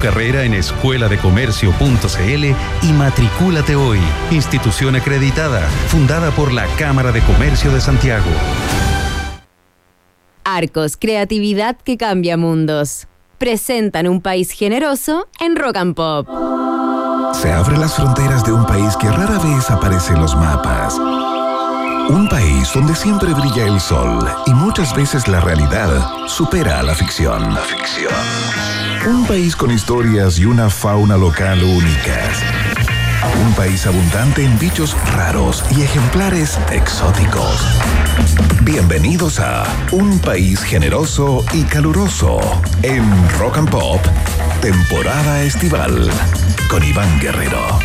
carrera 0.00 0.44
en 0.44 0.54
escueladecomercio.cl 0.54 2.44
y 2.82 2.92
matricúlate 2.92 3.74
hoy. 3.74 3.98
Institución 4.30 4.94
acreditada, 4.94 5.68
fundada 5.88 6.30
por 6.30 6.52
la 6.52 6.68
Cámara 6.76 7.10
de 7.10 7.20
Comercio 7.22 7.72
de 7.72 7.80
Santiago. 7.80 8.30
Arcos, 10.44 10.96
creatividad 10.96 11.76
que 11.78 11.96
cambia 11.96 12.36
mundos. 12.36 13.08
Presentan 13.38 14.06
un 14.06 14.20
país 14.20 14.52
generoso 14.52 15.26
en 15.40 15.56
Rock 15.56 15.76
and 15.78 15.96
Pop. 15.96 16.28
Se 17.34 17.50
abren 17.52 17.80
las 17.80 17.94
fronteras 17.94 18.44
de 18.44 18.52
un 18.52 18.64
país 18.66 18.96
que 18.98 19.10
rara 19.10 19.40
vez 19.40 19.68
aparece 19.68 20.12
en 20.12 20.20
los 20.20 20.36
mapas. 20.36 20.96
Un 20.96 22.28
país 22.30 22.70
donde 22.72 22.94
siempre 22.94 23.34
brilla 23.34 23.66
el 23.66 23.80
sol 23.80 24.24
y 24.46 24.52
muchas 24.52 24.94
veces 24.94 25.26
la 25.26 25.40
realidad 25.40 26.28
supera 26.28 26.78
a 26.78 26.84
la 26.84 26.94
ficción. 26.94 27.52
La 27.52 27.62
ficción. 27.62 28.77
Un 29.08 29.24
país 29.24 29.56
con 29.56 29.70
historias 29.70 30.38
y 30.38 30.44
una 30.44 30.68
fauna 30.68 31.16
local 31.16 31.64
únicas. 31.64 32.42
Un 33.42 33.54
país 33.54 33.86
abundante 33.86 34.44
en 34.44 34.58
bichos 34.58 34.94
raros 35.14 35.64
y 35.74 35.80
ejemplares 35.80 36.58
exóticos. 36.70 37.66
Bienvenidos 38.64 39.40
a 39.40 39.64
Un 39.92 40.18
país 40.18 40.62
generoso 40.62 41.42
y 41.54 41.62
caluroso 41.62 42.38
en 42.82 43.02
Rock 43.38 43.56
and 43.56 43.70
Pop, 43.70 44.00
temporada 44.60 45.42
estival, 45.42 46.10
con 46.68 46.84
Iván 46.84 47.18
Guerrero. 47.18 47.78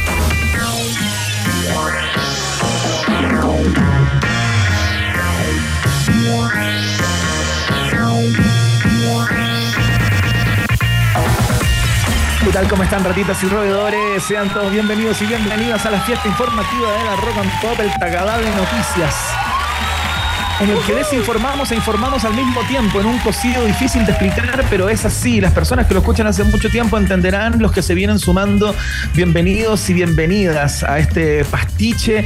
Tal? 12.54 12.68
¿Cómo 12.70 12.84
están 12.84 13.04
ratitas 13.04 13.44
y 13.44 13.48
roedores? 13.48 14.24
Sean 14.24 14.48
todos 14.50 14.72
bienvenidos 14.72 15.20
y 15.24 15.26
bienvenidas 15.26 15.84
a 15.88 15.92
la 15.92 16.00
fiesta 16.02 16.28
informativa 16.28 16.92
de 16.92 17.04
la 17.04 17.16
Rock 17.16 17.38
and 17.40 17.62
Pop, 17.62 17.80
el 17.80 17.92
tagadá 18.00 18.38
de 18.38 18.50
noticias. 18.52 19.43
En 20.64 20.70
el 20.70 20.80
que 20.86 20.96
desinformamos 20.96 21.74
e 21.74 21.76
informamos 21.76 22.24
al 22.24 22.36
mismo 22.36 22.62
tiempo, 22.70 23.02
en 23.02 23.08
un 23.08 23.18
cocido 23.20 23.66
difícil 23.66 24.06
de 24.06 24.14
explicar, 24.14 24.64
pero 24.70 24.88
es 24.88 25.04
así. 25.04 25.42
Las 25.42 25.52
personas 25.52 25.88
que 25.88 25.94
lo 25.94 26.00
escuchan 26.00 26.26
hace 26.26 26.46
mucho 26.46 26.70
tiempo 26.70 26.98
entenderán, 26.98 27.60
los 27.60 27.74
que 27.74 27.82
se 27.82 27.94
vienen 27.94 28.18
sumando, 28.18 28.74
bienvenidos 29.14 29.90
y 29.90 29.94
bienvenidas 29.94 30.84
a 30.84 31.00
este 31.00 31.44
pastiche 31.44 32.26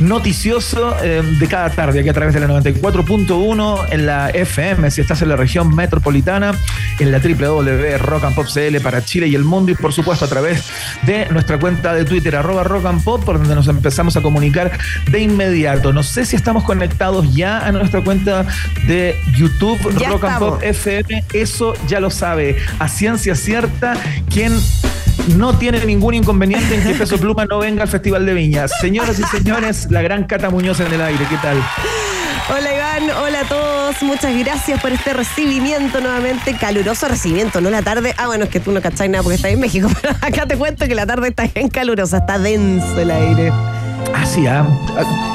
noticioso 0.00 0.96
eh, 1.00 1.22
de 1.38 1.46
cada 1.46 1.70
tarde, 1.70 2.00
aquí 2.00 2.08
a 2.08 2.12
través 2.12 2.34
de 2.34 2.40
la 2.40 2.48
94.1 2.48 3.86
en 3.90 4.04
la 4.04 4.30
FM, 4.30 4.90
si 4.90 5.02
estás 5.02 5.22
en 5.22 5.28
la 5.28 5.36
región 5.36 5.72
metropolitana, 5.72 6.54
en 6.98 7.12
la 7.12 7.20
www.rockandpop.cl 7.20 8.80
para 8.82 9.04
Chile 9.04 9.28
y 9.28 9.36
el 9.36 9.44
mundo, 9.44 9.70
y 9.70 9.76
por 9.76 9.92
supuesto 9.92 10.24
a 10.24 10.28
través 10.28 10.64
de 11.02 11.26
nuestra 11.30 11.56
cuenta 11.60 11.94
de 11.94 12.04
Twitter, 12.04 12.34
arroba 12.34 12.64
rock 12.64 12.86
and 12.86 13.04
pop, 13.04 13.24
por 13.24 13.38
donde 13.38 13.54
nos 13.54 13.68
empezamos 13.68 14.16
a 14.16 14.22
comunicar 14.22 14.72
de 15.08 15.20
inmediato. 15.20 15.92
No 15.92 16.02
sé 16.02 16.26
si 16.26 16.34
estamos 16.34 16.64
conectados 16.64 17.32
ya 17.32 17.64
a 17.64 17.75
nuestra 17.78 18.02
cuenta 18.02 18.44
de 18.86 19.16
YouTube, 19.36 19.78
Ya 19.98 20.10
Rock 20.10 20.24
and. 20.24 20.38
Pop 20.38 20.62
FM, 20.62 21.24
eso 21.32 21.74
ya 21.86 22.00
lo 22.00 22.10
sabe. 22.10 22.56
A 22.78 22.88
ciencia 22.88 23.34
cierta, 23.34 23.94
quien 24.30 24.52
no 25.36 25.56
tiene 25.58 25.84
ningún 25.84 26.14
inconveniente 26.14 26.74
en 26.74 26.82
que 26.82 26.94
Peso 26.98 27.18
Pluma 27.18 27.46
no 27.46 27.58
venga 27.58 27.82
al 27.82 27.88
Festival 27.88 28.26
de 28.26 28.34
Viña. 28.34 28.68
Señoras 28.68 29.18
y 29.18 29.24
señores, 29.24 29.88
la 29.90 30.02
gran 30.02 30.24
Cata 30.24 30.50
Muñoz 30.50 30.80
en 30.80 30.92
el 30.92 31.00
aire, 31.00 31.24
¿qué 31.28 31.36
tal? 31.36 31.62
Hola 32.48 32.74
Iván, 32.74 33.10
hola 33.10 33.40
a 33.40 33.44
todos, 33.44 34.02
muchas 34.02 34.38
gracias 34.38 34.80
por 34.80 34.92
este 34.92 35.12
recibimiento 35.12 36.00
nuevamente, 36.00 36.54
caluroso 36.54 37.08
recibimiento, 37.08 37.60
no 37.60 37.70
la 37.70 37.82
tarde. 37.82 38.14
Ah, 38.18 38.28
bueno, 38.28 38.44
es 38.44 38.50
que 38.50 38.60
tú 38.60 38.70
no 38.70 38.80
cachai 38.80 39.08
nada 39.08 39.24
porque 39.24 39.34
estás 39.34 39.50
en 39.50 39.58
México, 39.58 39.88
pero 40.00 40.14
acá 40.20 40.46
te 40.46 40.56
cuento 40.56 40.86
que 40.86 40.94
la 40.94 41.06
tarde 41.06 41.28
está 41.28 41.48
bien 41.52 41.68
calurosa, 41.68 42.18
está 42.18 42.38
denso 42.38 43.00
el 43.00 43.10
aire. 43.10 43.52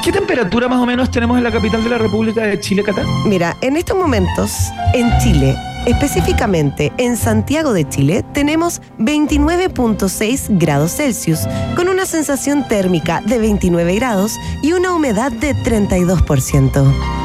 ¿Qué 0.04 0.12
temperatura 0.12 0.68
más 0.68 0.78
o 0.78 0.86
menos 0.86 1.10
tenemos 1.10 1.38
en 1.38 1.44
la 1.44 1.50
capital 1.50 1.82
de 1.82 1.90
la 1.90 1.98
República 1.98 2.42
de 2.42 2.60
Chile, 2.60 2.82
Cata? 2.82 3.02
Mira, 3.24 3.56
en 3.60 3.76
estos 3.76 3.96
momentos, 3.96 4.52
en 4.92 5.10
Chile, 5.18 5.56
específicamente 5.86 6.92
en 6.98 7.16
Santiago 7.16 7.72
de 7.72 7.88
Chile, 7.88 8.24
tenemos 8.32 8.82
29.6 8.98 10.58
grados 10.58 10.96
Celsius, 10.96 11.40
con 11.74 11.88
una 11.88 12.06
sensación 12.06 12.68
térmica 12.68 13.22
de 13.24 13.38
29 13.38 13.94
grados 13.96 14.38
y 14.62 14.72
una 14.72 14.92
humedad 14.92 15.32
de 15.32 15.54
32%. 15.56 17.21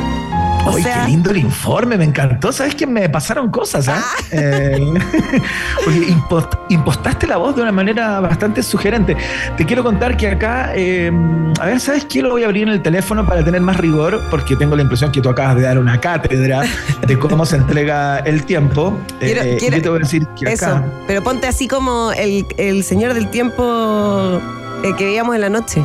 O 0.69 0.78
sea- 0.79 1.01
qué 1.05 1.11
lindo 1.11 1.31
el 1.31 1.38
informe, 1.38 1.97
me 1.97 2.03
encantó. 2.05 2.51
¿Sabes 2.51 2.75
que 2.75 2.85
me 2.88 3.07
pasaron 3.09 3.50
cosas? 3.50 3.88
ah? 3.88 4.03
Eh, 4.31 4.78
porque 5.83 6.00
impost- 6.07 6.57
impostaste 6.69 7.28
la 7.28 7.38
voz 7.38 7.55
de 7.55 7.61
una 7.61 7.72
manera 7.72 8.19
bastante 8.19 8.61
sugerente. 8.63 9.16
Te 9.57 9.66
quiero 9.66 9.83
contar 9.83 10.17
que 10.17 10.29
acá, 10.29 10.72
eh, 10.75 11.11
a 11.59 11.66
ver, 11.66 11.79
¿sabes 11.79 12.06
qué? 12.06 12.22
Lo 12.22 12.31
voy 12.31 12.44
a 12.44 12.45
abrir 12.45 12.63
en 12.63 12.69
el 12.69 12.81
teléfono 12.81 13.25
para 13.25 13.44
tener 13.44 13.61
más 13.61 13.77
rigor, 13.77 14.22
porque 14.29 14.56
tengo 14.56 14.75
la 14.75 14.81
impresión 14.81 15.11
que 15.11 15.22
tú 15.22 15.29
acabas 15.29 15.56
de 15.56 15.63
dar 15.63 15.77
una 15.79 16.00
cátedra 16.00 16.61
de 17.06 17.19
cómo 17.19 17.45
se 17.45 17.56
entrega 17.57 18.19
el 18.19 18.44
tiempo. 18.45 18.97
Quiero- 19.19 19.41
Eh, 19.44 19.57
quiero- 19.59 19.77
yo 19.77 19.83
te 19.83 19.89
voy 19.89 19.97
a 19.97 20.03
decir 20.03 20.27
que 20.39 20.51
Eso, 20.53 20.66
acá. 20.67 20.83
pero 21.07 21.23
ponte 21.23 21.47
así 21.47 21.67
como 21.67 22.11
el, 22.11 22.45
el 22.57 22.83
señor 22.83 23.13
del 23.13 23.29
tiempo 23.29 24.41
eh, 24.83 24.94
que 24.97 25.06
veíamos 25.06 25.35
en 25.35 25.41
la 25.41 25.50
noche. 25.50 25.83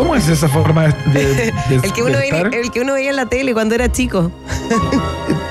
¿Cómo 0.00 0.16
es 0.16 0.28
esa 0.28 0.48
forma 0.48 0.88
de. 0.88 0.94
de- 1.34 1.52
El 1.82 1.92
que, 1.92 2.02
uno 2.02 2.12
de 2.18 2.30
veía, 2.30 2.40
el 2.40 2.70
que 2.70 2.80
uno 2.80 2.94
veía 2.94 3.10
en 3.10 3.16
la 3.16 3.26
tele 3.26 3.52
cuando 3.52 3.74
era 3.74 3.92
chico. 3.92 4.32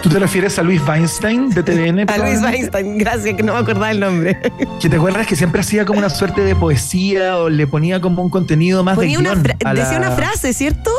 ¿Tú 0.02 0.10
te 0.10 0.18
refieres 0.18 0.58
a 0.58 0.64
Luis 0.64 0.82
Weinstein 0.88 1.52
de 1.52 1.62
TVN? 1.62 2.00
A 2.10 2.18
Luis? 2.18 2.42
Weinstein, 2.42 2.98
gracias, 2.98 3.36
que 3.36 3.44
no 3.44 3.54
me 3.54 3.60
acordaba 3.60 3.92
el 3.92 4.00
nombre. 4.00 4.40
Que 4.82 4.90
te 4.90 4.96
acuerdas 4.96 5.28
que 5.28 5.36
siempre 5.36 5.62
hacía 5.62 5.86
como 5.86 6.00
una 6.00 6.10
suerte 6.10 6.42
de 6.42 6.56
poesía 6.56 7.38
o 7.38 7.48
le 7.50 7.68
ponía 7.68 8.02
como 8.02 8.24
un 8.24 8.30
contenido 8.32 8.84
más 8.84 8.96
Ponía 8.96 9.18
de 9.20 9.24
guion 9.24 9.44
fra- 9.44 9.56
a 9.64 9.74
la- 9.74 9.82
Decía 9.84 9.98
una 10.00 10.12
frase, 10.12 10.52
¿cierto? 10.54 10.90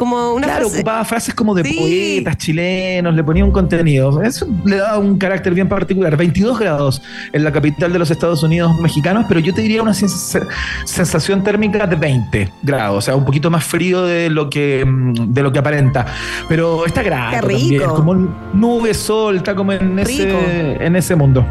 Como 0.00 0.32
una 0.32 0.46
claro, 0.46 0.62
frase. 0.62 0.78
ocupaba 0.78 1.04
frases 1.04 1.34
como 1.34 1.54
de 1.54 1.62
Sí. 1.62 1.76
poetas 1.78 2.38
chilenos, 2.38 3.14
le 3.14 3.22
ponía 3.22 3.44
un 3.44 3.50
contenido. 3.52 4.22
Eso 4.22 4.46
le 4.64 4.76
daba 4.76 4.96
un 4.96 5.18
carácter 5.18 5.52
bien 5.52 5.68
particular. 5.68 6.16
22 6.16 6.58
grados 6.58 7.02
en 7.34 7.44
la 7.44 7.52
capital 7.52 7.92
de 7.92 7.98
los 7.98 8.10
Estados 8.10 8.42
Unidos 8.42 8.72
mexicanos, 8.80 9.26
pero 9.28 9.40
yo 9.40 9.52
te 9.52 9.60
diría 9.60 9.82
una 9.82 9.92
sens- 9.92 10.40
sensación 10.86 11.44
térmica 11.44 11.86
de 11.86 11.96
20 11.96 12.50
grados, 12.62 12.96
o 12.96 13.00
sea, 13.02 13.14
un 13.14 13.26
poquito 13.26 13.50
más 13.50 13.62
frío 13.62 14.02
de 14.06 14.30
lo 14.30 14.48
que, 14.48 14.86
mm, 14.86 15.34
de 15.34 15.42
lo 15.42 15.52
que 15.52 15.58
aparenta. 15.58 16.06
Pero 16.48 16.86
está 16.86 17.02
rico. 17.02 17.10
también, 17.46 17.82
como 17.90 18.14
nube, 18.54 18.94
sol, 18.94 19.36
está 19.36 19.54
como 19.54 19.72
en 19.72 19.98
Rico. 19.98 20.22
ese, 20.38 20.82
en 20.82 20.96
ese 20.96 21.14
mundo. 21.14 21.44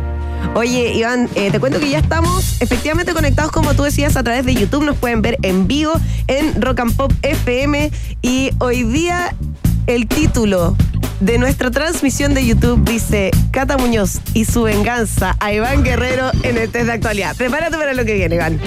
Oye, 0.55 0.93
Iván, 0.93 1.29
eh, 1.35 1.51
te 1.51 1.59
cuento 1.59 1.79
que 1.79 1.89
ya 1.89 1.99
estamos 1.99 2.61
efectivamente 2.61 3.13
conectados, 3.13 3.51
como 3.51 3.73
tú 3.73 3.83
decías, 3.83 4.17
a 4.17 4.23
través 4.23 4.45
de 4.45 4.55
YouTube. 4.55 4.83
Nos 4.83 4.97
pueden 4.97 5.21
ver 5.21 5.37
en 5.41 5.67
vivo 5.67 5.93
en 6.27 6.61
Rock 6.61 6.79
and 6.81 6.95
Pop 6.95 7.13
FM. 7.21 7.91
Y 8.21 8.51
hoy 8.59 8.83
día 8.83 9.35
el 9.87 10.07
título 10.07 10.75
de 11.19 11.37
nuestra 11.37 11.69
transmisión 11.69 12.33
de 12.33 12.45
YouTube 12.45 12.83
dice 12.85 13.31
Cata 13.51 13.77
Muñoz 13.77 14.21
y 14.33 14.45
su 14.45 14.63
venganza 14.63 15.35
a 15.39 15.51
Iván 15.51 15.83
Guerrero 15.83 16.31
en 16.43 16.57
el 16.57 16.69
test 16.69 16.85
de 16.85 16.93
actualidad. 16.93 17.35
Prepárate 17.35 17.77
para 17.77 17.93
lo 17.93 18.05
que 18.05 18.13
viene, 18.13 18.35
Iván. 18.35 18.59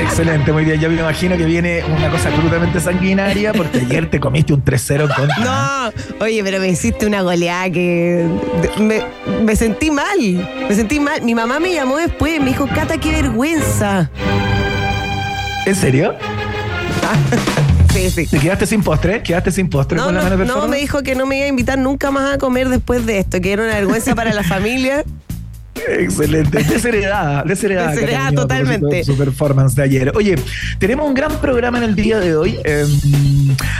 Excelente, 0.00 0.52
muy 0.52 0.64
bien. 0.64 0.80
Ya 0.80 0.88
me 0.88 0.98
imagino 0.98 1.36
que 1.36 1.44
viene 1.44 1.84
una 1.84 2.10
cosa 2.10 2.28
absolutamente 2.28 2.80
sanguinaria 2.80 3.52
porque 3.52 3.78
ayer 3.78 4.10
te 4.10 4.18
comiste 4.18 4.52
un 4.52 4.64
3-0 4.64 5.14
contra. 5.14 5.44
No, 5.44 5.92
oye, 6.24 6.42
pero 6.42 6.58
me 6.58 6.68
hiciste 6.68 7.06
una 7.06 7.22
goleada 7.22 7.70
que 7.70 8.26
me, 8.78 9.02
me 9.42 9.54
sentí 9.54 9.90
mal. 9.90 10.18
Me 10.68 10.74
sentí 10.74 10.98
mal. 10.98 11.22
Mi 11.22 11.34
mamá 11.34 11.60
me 11.60 11.72
llamó 11.72 11.98
después 11.98 12.36
y 12.36 12.40
me 12.40 12.46
dijo, 12.46 12.66
Cata, 12.66 12.98
qué 12.98 13.12
vergüenza. 13.12 14.10
¿En 15.66 15.74
serio? 15.74 16.14
Sí, 17.96 18.10
sí. 18.10 18.26
¿Te 18.26 18.38
quedaste 18.38 18.66
sin 18.66 18.82
postre? 18.82 19.22
¿Quedaste 19.22 19.50
sin 19.50 19.70
postre 19.70 19.96
No, 19.96 20.04
con 20.06 20.14
la 20.14 20.22
no, 20.22 20.36
mano 20.36 20.44
no, 20.44 20.68
me 20.68 20.76
dijo 20.76 21.02
que 21.02 21.14
no 21.14 21.24
me 21.26 21.38
iba 21.38 21.46
a 21.46 21.48
invitar 21.48 21.78
nunca 21.78 22.10
más 22.10 22.34
a 22.34 22.38
comer 22.38 22.68
después 22.68 23.06
de 23.06 23.18
esto, 23.20 23.40
que 23.40 23.52
era 23.52 23.64
una 23.64 23.74
vergüenza 23.74 24.14
para 24.14 24.34
la 24.34 24.42
familia. 24.42 25.02
Excelente. 25.88 26.62
Desheredada, 26.64 27.42
desheredada. 27.44 27.90
Desheredada 27.90 28.32
totalmente. 28.32 28.96
de 28.96 29.04
Su 29.04 29.16
performance 29.16 29.74
de 29.74 29.82
ayer. 29.82 30.12
Oye, 30.14 30.36
tenemos 30.78 31.06
un 31.06 31.14
gran 31.14 31.32
programa 31.40 31.78
en 31.78 31.84
el 31.84 31.94
día 31.94 32.18
de 32.18 32.36
hoy. 32.36 32.58
Eh, 32.64 32.86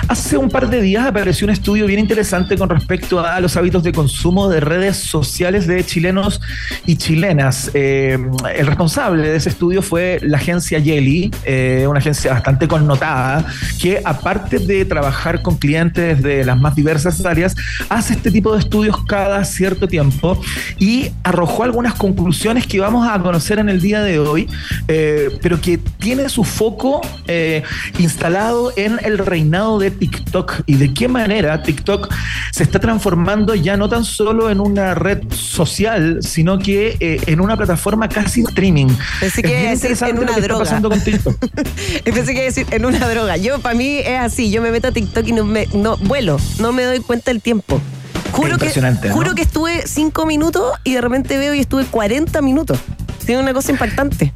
hace 0.09 0.37
un 0.37 0.49
par 0.49 0.69
de 0.69 0.81
días 0.81 1.07
apareció 1.07 1.47
un 1.47 1.53
estudio 1.53 1.87
bien 1.87 2.01
interesante 2.01 2.57
con 2.57 2.69
respecto 2.69 3.21
a 3.21 3.41
los 3.41 3.57
hábitos 3.57 3.83
de 3.83 3.93
consumo 3.93 4.49
de 4.49 4.61
redes 4.61 4.97
sociales 4.97 5.67
de 5.67 5.85
chilenos 5.85 6.41
y 6.87 6.97
chilenas. 6.97 7.71
Eh, 7.75 8.19
el 8.55 8.67
responsable 8.67 9.29
de 9.29 9.37
ese 9.37 9.49
estudio 9.49 9.83
fue 9.83 10.19
la 10.23 10.39
agencia 10.39 10.79
Yeli, 10.79 11.31
eh, 11.45 11.87
una 11.89 11.99
agencia 11.99 12.33
bastante 12.33 12.69
connotada, 12.69 13.47
que 13.81 14.01
aparte 14.05 14.59
de 14.59 14.85
trabajar 14.85 15.43
con 15.43 15.57
clientes 15.57 16.23
de 16.23 16.45
las 16.45 16.59
más 16.59 16.75
diversas 16.75 17.25
áreas, 17.25 17.55
hace 17.89 18.15
este 18.15 18.31
tipo 18.31 18.53
de 18.53 18.61
estudios 18.61 19.05
cada 19.07 19.45
cierto 19.45 19.89
tiempo 19.89 20.41
y 20.79 21.11
arrojó 21.23 21.65
algunas 21.65 21.86
conclusiones 21.95 22.67
que 22.67 22.81
vamos 22.81 23.09
a 23.09 23.21
conocer 23.21 23.59
en 23.59 23.69
el 23.69 23.81
día 23.81 24.01
de 24.03 24.19
hoy, 24.19 24.49
eh, 24.89 25.31
pero 25.43 25.61
que 25.61 25.79
tiene 25.79 26.29
su 26.29 26.45
foco 26.45 27.01
eh, 27.27 27.63
instalado 27.99 28.73
en 28.77 28.99
el 29.03 29.19
reinado 29.19 29.79
de 29.79 29.91
TikTok 29.91 30.63
y 30.67 30.77
de 30.77 30.93
qué 30.95 31.09
manera 31.09 31.63
TikTok 31.63 32.13
se 32.53 32.63
está 32.63 32.79
transformando 32.79 33.55
ya 33.55 33.77
no 33.77 33.89
tan 33.89 34.05
solo 34.05 34.51
en 34.51 34.61
una 34.61 34.95
red 34.95 35.23
social, 35.31 36.19
sino 36.23 36.59
que 36.59 36.97
eh, 37.01 37.21
en 37.27 37.41
una 37.41 37.57
plataforma 37.57 38.09
casi 38.09 38.43
streaming. 38.43 38.89
Pensé 39.21 39.43
que 39.43 39.73
es 39.73 39.83
decir 39.83 40.09
en 40.09 40.19
una 40.19 40.39
droga. 40.39 40.65
pasando 40.65 40.91
con 40.91 41.01
TikTok. 41.03 41.37
Pensé 42.05 42.35
que 42.35 42.43
decir 42.43 42.67
en 42.71 42.85
una 42.85 43.09
droga. 43.09 43.37
Yo, 43.37 43.59
para 43.61 43.75
mí 43.75 43.99
es 43.99 44.19
así, 44.21 44.51
yo 44.51 44.63
me 44.63 44.71
meto 44.71 44.89
a 44.89 44.93
TikTok 44.93 45.27
y 45.29 45.33
no, 45.33 45.45
me, 45.45 45.67
no 45.75 45.97
vuelo, 45.99 46.39
no 46.59 46.73
me 46.73 46.85
doy 46.85 47.01
cuenta 47.01 47.31
del 47.31 47.41
tiempo. 47.41 47.81
Juro, 48.37 48.59
que, 48.59 49.11
juro 49.11 49.35
que 49.35 49.43
estuve 49.43 49.87
cinco 49.87 50.27
minutos 50.27 50.75
y 50.85 50.95
de 50.95 51.01
repente 51.01 51.39
veo 51.39 51.55
y 51.55 51.61
estuve 51.61 51.87
40 51.87 52.43
minutos. 52.43 52.79
Tiene 53.25 53.41
una 53.41 53.55
cosa 53.55 53.73
impactante. 53.73 54.33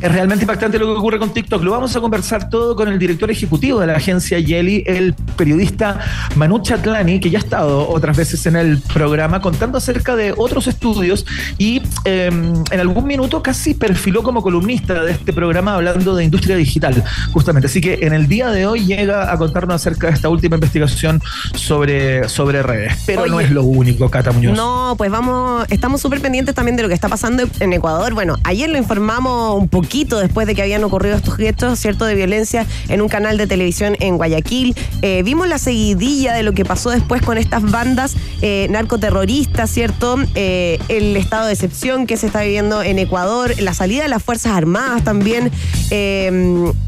Es 0.00 0.12
realmente 0.12 0.44
impactante 0.44 0.78
lo 0.78 0.86
que 0.86 0.98
ocurre 0.98 1.18
con 1.18 1.30
TikTok. 1.30 1.62
Lo 1.62 1.70
vamos 1.70 1.96
a 1.96 2.00
conversar 2.00 2.50
todo 2.50 2.76
con 2.76 2.88
el 2.88 2.98
director 2.98 3.30
ejecutivo 3.30 3.80
de 3.80 3.86
la 3.86 3.94
agencia 3.94 4.38
Yeli, 4.38 4.84
el 4.86 5.14
periodista 5.36 5.98
Manu 6.34 6.60
Chatlani, 6.60 7.18
que 7.18 7.30
ya 7.30 7.38
ha 7.38 7.42
estado 7.42 7.88
otras 7.88 8.16
veces 8.16 8.44
en 8.44 8.56
el 8.56 8.78
programa 8.92 9.40
contando 9.40 9.78
acerca 9.78 10.14
de 10.14 10.34
otros 10.36 10.66
estudios 10.66 11.24
y 11.56 11.80
em, 12.04 12.62
en 12.70 12.80
algún 12.80 13.06
minuto 13.06 13.42
casi 13.42 13.72
perfiló 13.72 14.22
como 14.22 14.42
columnista 14.42 15.02
de 15.02 15.12
este 15.12 15.32
programa 15.32 15.74
hablando 15.74 16.14
de 16.14 16.24
industria 16.24 16.56
digital, 16.56 17.02
justamente. 17.32 17.68
Así 17.68 17.80
que 17.80 18.00
en 18.02 18.12
el 18.12 18.28
día 18.28 18.50
de 18.50 18.66
hoy 18.66 18.84
llega 18.84 19.32
a 19.32 19.38
contarnos 19.38 19.76
acerca 19.76 20.08
de 20.08 20.12
esta 20.12 20.28
última 20.28 20.56
investigación 20.56 21.22
sobre, 21.54 22.28
sobre 22.28 22.62
redes. 22.62 23.02
Pero 23.06 23.26
no 23.26 23.40
es 23.40 23.50
lo 23.50 23.64
único, 23.64 24.10
Cata 24.10 24.30
Muñoz. 24.32 24.56
No, 24.56 24.94
pues 24.98 25.10
vamos, 25.10 25.66
estamos 25.70 26.02
súper 26.02 26.20
pendientes 26.20 26.54
también 26.54 26.76
de 26.76 26.82
lo 26.82 26.88
que 26.88 26.94
está 26.94 27.08
pasando 27.08 27.44
en 27.60 27.72
Ecuador. 27.72 28.12
Bueno, 28.12 28.36
ayer 28.44 28.68
lo 28.68 28.76
informamos 28.76 29.58
un 29.58 29.68
poco 29.68 29.85
poquito 29.86 30.18
después 30.18 30.48
de 30.48 30.56
que 30.56 30.62
habían 30.62 30.82
ocurrido 30.82 31.14
estos 31.14 31.36
gestos, 31.36 31.78
¿cierto?, 31.78 32.06
de 32.06 32.16
violencia 32.16 32.66
en 32.88 33.00
un 33.00 33.08
canal 33.08 33.38
de 33.38 33.46
televisión 33.46 33.96
en 34.00 34.16
Guayaquil. 34.16 34.74
Eh, 35.00 35.22
vimos 35.24 35.46
la 35.46 35.58
seguidilla 35.58 36.34
de 36.34 36.42
lo 36.42 36.54
que 36.54 36.64
pasó 36.64 36.90
después 36.90 37.22
con 37.22 37.38
estas 37.38 37.62
bandas 37.62 38.16
eh, 38.42 38.66
narcoterroristas, 38.68 39.70
¿cierto? 39.70 40.16
Eh, 40.34 40.80
el 40.88 41.16
estado 41.16 41.46
de 41.46 41.52
excepción 41.52 42.08
que 42.08 42.16
se 42.16 42.26
está 42.26 42.42
viviendo 42.42 42.82
en 42.82 42.98
Ecuador, 42.98 43.54
la 43.60 43.74
salida 43.74 44.02
de 44.02 44.08
las 44.08 44.24
Fuerzas 44.24 44.54
Armadas 44.54 45.04
también, 45.04 45.52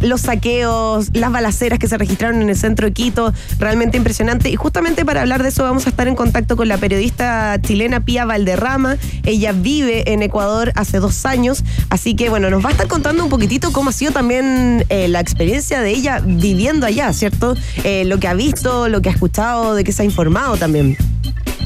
los 0.01 0.23
saqueos, 0.23 1.11
las 1.13 1.31
balaceras 1.31 1.79
que 1.79 1.87
se 1.87 1.99
registraron 1.99 2.43
en 2.43 2.49
el 2.49 2.57
centro 2.57 2.89
de 2.89 2.93
Quito, 2.93 3.33
realmente 3.61 3.97
impresionante. 3.97 4.51
Y 4.51 4.57
justamente 4.57 5.05
para 5.05 5.21
hablar 5.21 5.45
de 5.45 5.51
eso 5.51 5.63
vamos 5.63 5.87
a 5.87 5.91
estar 5.91 6.09
en 6.09 6.17
contacto 6.17 6.57
con 6.57 6.67
la 6.67 6.79
periodista 6.79 7.61
chilena 7.63 8.01
Pía 8.01 8.25
Valderrama. 8.25 8.97
Ella 9.25 9.53
vive 9.53 10.13
en 10.13 10.25
Ecuador 10.25 10.73
hace 10.75 10.99
dos 10.99 11.25
años, 11.27 11.63
así 11.91 12.17
que 12.17 12.29
bueno, 12.29 12.51
nos 12.51 12.65
va 12.65 12.71
a 12.71 12.73
estar 12.73 12.88
contando 12.89 13.23
un 13.23 13.31
poquitito 13.31 13.73
cómo 13.73 13.91
ha 13.91 13.93
sido 13.93 14.13
también 14.13 14.85
eh, 14.89 15.09
la 15.09 15.21
experiencia 15.21 15.81
de 15.81 15.91
ella 15.91 16.21
viviendo 16.25 16.87
allá, 16.87 17.13
¿cierto? 17.13 17.55
Eh, 17.85 18.05
lo 18.05 18.19
que 18.19 18.29
ha 18.29 18.35
visto, 18.35 18.89
lo 18.89 19.01
que 19.01 19.11
ha 19.11 19.13
escuchado, 19.13 19.75
de 19.75 19.85
qué 19.85 19.93
se 19.93 20.03
ha 20.03 20.05
informado 20.05 20.57
también. 20.57 20.97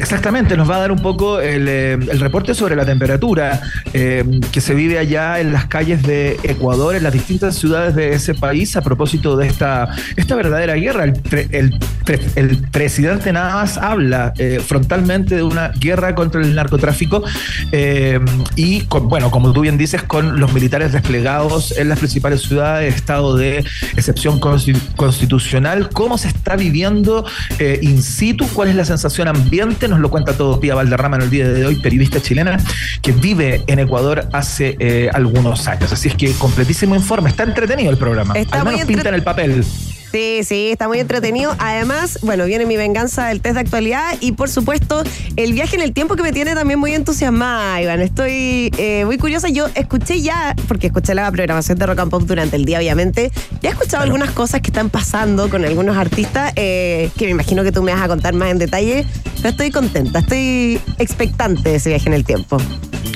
Exactamente, 0.02 0.56
nos 0.56 0.68
va 0.68 0.76
a 0.76 0.80
dar 0.80 0.92
un 0.92 1.00
poco 1.00 1.40
el, 1.40 1.66
eh, 1.68 1.96
reporte 2.18 2.54
sobre 2.54 2.76
la 2.76 2.84
temperatura 2.84 3.60
que 3.92 4.60
se 4.60 4.74
vive 4.74 4.98
allá 4.98 5.40
en 5.40 5.52
las 5.52 5.66
calles 5.66 6.02
de 6.02 6.38
Ecuador, 6.42 6.94
en 6.96 7.02
las 7.02 7.12
distintas 7.12 7.56
ciudades 7.56 7.94
de 7.94 8.12
ese 8.12 8.34
país, 8.34 8.74
a 8.76 8.82
propósito 8.82 9.36
de 9.36 9.46
esta, 9.46 9.88
esta 10.16 10.34
verdadera 10.34 10.74
guerra. 10.74 11.04
El, 11.04 11.78
el, 12.36 12.58
presidente 12.70 13.32
nada 13.32 13.64
habla 13.80 14.32
frontalmente 14.66 15.36
de 15.36 15.42
una 15.42 15.68
guerra 15.68 16.14
contra 16.14 16.40
el 16.40 16.54
narcotráfico 16.54 17.22
y, 18.56 18.80
con, 18.82 19.08
bueno, 19.08 19.30
como 19.30 19.52
tú 19.52 19.60
bien 19.60 19.78
dices, 19.78 20.02
con 20.02 20.40
los 20.40 20.52
militares 20.52 20.92
desplegados 20.92 21.76
en 21.78 21.88
las 21.88 21.98
principales 21.98 22.42
ciudades, 22.42 22.94
estado 22.94 23.36
de 23.36 23.64
excepción 23.96 24.40
constitucional. 24.40 25.88
¿Cómo 25.90 26.18
se 26.18 26.28
está 26.28 26.56
viviendo 26.56 27.24
eh, 27.58 27.78
in 27.82 28.02
situ? 28.02 28.46
¿Cuál 28.52 28.68
es 28.68 28.76
la 28.76 28.84
sensación 28.84 29.28
ambiente? 29.28 29.88
Nos 29.92 30.00
lo 30.00 30.10
cuenta 30.10 30.32
todo 30.32 30.58
Pía 30.58 30.74
Valderrama 30.74 31.16
en 31.16 31.22
el 31.22 31.30
día 31.30 31.46
de 31.46 31.66
hoy, 31.66 31.76
periodista 31.76 32.20
chilena 32.20 32.58
que 33.02 33.12
vive 33.12 33.62
en 33.66 33.78
Ecuador 33.78 34.26
hace 34.32 34.74
eh, 34.78 35.10
algunos 35.12 35.68
años. 35.68 35.92
Así 35.92 36.08
es 36.08 36.14
que 36.14 36.32
completísimo 36.32 36.94
informe. 36.94 37.28
Está 37.28 37.42
entretenido 37.42 37.90
el 37.90 37.98
programa. 37.98 38.32
Está 38.34 38.60
Al 38.60 38.64
menos 38.64 38.86
pinta 38.86 39.10
en 39.10 39.14
el 39.14 39.22
papel. 39.22 39.62
Sí, 40.12 40.40
sí, 40.44 40.68
está 40.70 40.88
muy 40.88 41.00
entretenido. 41.00 41.56
Además, 41.58 42.18
bueno, 42.20 42.44
viene 42.44 42.66
mi 42.66 42.76
venganza 42.76 43.28
del 43.28 43.40
test 43.40 43.54
de 43.54 43.60
actualidad 43.60 44.14
y 44.20 44.32
por 44.32 44.50
supuesto 44.50 45.02
el 45.36 45.54
viaje 45.54 45.74
en 45.76 45.80
el 45.80 45.94
tiempo 45.94 46.16
que 46.16 46.22
me 46.22 46.32
tiene 46.32 46.54
también 46.54 46.78
muy 46.78 46.92
entusiasmada, 46.92 47.80
Iván. 47.80 48.02
Estoy 48.02 48.70
eh, 48.76 49.06
muy 49.06 49.16
curiosa. 49.16 49.48
Yo 49.48 49.68
escuché 49.74 50.20
ya, 50.20 50.54
porque 50.68 50.88
escuché 50.88 51.14
la 51.14 51.32
programación 51.32 51.78
de 51.78 51.86
Rock 51.86 52.00
and 52.00 52.10
Pop 52.10 52.24
durante 52.24 52.56
el 52.56 52.66
día, 52.66 52.78
obviamente, 52.78 53.32
ya 53.62 53.70
he 53.70 53.72
escuchado 53.72 54.02
algunas 54.02 54.32
cosas 54.32 54.60
que 54.60 54.68
están 54.68 54.90
pasando 54.90 55.48
con 55.48 55.64
algunos 55.64 55.96
artistas 55.96 56.52
eh, 56.56 57.08
que 57.16 57.24
me 57.24 57.30
imagino 57.30 57.62
que 57.62 57.72
tú 57.72 57.82
me 57.82 57.94
vas 57.94 58.02
a 58.02 58.08
contar 58.08 58.34
más 58.34 58.50
en 58.50 58.58
detalle, 58.58 59.06
pero 59.36 59.48
estoy 59.48 59.70
contenta, 59.70 60.18
estoy 60.18 60.78
expectante 60.98 61.70
de 61.70 61.76
ese 61.76 61.88
viaje 61.88 62.08
en 62.08 62.14
el 62.14 62.24
tiempo. 62.26 62.58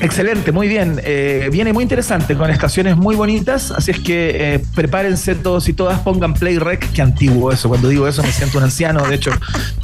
Excelente, 0.03 0.53
muy 0.53 0.69
bien. 0.69 1.01
Eh, 1.05 1.49
viene 1.51 1.73
muy 1.73 1.83
interesante, 1.83 2.37
con 2.37 2.51
estaciones 2.51 2.97
muy 2.97 3.17
bonitas, 3.17 3.71
así 3.71 3.93
es 3.93 4.01
que 4.01 4.55
eh, 4.55 4.63
prepárense 4.75 5.35
todos 5.35 5.69
y 5.69 5.73
todas, 5.73 6.01
pongan 6.01 6.35
Play 6.35 6.59
Rec, 6.59 6.86
que 6.89 7.03
antiguo 7.03 7.53
eso. 7.53 7.69
Cuando 7.69 7.89
digo 7.89 8.07
eso 8.09 8.23
me 8.23 8.33
siento 8.33 8.59
un 8.59 8.65
anciano, 8.65 9.07
de 9.07 9.15
hecho 9.15 9.31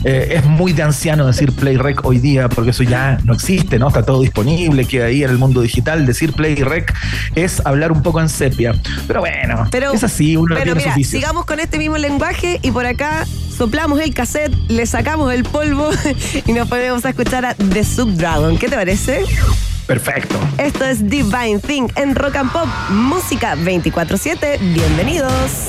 eh, 0.04 0.34
es 0.36 0.44
muy 0.44 0.72
de 0.72 0.82
anciano 0.82 1.26
decir 1.26 1.52
Play 1.52 1.76
Rec 1.76 2.04
hoy 2.04 2.18
día, 2.18 2.48
porque 2.48 2.70
eso 2.70 2.82
ya 2.82 3.18
no 3.24 3.34
existe, 3.34 3.78
¿no? 3.78 3.88
Está 3.88 4.02
todo 4.04 4.20
disponible, 4.20 4.84
queda 4.84 5.06
ahí 5.06 5.22
en 5.24 5.30
el 5.30 5.38
mundo 5.38 5.60
digital. 5.60 6.06
Decir 6.06 6.32
Play 6.32 6.56
Rec 6.56 6.94
es 7.34 7.64
hablar 7.64 7.92
un 7.92 8.02
poco 8.02 8.20
en 8.20 8.28
sepia. 8.28 8.74
Pero 9.06 9.20
bueno, 9.20 9.68
es 9.94 10.04
así, 10.04 10.36
uno 10.36 10.54
pero 10.54 10.74
mira, 10.74 10.94
Sigamos 11.02 11.44
con 11.44 11.60
este 11.60 11.78
mismo 11.78 11.98
lenguaje 11.98 12.58
y 12.62 12.70
por 12.70 12.86
acá 12.86 13.26
soplamos 13.56 14.00
el 14.00 14.14
cassette, 14.14 14.52
le 14.68 14.86
sacamos 14.86 15.32
el 15.32 15.44
polvo 15.44 15.90
y 16.46 16.52
nos 16.52 16.68
podemos 16.68 17.04
escuchar 17.04 17.44
a 17.44 17.54
The 17.54 17.84
Subdragon. 17.84 18.58
¿Qué 18.58 18.68
te 18.68 18.76
parece? 18.76 19.24
Perfecto. 19.86 20.38
Esto 20.58 20.84
es 20.84 21.08
Divine 21.08 21.58
Thing 21.58 21.88
en 21.96 22.14
Rock 22.14 22.36
and 22.36 22.52
Pop, 22.52 22.68
música 22.90 23.56
24-7. 23.56 24.58
Bienvenidos. 24.72 25.68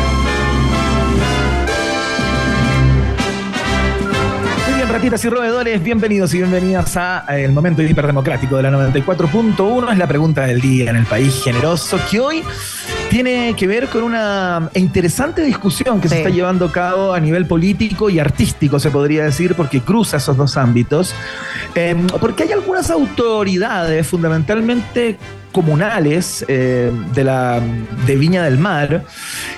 Ratitas 4.91 5.23
y 5.23 5.29
roedores, 5.29 5.81
bienvenidos 5.81 6.33
y 6.33 6.39
bienvenidas 6.39 6.97
a 6.97 7.23
el 7.29 7.53
momento 7.53 7.81
hiperdemocrático 7.81 8.57
de 8.57 8.63
la 8.63 8.71
94.1. 8.71 9.89
Es 9.89 9.97
la 9.97 10.07
pregunta 10.07 10.45
del 10.45 10.59
día 10.59 10.89
en 10.89 10.97
el 10.97 11.05
país 11.05 11.41
generoso 11.41 11.97
que 12.09 12.19
hoy 12.19 12.43
tiene 13.09 13.55
que 13.55 13.67
ver 13.67 13.87
con 13.87 14.03
una 14.03 14.69
interesante 14.73 15.43
discusión 15.43 16.01
que 16.01 16.09
se 16.09 16.17
está 16.17 16.29
llevando 16.29 16.65
a 16.65 16.71
cabo 16.73 17.13
a 17.13 17.21
nivel 17.21 17.45
político 17.45 18.09
y 18.09 18.19
artístico, 18.19 18.79
se 18.79 18.91
podría 18.91 19.23
decir, 19.23 19.55
porque 19.55 19.79
cruza 19.79 20.17
esos 20.17 20.35
dos 20.35 20.57
ámbitos. 20.57 21.15
Eh, 21.73 21.95
porque 22.19 22.43
hay 22.43 22.51
algunas 22.51 22.91
autoridades, 22.91 24.05
fundamentalmente 24.05 25.17
comunales 25.51 26.45
eh, 26.47 26.91
de, 27.13 27.23
la, 27.23 27.59
de 28.05 28.15
Viña 28.15 28.43
del 28.43 28.57
Mar, 28.57 29.03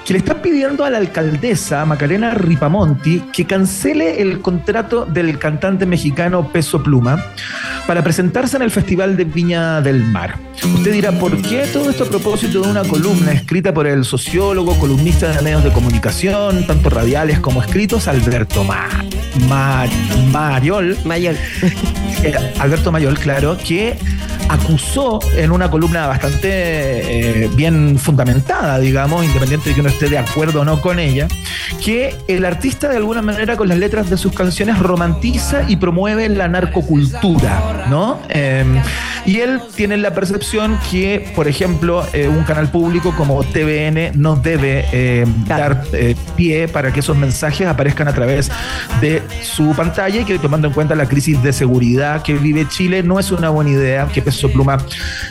que 0.06 0.14
le 0.14 0.20
están 0.20 0.42
pidiendo 0.42 0.84
a 0.86 0.90
la 0.90 0.98
alcaldesa 0.98 1.86
Macarena 1.86 2.32
Ripamonti 2.34 3.24
que 3.32 3.46
cancele 3.46 4.22
el 4.22 4.40
contrato 4.42 5.06
del 5.06 5.38
cantante 5.40 5.86
mexicano 5.86 6.50
Peso 6.52 6.82
Pluma 6.84 7.24
para 7.88 8.04
presentarse 8.04 8.56
en 8.58 8.64
el 8.64 8.72
Festival 8.72 9.16
de 9.18 9.26
Viña 9.26 9.82
del 9.82 10.04
Mar. 10.04 10.38
Usted 10.64 10.92
dirá, 10.94 11.12
¿por 11.12 11.42
qué 11.42 11.66
todo 11.72 11.90
esto 11.90 12.04
a 12.06 12.08
propósito 12.08 12.62
de 12.62 12.70
una 12.72 12.84
columna 12.84 13.32
escrita 13.32 13.74
por 13.74 13.88
el 13.88 14.06
sociólogo, 14.06 14.78
columnista 14.80 15.30
de 15.30 15.42
medios 15.42 15.64
de 15.64 15.72
comunicación, 15.72 16.66
tanto 16.68 16.90
radiales 16.90 17.40
como 17.40 17.62
escritos, 17.62 18.08
Alberto 18.08 18.64
Ma 18.64 18.88
Ma- 19.50 19.86
Mariol? 20.32 20.98
Mayor. 21.06 21.36
Eh, 22.24 22.34
Alberto 22.60 22.92
Mayol, 22.92 23.18
claro, 23.20 23.58
que 23.58 23.98
acusó 24.50 25.20
en 25.36 25.52
una 25.52 25.70
columna 25.70 26.08
bastante 26.08 27.44
eh, 27.44 27.50
bien 27.56 27.98
fundamentada, 27.98 28.80
digamos, 28.80 29.26
independiente 29.26 29.70
de 29.70 29.76
que 29.76 29.82
uno 29.82 29.90
esté 29.90 30.10
de 30.10 30.18
acuerdo 30.18 30.62
o 30.62 30.66
no 30.66 30.82
con 30.82 31.00
ella, 31.00 31.28
que 31.84 32.16
el 32.28 32.46
artista 32.46 32.90
de 32.90 32.98
alguna 32.98 33.22
manera 33.22 33.58
con 33.58 33.68
las 33.68 33.78
letras 33.78 34.10
de 34.10 34.18
sus 34.18 34.34
canciones 34.34 34.80
romantiza 34.80 35.64
y 35.68 35.78
promueve 35.78 36.30
la 36.30 36.48
narcocultura, 36.48 37.88
¿no? 37.90 38.20
Eh, 38.30 38.66
y 39.26 39.40
él 39.40 39.62
tiene 39.76 39.98
la 39.98 40.14
percepción 40.14 40.78
que, 40.92 41.32
por 41.36 41.48
ejemplo, 41.48 42.06
eh, 42.14 42.28
un 42.28 42.44
canal 42.44 42.70
público 42.70 43.14
como 43.16 43.42
TVN 43.44 44.12
no 44.16 44.36
debe 44.36 44.86
Claro. 45.46 45.76
dar 45.76 45.86
eh, 45.94 46.16
pie 46.36 46.68
para 46.68 46.92
que 46.92 47.00
esos 47.00 47.16
mensajes 47.18 47.68
aparezcan 47.68 48.08
a 48.08 48.14
través 48.14 48.52
de 49.02 49.22
su 49.42 49.74
pantalla 49.76 50.22
y 50.22 50.26
que 50.26 50.40
tomando 50.40 50.68
en 50.68 50.74
cuenta 50.74 50.96
la 50.96 51.06
crisis 51.06 51.42
de 51.42 51.54
seguridad 51.54 52.22
que 52.22 52.34
vive 52.34 52.68
Chile, 52.68 53.04
no 53.04 53.20
es 53.20 53.32
una 53.32 53.50
buena 53.50 53.72
idea 53.72 54.08
que 54.08 54.22
Peso 54.34 54.50
Pluma 54.52 54.78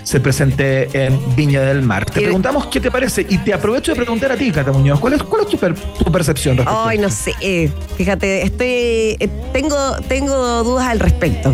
se 0.05 0.21
presente 0.21 0.89
en 0.93 1.19
Viña 1.35 1.61
del 1.63 1.83
Mar. 1.83 2.05
Te 2.05 2.21
preguntamos 2.21 2.67
qué 2.69 2.81
te 2.81 2.89
parece 2.91 3.27
y 3.29 3.39
te 3.39 3.53
aprovecho 3.53 3.91
de 3.93 3.97
preguntar 3.97 4.31
a 4.31 4.37
ti, 4.37 4.53
Cata 4.53 4.71
Muñoz, 4.71 5.01
¿cuál 5.01 5.15
es, 5.15 5.23
cuál 5.25 5.43
es 5.43 5.49
tu, 5.49 5.59
per- 5.59 5.75
tu 5.75 6.11
percepción 6.13 6.57
respecto 6.57 6.85
Ay, 6.85 6.99
no 6.99 7.11
sé. 7.11 7.35
eh, 7.41 7.69
Fíjate, 7.97 8.45
estoy. 8.45 8.67
eh, 9.19 9.29
tengo, 9.53 9.77
tengo 10.09 10.63
dudas 10.63 10.87
al 10.87 11.01
respecto. 11.01 11.53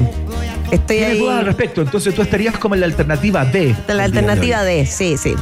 Estoy 0.70 0.96
¿Tienes 0.98 1.14
ahí. 1.14 1.18
dudas 1.20 1.38
al 1.40 1.46
respecto? 1.46 1.80
Entonces 1.80 2.14
tú 2.14 2.20
estarías 2.20 2.58
como 2.58 2.74
en 2.74 2.80
la 2.82 2.86
alternativa 2.86 3.46
D. 3.46 3.74
La 3.88 4.04
alternativa 4.04 4.62
D, 4.62 4.84
sí, 4.84 5.16
sí. 5.16 5.34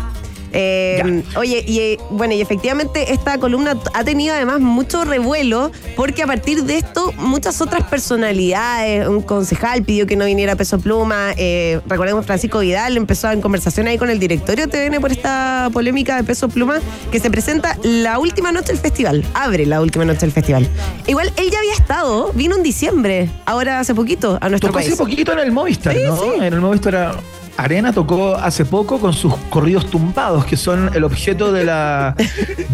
Eh, 0.58 1.22
oye, 1.36 1.62
y 1.66 1.78
eh, 1.80 1.98
bueno, 2.10 2.32
y 2.32 2.40
efectivamente 2.40 3.12
esta 3.12 3.36
columna 3.38 3.76
ha 3.92 4.04
tenido 4.04 4.34
además 4.34 4.58
mucho 4.60 5.04
revuelo 5.04 5.70
porque 5.96 6.22
a 6.22 6.26
partir 6.26 6.64
de 6.64 6.78
esto 6.78 7.12
muchas 7.18 7.60
otras 7.60 7.82
personalidades, 8.30 9.06
un 9.06 9.20
concejal 9.20 9.82
pidió 9.84 10.06
que 10.06 10.16
no 10.16 10.24
viniera 10.24 10.56
Peso 10.56 10.78
Pluma, 10.78 11.32
eh, 11.36 11.80
recordemos 11.86 12.24
Francisco 12.24 12.60
Vidal 12.60 12.96
empezó 12.96 13.30
en 13.30 13.42
conversación 13.42 13.86
ahí 13.86 13.98
con 13.98 14.08
el 14.08 14.18
directorio 14.18 14.66
TVN 14.66 14.98
por 15.00 15.12
esta 15.12 15.68
polémica 15.74 16.16
de 16.16 16.24
Peso 16.24 16.48
Pluma 16.48 16.78
que 17.12 17.20
se 17.20 17.30
presenta 17.30 17.76
la 17.82 18.18
última 18.18 18.50
noche 18.50 18.68
del 18.68 18.78
festival, 18.78 19.24
abre 19.34 19.66
la 19.66 19.82
última 19.82 20.04
noche 20.06 20.20
del 20.20 20.32
festival. 20.32 20.66
Igual 21.06 21.32
él 21.36 21.50
ya 21.50 21.58
había 21.58 21.74
estado, 21.74 22.32
vino 22.32 22.56
en 22.56 22.62
diciembre, 22.62 23.28
ahora 23.44 23.78
hace 23.80 23.94
poquito 23.94 24.38
a 24.40 24.48
nuestro 24.48 24.68
Tocó 24.70 24.78
país. 24.78 24.88
hace 24.88 24.96
poquito 24.96 25.32
en 25.32 25.38
el 25.40 25.52
Movistar, 25.52 25.94
Sí, 25.94 26.00
¿no? 26.06 26.16
sí. 26.16 26.28
En 26.38 26.42
el 26.54 26.60
Movistar 26.62 27.18
Arena 27.56 27.92
tocó 27.92 28.34
hace 28.36 28.64
poco 28.64 28.98
con 29.00 29.12
sus 29.12 29.34
corridos 29.50 29.86
tumbados, 29.90 30.44
que 30.44 30.56
son 30.56 30.90
el 30.94 31.04
objeto 31.04 31.52
de 31.52 31.64
la, 31.64 32.14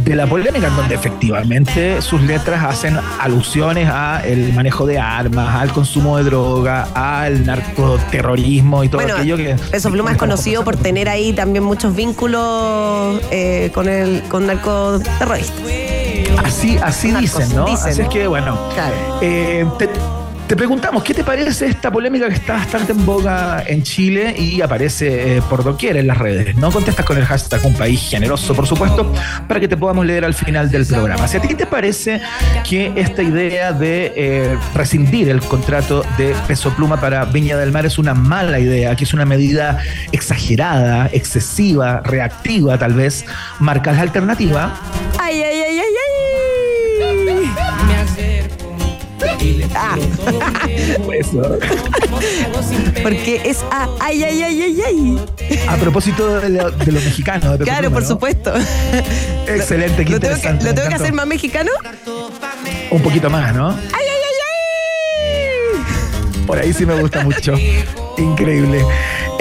de 0.05 0.17
la 0.17 0.27
polémica, 0.27 0.69
en 0.69 0.77
donde 0.77 0.95
efectivamente 0.95 2.03
sus 2.03 2.21
letras 2.23 2.65
hacen 2.65 2.99
alusiones 3.21 3.89
a 3.89 4.23
el 4.27 4.53
manejo 4.53 4.87
de 4.87 4.99
armas, 4.99 5.55
al 5.55 5.73
consumo 5.73 6.19
de 6.19 6.25
droga, 6.25 6.89
al 6.95 7.47
narcoterrorismo 7.47 8.85
y 8.85 8.89
todo 8.89 9.03
Bueno, 9.03 9.17
aquello 9.17 9.37
que. 9.37 9.57
Peso 9.71 9.91
Pluma 9.91 10.12
es 10.12 10.19
conocido 10.19 10.65
por 10.65 10.77
tener 10.77 11.09
ahí 11.09 11.33
también 11.33 11.65
muchos 11.65 11.95
vínculos 11.95 13.21
eh, 13.31 13.71
con 13.75 13.89
el 13.89 14.23
con 14.29 14.47
narcoterroristas. 14.47 15.62
Así, 16.45 16.79
así 16.83 17.12
Narcos, 17.12 17.39
dicen, 17.39 17.57
¿no? 17.57 17.65
dicen. 17.67 17.91
Así 17.93 18.03
es 18.03 18.09
que, 18.09 18.27
bueno. 18.27 18.59
Claro. 18.75 18.95
eh, 19.21 19.67
te, 19.79 19.89
Te 20.53 20.57
preguntamos, 20.57 21.03
¿qué 21.03 21.15
te 21.15 21.25
parece 21.25 21.65
esta 21.65 21.91
polémica 21.91 22.29
que 22.29 22.35
está 22.35 22.53
bastante 22.53 22.93
en 22.93 23.07
boga 23.07 23.65
en 23.67 23.83
Chile 23.83 24.35
y 24.37 24.61
aparece 24.61 25.39
eh, 25.39 25.43
por 25.49 25.65
doquier 25.65 25.97
en 25.97 26.07
las 26.07 26.19
redes? 26.19 26.55
No 26.57 26.71
contestas 26.71 27.07
con 27.07 27.17
el 27.17 27.25
hashtag 27.25 27.65
un 27.65 27.73
país 27.73 28.11
generoso, 28.11 28.55
por 28.55 28.67
supuesto, 28.67 29.11
para 29.49 29.61
que 29.61 29.67
te 29.67 29.79
podamos 29.79 30.05
leer 30.05 30.27
al 30.27 30.35
final 30.35 30.71
del 30.71 30.85
programa. 30.85 31.25
A 31.25 31.27
ti 31.27 31.55
te 31.55 31.65
parece 31.65 32.21
que 32.69 32.93
esta 32.97 33.23
idea 33.23 33.73
de 33.73 34.13
eh, 34.15 34.59
rescindir 34.75 35.31
el 35.31 35.41
contrato 35.41 36.05
de 36.19 36.37
Peso 36.47 36.69
Pluma 36.75 37.01
para 37.01 37.25
Viña 37.25 37.57
del 37.57 37.73
Mar 37.73 37.87
es 37.87 37.99
una 37.99 38.13
mala 38.13 38.59
idea, 38.59 38.95
que 38.95 39.05
es 39.05 39.15
una 39.15 39.25
medida 39.25 39.79
exagerada, 40.13 41.09
excesiva, 41.15 42.03
reactiva 42.05 42.77
tal 42.77 42.93
vez, 42.93 43.25
marcas 43.59 43.97
la 43.97 44.03
alternativa. 44.03 44.79
Ay, 45.19 45.43
ay, 45.43 45.63
ay, 45.63 45.79
ay. 45.79 46.02
Ah, 49.75 49.97
Pues, 51.05 51.33
¿no? 51.33 51.43
porque 53.02 53.41
es 53.45 53.59
a 53.71 53.88
ay, 54.00 54.23
ay, 54.23 54.43
ay, 54.43 54.62
ay, 54.62 54.83
ay. 54.87 55.19
A 55.69 55.76
propósito 55.76 56.41
de 56.41 56.49
lo, 56.50 56.71
de 56.71 56.93
lo 56.93 57.00
mexicano. 57.00 57.52
de 57.52 57.59
Peso 57.59 57.64
Claro, 57.64 57.81
Pluma, 57.83 57.95
por 57.95 58.02
¿no? 58.02 58.09
supuesto. 58.09 58.52
Excelente, 59.47 60.05
qué 60.05 60.11
¿Lo 60.12 60.21
tengo, 60.21 60.41
que. 60.41 60.52
¿Lo 60.64 60.75
tengo 60.75 60.88
que 60.88 60.95
hacer 60.95 61.12
más 61.12 61.26
mexicano? 61.26 61.71
Un 62.91 63.02
poquito 63.02 63.31
más, 63.31 63.55
¿no? 63.55 63.71
¡Ay, 63.71 63.76
ay, 63.93 64.07
ay, 64.29 64.38
ay! 65.76 66.45
Por 66.47 66.59
ahí 66.59 66.73
sí 66.73 66.85
me 66.87 66.95
gusta 67.00 67.23
mucho. 67.25 67.55
Increíble. 68.19 68.85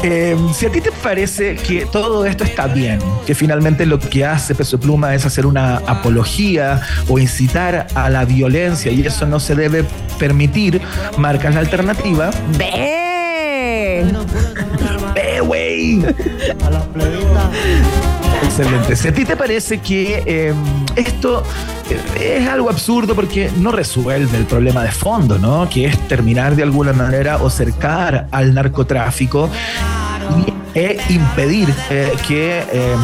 Eh, 0.03 0.35
si 0.53 0.65
a 0.65 0.71
ti 0.71 0.81
te 0.81 0.91
parece 0.91 1.55
que 1.55 1.85
todo 1.85 2.25
esto 2.25 2.43
está 2.43 2.65
bien, 2.67 2.99
que 3.25 3.35
finalmente 3.35 3.85
lo 3.85 3.99
que 3.99 4.25
hace 4.25 4.55
Peso 4.55 4.79
Pluma 4.79 5.13
es 5.13 5.25
hacer 5.25 5.45
una 5.45 5.77
apología 5.77 6.81
o 7.07 7.19
incitar 7.19 7.85
a 7.93 8.09
la 8.09 8.25
violencia 8.25 8.91
y 8.91 9.05
eso 9.05 9.27
no 9.27 9.39
se 9.39 9.53
debe 9.55 9.85
permitir, 10.17 10.81
marcas 11.17 11.53
la 11.53 11.59
alternativa. 11.59 12.31
¡Ve! 12.57 14.05
¡Eh, 15.15 15.39
güey! 15.41 16.03
Excelente. 18.43 18.95
Si 18.95 19.07
a 19.07 19.13
ti 19.13 19.25
te 19.25 19.35
parece 19.37 19.79
que 19.79 20.23
eh, 20.25 20.53
esto 20.95 21.43
eh, 21.89 22.37
es 22.41 22.47
algo 22.47 22.69
absurdo 22.69 23.15
porque 23.15 23.51
no 23.57 23.71
resuelve 23.71 24.37
el 24.37 24.45
problema 24.45 24.83
de 24.83 24.91
fondo, 24.91 25.37
¿no? 25.37 25.69
Que 25.69 25.85
es 25.85 26.07
terminar 26.07 26.55
de 26.55 26.63
alguna 26.63 26.93
manera 26.93 27.37
o 27.37 27.49
cercar 27.49 28.27
al 28.31 28.53
narcotráfico 28.53 29.49
e 30.73 30.97
impedir 31.09 31.73
eh, 31.89 32.13
que, 32.27 32.59
eh, 32.71 32.95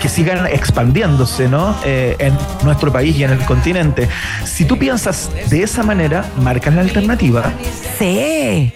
que 0.00 0.08
sigan 0.08 0.46
expandiéndose, 0.46 1.48
¿no? 1.48 1.76
En 1.84 2.36
nuestro 2.64 2.90
país 2.92 3.16
y 3.16 3.24
en 3.24 3.32
el 3.32 3.40
continente. 3.40 4.08
Si 4.44 4.64
tú 4.64 4.78
piensas 4.78 5.30
de 5.50 5.62
esa 5.62 5.82
manera, 5.82 6.24
marcas 6.40 6.74
la 6.74 6.80
alternativa. 6.80 7.52
Sí. 7.98 8.72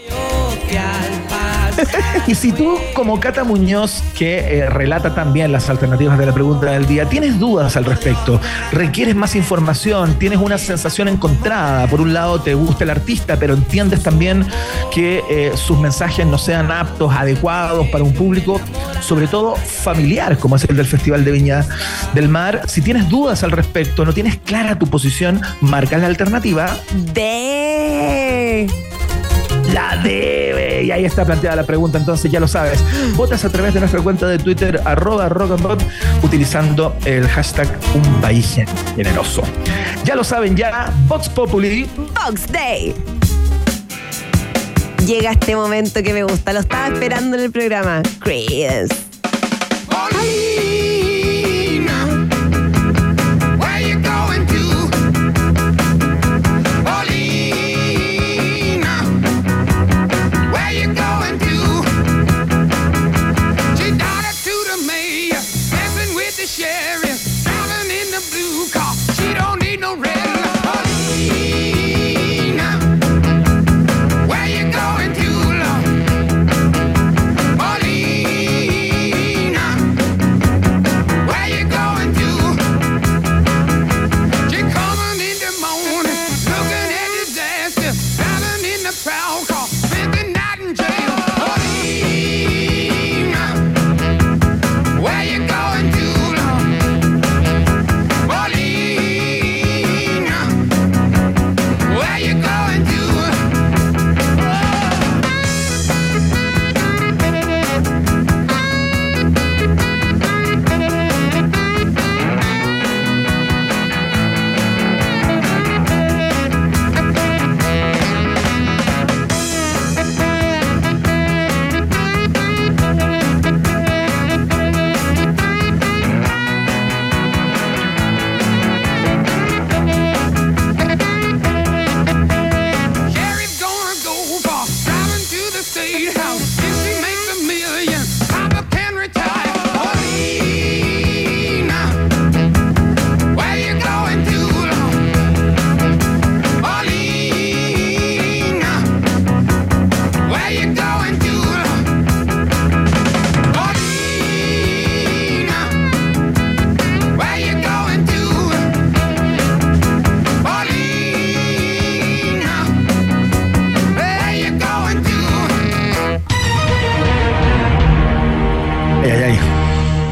Y 2.27 2.35
si 2.35 2.53
tú, 2.53 2.77
como 2.95 3.21
Cata 3.21 3.45
Muñoz, 3.45 4.03
que 4.17 4.59
eh, 4.59 4.69
relata 4.69 5.15
también 5.15 5.53
las 5.53 5.71
alternativas 5.71 6.19
de 6.19 6.27
la 6.27 6.35
pregunta 6.35 6.71
del 6.71 6.87
día, 6.87 7.07
tienes 7.07 7.39
dudas 7.39 7.77
al 7.77 7.85
respecto, 7.85 8.41
requieres 8.73 9.15
más 9.15 9.35
información, 9.35 10.19
tienes 10.19 10.39
una 10.39 10.59
sensación 10.59 11.09
encontrada, 11.09 11.87
por 11.87 12.01
un 12.01 12.13
lado 12.13 12.41
te 12.41 12.55
gusta 12.55 12.85
el 12.85 12.91
artista, 12.91 13.39
pero 13.39 13.55
entiendes 13.55 14.03
también 14.03 14.47
que 14.93 15.23
eh, 15.31 15.53
sus 15.55 15.79
mensajes 15.79 16.27
no 16.27 16.39
sean 16.39 16.71
aptos, 16.71 17.13
adecuados 17.15 17.87
para 17.89 18.05
un 18.05 18.13
público, 18.13 18.61
sobre 19.01 19.27
todo 19.27 19.57
familiar, 19.57 20.39
como 20.39 20.57
es 20.57 20.65
el 20.65 20.77
del 20.77 20.87
Festival 20.87 21.25
de 21.25 21.33
Viña 21.33 21.67
del 22.15 22.29
Mar, 22.29 22.63
si 22.67 22.83
tienes 22.83 23.09
dudas 23.09 23.43
al 23.43 23.53
respecto, 23.53 24.05
no 24.05 24.13
tienes 24.13 24.37
clara 24.37 24.79
tu 24.79 24.87
posición, 24.87 25.41
marca 25.61 25.99
la 25.99 26.07
alternativa. 26.07 26.77
De. 27.15 28.88
La 29.73 29.97
debe. 30.03 30.85
Y 30.85 30.91
ahí 30.91 31.05
está 31.05 31.25
planteada 31.25 31.57
la 31.57 31.65
pregunta, 31.65 31.99
entonces 31.99 32.31
ya 32.31 32.41
lo 32.41 32.49
sabes. 32.49 32.83
Votas 33.15 33.45
a 33.45 33.51
través 33.51 33.75
de 33.75 33.81
nuestra 33.81 34.01
cuenta 34.01 34.27
de 34.27 34.39
Twitter, 34.39 34.81
arroba 34.85 35.29
rock 35.29 35.53
and 35.53 35.63
pop, 35.63 35.81
utilizando 36.23 36.97
el 37.05 37.27
hashtag 37.29 37.69
un 37.95 38.21
país 38.21 38.57
generoso. 38.97 39.43
Ya 40.05 40.15
lo 40.15 40.25
saben 40.25 40.57
ya, 40.57 40.93
Vox 41.07 41.29
Populi. 41.29 41.89
Box 41.97 42.51
Day. 42.51 42.95
Llega 45.07 45.33
este 45.33 45.57
momento 45.57 46.03
que 46.03 46.13
me 46.13 46.23
gusta, 46.23 46.53
lo 46.53 46.61
estaba 46.61 46.89
esperando 46.89 47.37
en 47.37 47.45
el 47.45 47.51
programa. 47.51 48.03
Paulina, 48.21 48.87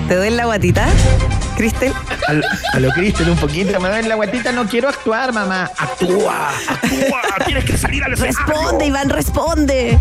¿Te 0.09 0.15
doy 0.15 0.31
la 0.31 0.45
guatita, 0.45 0.87
Cristel? 1.57 1.93
A 2.73 2.79
lo 2.79 2.91
Cristian 2.91 3.31
un 3.31 3.37
poquito, 3.37 3.81
me 3.81 3.89
ven 3.91 4.09
la 4.09 4.15
guatita, 4.15 4.53
no 4.53 4.67
quiero 4.67 4.89
actuar, 4.89 5.33
mamá. 5.33 5.69
Actúa, 5.77 6.51
actúa, 6.69 7.23
tienes 7.45 7.65
que 7.65 7.77
salir 7.77 8.05
al 8.05 8.13
escenario. 8.13 8.39
Responde, 8.47 8.87
Iván, 8.87 9.11
responde. 9.11 9.99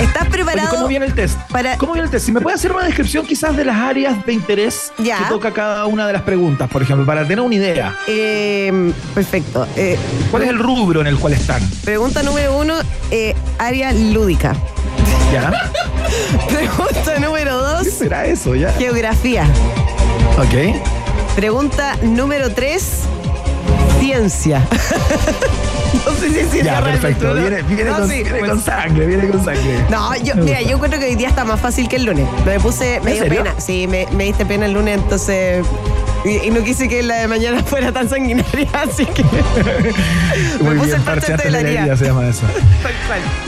¿Estás 0.00 0.22
Oye, 0.22 0.30
preparado? 0.30 0.70
¿Cómo 0.74 0.88
viene 0.88 1.06
el 1.06 1.14
test? 1.14 1.38
para- 1.50 1.76
¿Cómo 1.78 1.92
viene 1.92 2.06
el 2.06 2.10
test? 2.10 2.26
Si 2.26 2.32
me 2.32 2.40
puede 2.40 2.56
hacer 2.56 2.72
una 2.72 2.84
descripción 2.84 3.24
quizás 3.24 3.56
de 3.56 3.64
las 3.64 3.76
áreas 3.76 4.26
de 4.26 4.32
interés 4.32 4.92
Ya. 4.98 5.18
que 5.18 5.24
toca 5.26 5.52
cada 5.52 5.86
una 5.86 6.06
de 6.06 6.12
las 6.12 6.22
preguntas, 6.22 6.68
por 6.68 6.82
ejemplo, 6.82 7.06
para 7.06 7.22
tener 7.22 7.40
una 7.40 7.54
idea. 7.54 7.96
Eh, 8.08 8.92
perfecto. 9.14 9.66
Eh, 9.76 9.96
¿Cuál 10.30 10.42
es 10.42 10.48
el 10.50 10.58
rubro 10.58 11.00
en 11.00 11.06
el 11.06 11.16
cual 11.18 11.32
están? 11.34 11.62
pregunta 11.84 12.22
número 12.24 12.58
uno, 12.58 12.74
eh, 13.10 13.34
área 13.58 13.92
lúdica. 13.92 14.54
¿Ya? 15.32 15.52
Pregunta 16.48 17.18
número 17.20 17.58
¿Qué 17.82 17.84
dos, 17.88 17.94
será 17.98 18.26
eso? 18.26 18.54
¿Ya? 18.54 18.72
geografía. 18.72 19.44
Ok. 20.38 20.76
Pregunta 21.34 21.96
número 22.02 22.50
tres, 22.52 23.00
ciencia. 24.00 24.62
no 26.06 26.12
sé 26.14 26.30
si 26.30 26.38
es 26.38 26.50
ciencia 26.50 26.62
Ya, 26.64 26.80
realmente, 26.80 27.00
perfecto. 27.00 27.34
¿no? 27.34 27.40
Viene, 27.40 27.62
viene 27.62 27.84
No, 27.90 27.96
con, 27.98 28.08
sí, 28.08 28.14
viene 28.22 28.38
pues- 28.38 28.50
con 28.50 28.62
sangre, 28.62 29.06
viene 29.06 29.28
con 29.28 29.44
sangre. 29.44 29.84
No, 29.90 30.16
yo, 30.16 30.34
Me 30.36 30.42
mira, 30.42 30.56
gusta. 30.58 30.70
yo 30.70 30.74
encuentro 30.76 30.98
que 31.00 31.06
hoy 31.06 31.14
día 31.16 31.28
está 31.28 31.44
más 31.44 31.60
fácil 31.60 31.88
que 31.88 31.96
el 31.96 32.04
lunes. 32.04 32.26
Me 32.46 32.58
puse, 32.60 33.00
me 33.00 33.10
¿En 33.10 33.16
dio 33.16 33.22
serio? 33.24 33.42
pena. 33.44 33.54
Sí, 33.60 33.86
me, 33.86 34.06
me 34.12 34.24
diste 34.24 34.46
pena 34.46 34.66
el 34.66 34.72
lunes, 34.72 34.96
entonces. 34.98 35.64
Y, 36.26 36.46
y 36.46 36.50
no 36.50 36.62
quise 36.64 36.88
que 36.88 37.02
la 37.04 37.16
de 37.16 37.28
mañana 37.28 37.62
fuera 37.64 37.92
tan 37.92 38.08
sanguinaria, 38.08 38.68
así 38.72 39.06
que. 39.06 39.22
me 40.60 40.64
Muy 40.64 40.76
puse 40.76 40.86
bien, 40.86 40.96
el 40.96 41.02
parche 41.02 41.04
parcheaste 41.04 41.44
de 41.44 41.50
la 41.50 41.62
la 41.62 41.68
herida, 41.68 41.96
se 41.96 42.04
llama 42.06 42.26
eso. 42.28 42.42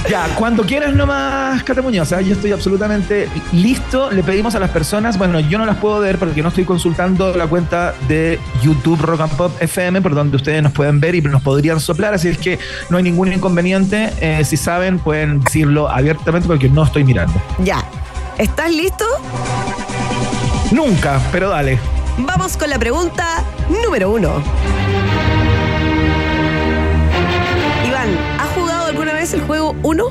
Ya, 0.09 0.27
cuando 0.37 0.63
quieras 0.65 0.95
nomás, 0.95 1.63
Cata 1.65 1.83
Muñoz, 1.83 2.13
¿ah? 2.13 2.21
yo 2.21 2.33
estoy 2.33 2.53
absolutamente 2.53 3.29
listo. 3.53 4.11
Le 4.11 4.23
pedimos 4.23 4.55
a 4.55 4.61
las 4.61 4.71
personas, 4.71 5.19
bueno, 5.19 5.41
yo 5.41 5.59
no 5.59 5.67
las 5.67 5.77
puedo 5.77 5.99
ver 5.99 6.19
porque 6.19 6.43
no 6.43 6.49
estoy 6.49 6.65
consultando 6.65 7.35
la 7.37 7.47
cuenta 7.49 7.95
de 8.07 8.39
YouTube 8.63 9.01
Rock 9.03 9.23
and 9.23 9.33
Pop 9.33 9.53
FM, 9.61 10.01
por 10.01 10.15
donde 10.15 10.37
ustedes 10.37 10.63
nos 10.63 10.73
pueden 10.73 11.01
ver 11.01 11.17
y 11.17 11.21
nos 11.23 11.43
podrían 11.43 11.81
soplar, 11.81 12.15
así 12.15 12.29
es 12.29 12.39
que 12.39 12.59
no 12.89 12.99
hay 12.99 13.03
ningún 13.03 13.33
inconveniente. 13.33 14.13
Eh, 14.21 14.45
si 14.45 14.57
saben, 14.57 15.01
pueden 15.01 15.41
decirlo 15.41 15.89
abiertamente 15.89 16.47
porque 16.47 16.69
no 16.69 16.85
estoy 16.85 17.03
mirando. 17.03 17.35
Ya. 17.59 17.85
¿Estás 18.39 18.71
listo? 18.71 19.05
Nunca, 20.71 21.21
pero 21.33 21.51
dale. 21.51 21.79
Vamos 22.19 22.57
con 22.57 22.71
la 22.71 22.79
pregunta 22.79 23.45
número 23.85 24.11
uno. 24.11 24.43
Iván, 27.87 28.09
¿has 28.39 28.49
jugado 28.55 28.87
alguna 28.87 29.13
vez 29.15 29.33
el 29.35 29.41
juego 29.43 29.75
1? 29.83 30.05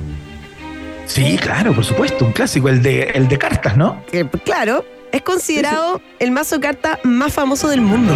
Sí, 1.06 1.38
claro, 1.38 1.74
por 1.74 1.86
supuesto, 1.86 2.26
un 2.26 2.32
clásico, 2.34 2.70
el 2.70 2.82
de, 2.82 3.04
el 3.14 3.28
de 3.28 3.38
cartas, 3.38 3.78
¿no? 3.78 4.04
Que, 4.12 4.28
claro, 4.44 4.86
es 5.12 5.22
considerado 5.22 6.02
el 6.20 6.32
mazo 6.32 6.56
de 6.56 6.62
carta 6.62 7.00
más 7.04 7.34
famoso 7.34 7.70
del 7.70 7.82
mundo. 7.82 8.14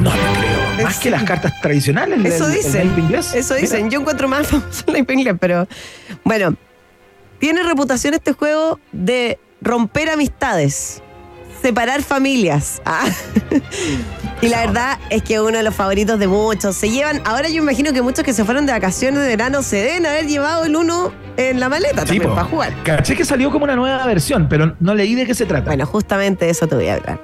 No 0.00 0.10
te 0.10 0.16
creo. 0.38 0.84
Más 0.84 0.98
que 0.98 1.10
las 1.10 1.22
cartas 1.24 1.52
tradicionales. 1.60 2.24
Eso 2.24 2.46
el- 2.46 2.52
el 2.52 2.56
dicen. 2.62 2.94
inglés. 2.98 3.34
Eso 3.34 3.54
Mira. 3.54 3.62
dicen. 3.62 3.90
Yo 3.90 4.00
encuentro 4.00 4.28
más 4.28 4.46
famoso 4.48 4.84
el 4.88 4.98
inglés, 4.98 5.34
pero 5.40 5.66
bueno. 6.24 6.54
Tiene 7.38 7.64
reputación 7.64 8.14
este 8.14 8.32
juego 8.34 8.78
de 8.92 9.36
romper 9.60 10.08
amistades, 10.10 11.02
separar 11.62 12.02
familias. 12.02 12.82
Ah. 12.86 13.04
y 14.42 14.48
la 14.48 14.66
verdad 14.66 14.98
es 15.08 15.22
que 15.22 15.40
uno 15.40 15.56
de 15.56 15.62
los 15.62 15.74
favoritos 15.74 16.18
de 16.18 16.26
muchos. 16.26 16.76
Se 16.76 16.90
llevan, 16.90 17.22
ahora 17.24 17.48
yo 17.48 17.62
imagino 17.62 17.92
que 17.92 18.02
muchos 18.02 18.24
que 18.24 18.32
se 18.32 18.44
fueron 18.44 18.66
de 18.66 18.72
vacaciones 18.72 19.22
de 19.22 19.28
verano 19.28 19.62
se 19.62 19.76
deben 19.76 20.04
haber 20.04 20.26
llevado 20.26 20.64
el 20.64 20.74
uno 20.74 21.12
en 21.36 21.60
la 21.60 21.68
maleta 21.68 22.02
Sí, 22.02 22.06
también 22.18 22.22
po. 22.30 22.34
para 22.34 22.48
jugar. 22.48 22.74
Caché 22.82 23.16
que 23.16 23.24
salió 23.24 23.50
como 23.52 23.64
una 23.64 23.76
nueva 23.76 24.04
versión, 24.04 24.48
pero 24.48 24.74
no 24.80 24.94
leí 24.94 25.14
de 25.14 25.26
qué 25.26 25.34
se 25.34 25.46
trata. 25.46 25.66
Bueno, 25.66 25.86
justamente 25.86 26.44
de 26.46 26.50
eso 26.50 26.66
te 26.66 26.74
voy 26.74 26.88
a 26.88 26.94
hablar. 26.94 27.20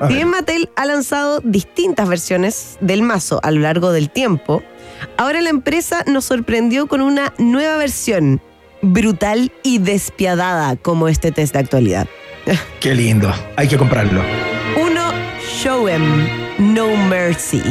A 0.00 0.08
Si 0.08 0.14
bien 0.14 0.28
Mattel 0.28 0.70
ha 0.76 0.86
lanzado 0.86 1.40
distintas 1.40 2.08
versiones 2.08 2.78
del 2.80 3.02
mazo 3.02 3.40
a 3.42 3.50
lo 3.50 3.60
largo 3.60 3.92
del 3.92 4.08
tiempo, 4.10 4.62
ahora 5.18 5.40
la 5.42 5.50
empresa 5.50 6.04
nos 6.06 6.24
sorprendió 6.24 6.86
con 6.86 7.00
una 7.02 7.32
nueva 7.38 7.76
versión, 7.76 8.40
brutal 8.82 9.52
y 9.62 9.78
despiadada 9.78 10.76
como 10.76 11.08
este 11.08 11.32
test 11.32 11.52
de 11.54 11.60
actualidad. 11.60 12.06
Qué 12.80 12.94
lindo. 12.94 13.32
Hay 13.56 13.68
que 13.68 13.76
comprarlo. 13.76 14.22
Uno, 14.80 15.12
Show 15.40 15.88
'em 15.88 16.28
No 16.58 16.96
Mercy. 17.08 17.62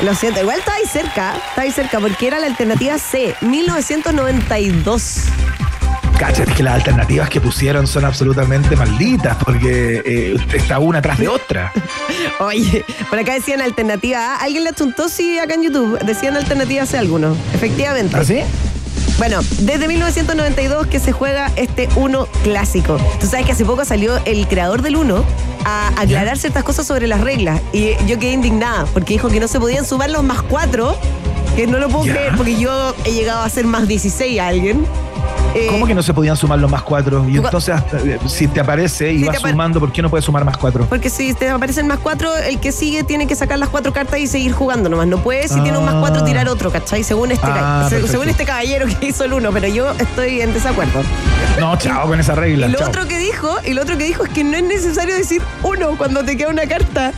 Lo 0.03 0.17
siento, 0.17 0.41
igual 0.41 0.59
está 0.59 0.75
ahí 0.75 0.85
cerca, 0.85 1.37
está 1.51 1.63
ahí 1.63 1.71
cerca, 1.71 2.01
porque 2.01 2.27
era 2.27 2.41
la 2.41 2.49
alternativa 2.49 2.99
C, 2.99 3.37
1992. 3.41 5.27
Cacha, 6.19 6.43
es 6.43 6.53
que 6.55 6.65
las 6.65 6.75
alternativas 6.75 7.29
que 7.31 7.41
pusieron 7.41 7.87
son 7.87 8.05
absolutamente 8.05 8.75
malditas 8.75 9.37
porque 9.37 10.03
eh, 10.05 10.37
está 10.55 10.81
una 10.81 11.01
tras 11.01 11.19
de 11.19 11.29
otra. 11.29 11.73
Oye, 12.41 12.85
por 13.11 13.19
acá 13.21 13.35
decían 13.35 13.61
alternativa 13.61 14.35
A. 14.35 14.37
¿Alguien 14.39 14.65
le 14.65 14.71
achuntó? 14.71 15.09
Sí, 15.09 15.39
acá 15.39 15.55
en 15.55 15.63
YouTube. 15.63 15.97
Decían 16.01 16.37
alternativa 16.37 16.85
C 16.85 16.99
algunos. 16.99 17.39
Efectivamente. 17.55 18.17
¿Así? 18.17 18.41
Bueno, 19.19 19.41
desde 19.61 19.87
1992 19.87 20.89
que 20.89 20.99
se 20.99 21.13
juega 21.13 21.53
este 21.55 21.89
1 21.95 22.27
clásico. 22.43 22.99
Tú 23.21 23.29
sabes 23.29 23.47
que 23.47 23.53
hace 23.53 23.65
poco 23.65 23.85
salió 23.85 24.21
el 24.25 24.49
creador 24.49 24.83
del 24.83 24.97
1 24.97 25.25
a 25.65 25.89
aclarar 26.01 26.39
ciertas 26.39 26.65
cosas 26.65 26.87
sobre 26.87 27.07
las 27.07 27.21
reglas. 27.21 27.61
Y 27.73 27.91
yo 28.07 28.19
quedé 28.19 28.33
indignada 28.33 28.87
porque 28.93 29.15
dijo 29.15 29.29
que 29.29 29.41
no 29.41 29.49
se 29.49 29.59
podían 29.61 29.85
sumar 29.85 30.11
los 30.11 30.23
más 30.23 30.43
4. 30.43 30.97
Que 31.57 31.67
no 31.67 31.79
lo 31.79 31.89
puedo 31.89 32.07
Ya. 32.07 32.13
creer 32.15 32.37
porque 32.37 32.59
yo 32.59 32.95
he 33.05 33.13
llegado 33.13 33.43
a 33.43 33.49
ser 33.51 33.67
más 33.67 33.87
16 33.87 34.41
a 34.41 34.49
alguien. 34.49 34.87
Eh, 35.55 35.67
¿Cómo 35.71 35.87
que 35.87 35.95
no 35.95 36.03
se 36.03 36.15
podían 36.15 36.37
sumar 36.37 36.59
los 36.59 36.71
más 36.71 36.83
cuatro? 36.83 37.27
Y 37.29 37.37
entonces, 37.37 37.75
hasta, 37.75 37.99
eh, 37.99 38.19
si 38.27 38.49
te 38.49 38.61
aparece 38.61 39.13
y 39.13 39.19
Si 39.19 39.25
vas 39.25 39.37
apare- 39.37 39.51
sumando, 39.53 39.81
¿por 39.81 39.93
qué 39.93 40.01
no 40.01 40.09
puedes 40.09 40.25
sumar 40.25 40.45
más 40.45 40.57
cuatro? 40.57 40.87
Porque 40.87 41.11
si 41.11 41.35
te 41.35 41.49
aparecen 41.51 41.87
más 41.87 41.99
cuatro, 41.99 42.35
el 42.37 42.59
que 42.59 42.73
sigue 42.73 43.05
tiene 43.05 43.27
que 43.27 43.35
sacar 43.35 43.59
las 43.59 43.69
cuatro 43.69 43.93
cartas 43.93 44.19
y 44.19 44.27
seguir 44.27 44.53
jugando 44.53 44.89
nomás. 44.89 45.07
No 45.07 45.19
puede, 45.19 45.49
si 45.49 45.61
tiene 45.61 45.77
un 45.79 45.85
más 45.85 45.97
cuatro, 45.97 46.25
tirar 46.25 46.49
otro, 46.49 46.71
¿cachai? 46.71 47.05
Según 47.05 47.33
este, 47.33 47.47
Ah, 47.47 47.89
según 48.07 48.29
este 48.29 48.45
caballero 48.47 48.87
que 48.87 49.07
hizo 49.09 49.25
el 49.25 49.35
uno, 49.35 49.51
pero 49.53 49.69
yo 49.69 49.91
estoy 49.99 50.41
en 50.41 50.55
desacuerdo. 50.55 51.03
No, 51.61 51.77
chao 51.77 52.07
con 52.07 52.19
esa 52.19 52.35
regla. 52.35 52.67
Y 52.69 52.71
lo 52.73 52.79
chao. 52.79 52.89
otro 52.89 53.07
que 53.07 53.19
dijo, 53.19 53.49
y 53.65 53.75
lo 53.75 53.83
otro 53.83 53.99
que 53.99 54.05
dijo 54.05 54.25
es 54.25 54.31
que 54.31 54.45
no 54.45 54.57
es 54.57 54.65
necesario 54.65 55.15
decir 55.15 55.43
uno 55.63 55.97
cuando 55.99 56.25
te 56.25 56.37
queda 56.37 56.49
una 56.49 56.67
carta. 56.67 57.13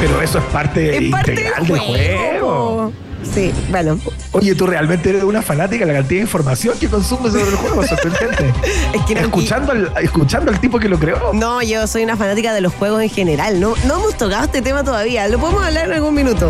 Pero 0.00 0.20
eso 0.20 0.38
es 0.38 0.44
parte 0.46 0.98
Es 1.06 1.10
parte 1.10 1.30
integral 1.32 1.66
del 1.66 1.78
juego. 1.78 2.18
juego. 2.28 2.92
Sí, 3.36 3.52
bueno. 3.70 3.98
Oye, 4.32 4.54
tú 4.54 4.66
realmente 4.66 5.10
eres 5.10 5.22
una 5.24 5.42
fanática 5.42 5.84
de 5.84 5.92
la 5.92 5.98
cantidad 5.98 6.20
de 6.20 6.22
información 6.22 6.74
que 6.80 6.88
consumes 6.88 7.32
sobre 7.34 7.50
el 7.50 7.56
juego, 7.56 7.86
sorprendente. 7.86 8.50
Es 8.94 9.02
que 9.02 9.14
no- 9.14 9.20
escuchando, 9.20 9.72
al, 9.72 9.92
escuchando 10.00 10.50
al 10.50 10.58
tipo 10.58 10.78
que 10.78 10.88
lo 10.88 10.98
creó. 10.98 11.32
No, 11.34 11.60
yo 11.62 11.86
soy 11.86 12.02
una 12.04 12.16
fanática 12.16 12.54
de 12.54 12.62
los 12.62 12.72
juegos 12.74 13.02
en 13.02 13.10
general. 13.10 13.60
No, 13.60 13.74
no 13.84 13.96
hemos 13.98 14.16
tocado 14.16 14.44
este 14.44 14.62
tema 14.62 14.82
todavía. 14.84 15.28
Lo 15.28 15.38
podemos 15.38 15.62
hablar 15.62 15.84
en 15.84 15.92
algún 15.92 16.14
minuto. 16.14 16.48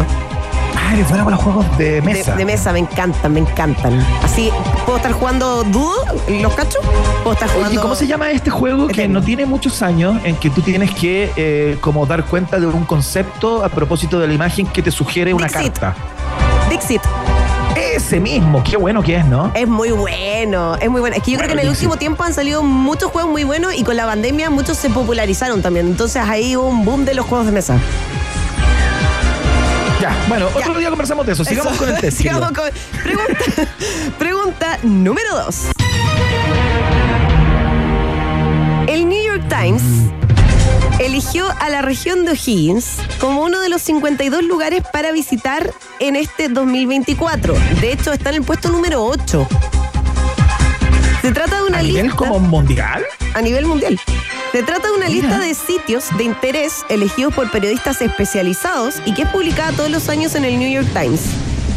Ah, 0.78 0.94
eres 0.94 1.08
buena 1.08 1.24
para 1.24 1.34
los 1.34 1.44
juegos 1.44 1.78
de 1.78 2.00
mesa. 2.02 2.36
de 2.36 2.44
mesa, 2.44 2.72
me 2.72 2.78
encantan, 2.78 3.32
me 3.32 3.40
encantan. 3.40 3.98
Así, 4.22 4.50
¿puedo 4.84 4.98
estar 4.98 5.10
jugando 5.10 5.64
Dudo? 5.64 5.96
¿Los 6.28 6.54
cachos? 6.54 6.80
¿Puedo 7.24 7.32
estar 7.32 7.48
jugando? 7.48 7.70
Oye, 7.72 7.80
¿cómo 7.80 7.96
se 7.96 8.06
llama 8.06 8.30
este 8.30 8.50
juego 8.50 8.86
que 8.86 8.92
Eterno. 8.92 9.18
no 9.18 9.26
tiene 9.26 9.46
muchos 9.46 9.82
años 9.82 10.16
en 10.22 10.36
que 10.36 10.50
tú 10.50 10.60
tienes 10.62 10.92
que 10.94 11.32
eh, 11.36 11.78
como 11.80 12.06
dar 12.06 12.24
cuenta 12.26 12.60
de 12.60 12.66
un 12.68 12.84
concepto 12.84 13.64
a 13.64 13.68
propósito 13.68 14.20
de 14.20 14.28
la 14.28 14.34
imagen 14.34 14.68
que 14.68 14.80
te 14.82 14.92
sugiere 14.92 15.34
una 15.34 15.48
Dixit. 15.48 15.76
carta? 15.76 15.96
Dixit. 16.70 17.00
Ese 17.76 18.20
mismo, 18.20 18.62
qué 18.64 18.76
bueno 18.76 19.02
que 19.02 19.16
es, 19.16 19.24
¿no? 19.26 19.50
Es 19.54 19.68
muy 19.68 19.90
bueno, 19.90 20.76
es 20.76 20.88
muy 20.90 21.00
bueno. 21.00 21.16
Es 21.16 21.22
que 21.22 21.32
yo 21.32 21.36
creo 21.38 21.48
que 21.48 21.54
en 21.54 21.60
el 21.60 21.68
último 21.68 21.96
tiempo 21.96 22.22
han 22.24 22.32
salido 22.32 22.62
muchos 22.62 23.10
juegos 23.10 23.30
muy 23.30 23.44
buenos 23.44 23.74
y 23.74 23.84
con 23.84 23.96
la 23.96 24.06
pandemia 24.06 24.48
muchos 24.50 24.76
se 24.78 24.88
popularizaron 24.90 25.60
también. 25.62 25.86
Entonces 25.86 26.22
ahí 26.26 26.56
hubo 26.56 26.68
un 26.68 26.84
boom 26.84 27.04
de 27.04 27.14
los 27.14 27.26
juegos 27.26 27.46
de 27.46 27.52
mesa. 27.52 27.78
Ya, 30.00 30.14
bueno, 30.28 30.46
otro 30.54 30.72
Ya. 30.74 30.78
día 30.78 30.88
conversamos 30.90 31.26
de 31.26 31.32
eso. 31.32 31.44
Sigamos 31.44 31.72
Eso. 31.74 31.84
con 31.84 31.94
el 31.94 32.00
test. 32.00 32.18
Sigamos 32.22 32.52
con- 32.52 32.70
Pregunta, 33.02 33.44
pregunta 34.18 34.78
número 34.82 35.28
dos. 35.44 35.66
El 38.86 39.08
New 39.08 39.22
York 39.22 39.42
Times 39.48 39.82
eligió 40.98 41.46
a 41.60 41.68
la 41.68 41.82
región 41.82 42.24
de 42.24 42.32
O'Higgins 42.32 42.96
como 43.20 43.42
uno 43.42 43.60
de 43.60 43.68
los 43.68 43.82
52 43.82 44.42
lugares 44.44 44.82
para 44.92 45.12
visitar 45.12 45.72
en 46.00 46.16
este 46.16 46.48
2024. 46.48 47.54
De 47.80 47.92
hecho, 47.92 48.12
está 48.12 48.30
en 48.30 48.36
el 48.36 48.42
puesto 48.42 48.70
número 48.70 49.04
8. 49.04 49.46
Se 51.22 51.32
trata 51.32 51.56
de 51.62 51.66
una 51.68 51.78
¿A 51.78 51.82
lista 51.82 52.02
nivel 52.02 52.16
como 52.16 52.38
mundial? 52.38 53.04
a 53.34 53.42
nivel 53.42 53.66
mundial. 53.66 53.98
Se 54.52 54.62
trata 54.62 54.88
de 54.88 54.94
una 54.94 55.08
Mira. 55.08 55.28
lista 55.28 55.38
de 55.40 55.54
sitios 55.54 56.04
de 56.16 56.24
interés 56.24 56.84
elegidos 56.88 57.34
por 57.34 57.50
periodistas 57.50 58.00
especializados 58.00 58.94
y 59.04 59.12
que 59.12 59.22
es 59.22 59.28
publicada 59.28 59.72
todos 59.72 59.90
los 59.90 60.08
años 60.08 60.34
en 60.34 60.44
el 60.44 60.58
New 60.58 60.70
York 60.70 60.88
Times. 60.94 61.20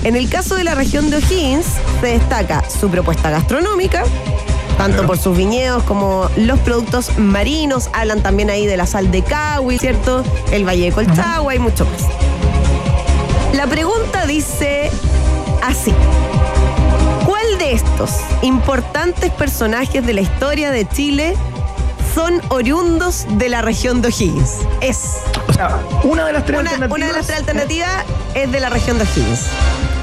En 0.03 0.15
el 0.15 0.29
caso 0.29 0.55
de 0.55 0.63
la 0.63 0.75
región 0.75 1.09
de 1.09 1.17
O'Higgins, 1.17 1.65
se 1.99 2.07
destaca 2.07 2.63
su 2.69 2.89
propuesta 2.89 3.29
gastronómica, 3.31 4.03
tanto 4.79 5.05
por 5.05 5.17
sus 5.17 5.35
viñedos 5.35 5.83
como 5.83 6.29
los 6.37 6.57
productos 6.59 7.17
marinos. 7.19 7.89
Hablan 7.91 8.21
también 8.23 8.49
ahí 8.49 8.65
de 8.65 8.77
la 8.77 8.85
sal 8.85 9.11
de 9.11 9.21
Cahui, 9.21 9.77
¿cierto? 9.77 10.23
El 10.53 10.65
Valle 10.65 10.85
de 10.85 10.91
Colchagua 10.93 11.53
y 11.53 11.59
mucho 11.59 11.85
más. 11.85 12.03
La 13.53 13.67
pregunta 13.67 14.25
dice 14.25 14.89
así. 15.61 15.93
¿Cuál 17.25 17.57
de 17.57 17.73
estos 17.73 18.11
importantes 18.41 19.31
personajes 19.31 20.05
de 20.05 20.13
la 20.13 20.21
historia 20.21 20.71
de 20.71 20.87
Chile 20.87 21.35
son 22.15 22.41
oriundos 22.47 23.25
de 23.31 23.49
la 23.49 23.61
región 23.61 24.01
de 24.01 24.07
O'Higgins? 24.07 24.59
Es. 24.79 25.17
O 25.49 25.51
sea, 25.53 25.77
una 26.03 26.25
de 26.25 26.31
las 26.31 26.45
tres 26.45 26.57
Una, 26.57 26.69
alternativas. 26.71 26.97
una 26.97 27.07
de 27.07 27.13
las 27.13 27.25
tres 27.27 27.39
alternativas 27.39 28.05
es 28.33 28.49
de 28.49 28.59
la 28.61 28.69
región 28.69 28.97
de 28.97 29.03
O'Higgins. 29.03 29.41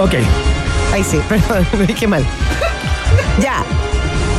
Ok. 0.01 0.15
Ahí 0.93 1.03
sí, 1.03 1.19
perdón, 1.31 1.67
me 1.79 1.87
dije 1.87 2.07
mal. 2.07 2.23
Ya. 3.41 3.65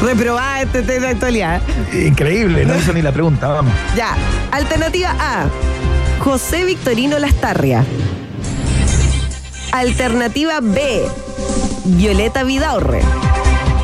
Reprobada 0.01 0.62
este 0.62 0.83
test 0.83 1.01
de 1.01 1.07
actualidad. 1.07 1.62
Increíble, 1.93 2.65
no 2.65 2.75
hizo 2.79 2.93
ni 2.93 3.01
la 3.01 3.12
pregunta, 3.12 3.47
vamos. 3.47 3.73
Ya. 3.95 4.15
Alternativa 4.51 5.15
A. 5.19 5.45
José 6.19 6.65
Victorino 6.65 7.19
Lastarria. 7.19 7.83
Alternativa 9.71 10.60
B. 10.62 11.03
Violeta 11.86 12.43
Vidaurre. 12.43 13.01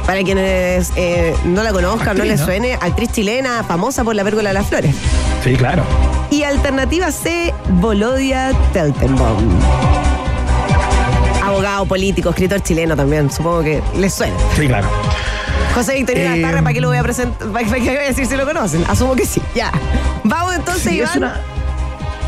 Para 0.06 0.22
quienes 0.24 0.92
eh, 0.98 1.34
no 1.46 1.64
la 1.64 1.72
conozcan, 1.72 2.18
no 2.18 2.26
les 2.26 2.42
¿no? 2.42 2.46
suene, 2.46 2.74
actriz 2.74 3.12
chilena 3.12 3.64
famosa 3.64 4.04
por 4.04 4.16
la 4.16 4.24
pérgola 4.24 4.50
de 4.50 4.54
las 4.54 4.68
flores. 4.68 4.94
Sí, 5.44 5.56
claro. 5.56 5.84
Y 6.30 6.44
alternativa 6.44 7.12
C, 7.12 7.54
Volodia 7.70 8.52
Teltenbaum. 8.74 9.50
Abogado 11.42 11.86
político, 11.86 12.30
escritor 12.32 12.62
chileno 12.62 12.96
también, 12.96 13.32
supongo 13.32 13.62
que 13.64 13.82
les 13.96 14.14
suena. 14.14 14.36
Sí, 14.58 14.68
claro. 14.68 14.90
José 15.74 15.96
Victorino 15.96 16.34
Eh, 16.36 16.42
¿para 16.42 16.74
qué 16.74 16.82
lo 16.82 16.88
voy 16.90 16.98
a 16.98 17.04
presentar? 17.04 17.48
¿Para 17.50 17.66
qué 17.66 17.80
voy 17.80 17.98
a 17.98 18.02
decir 18.02 18.26
si 18.26 18.36
lo 18.36 18.46
conocen? 18.46 18.84
Asumo 18.88 19.16
que 19.16 19.26
sí. 19.26 19.42
Ya. 19.56 19.72
Vamos 20.24 20.56
entonces, 20.56 20.84
Sí, 20.84 20.98
Iván. 20.98 21.10
es 21.10 21.16
una. 21.18 21.42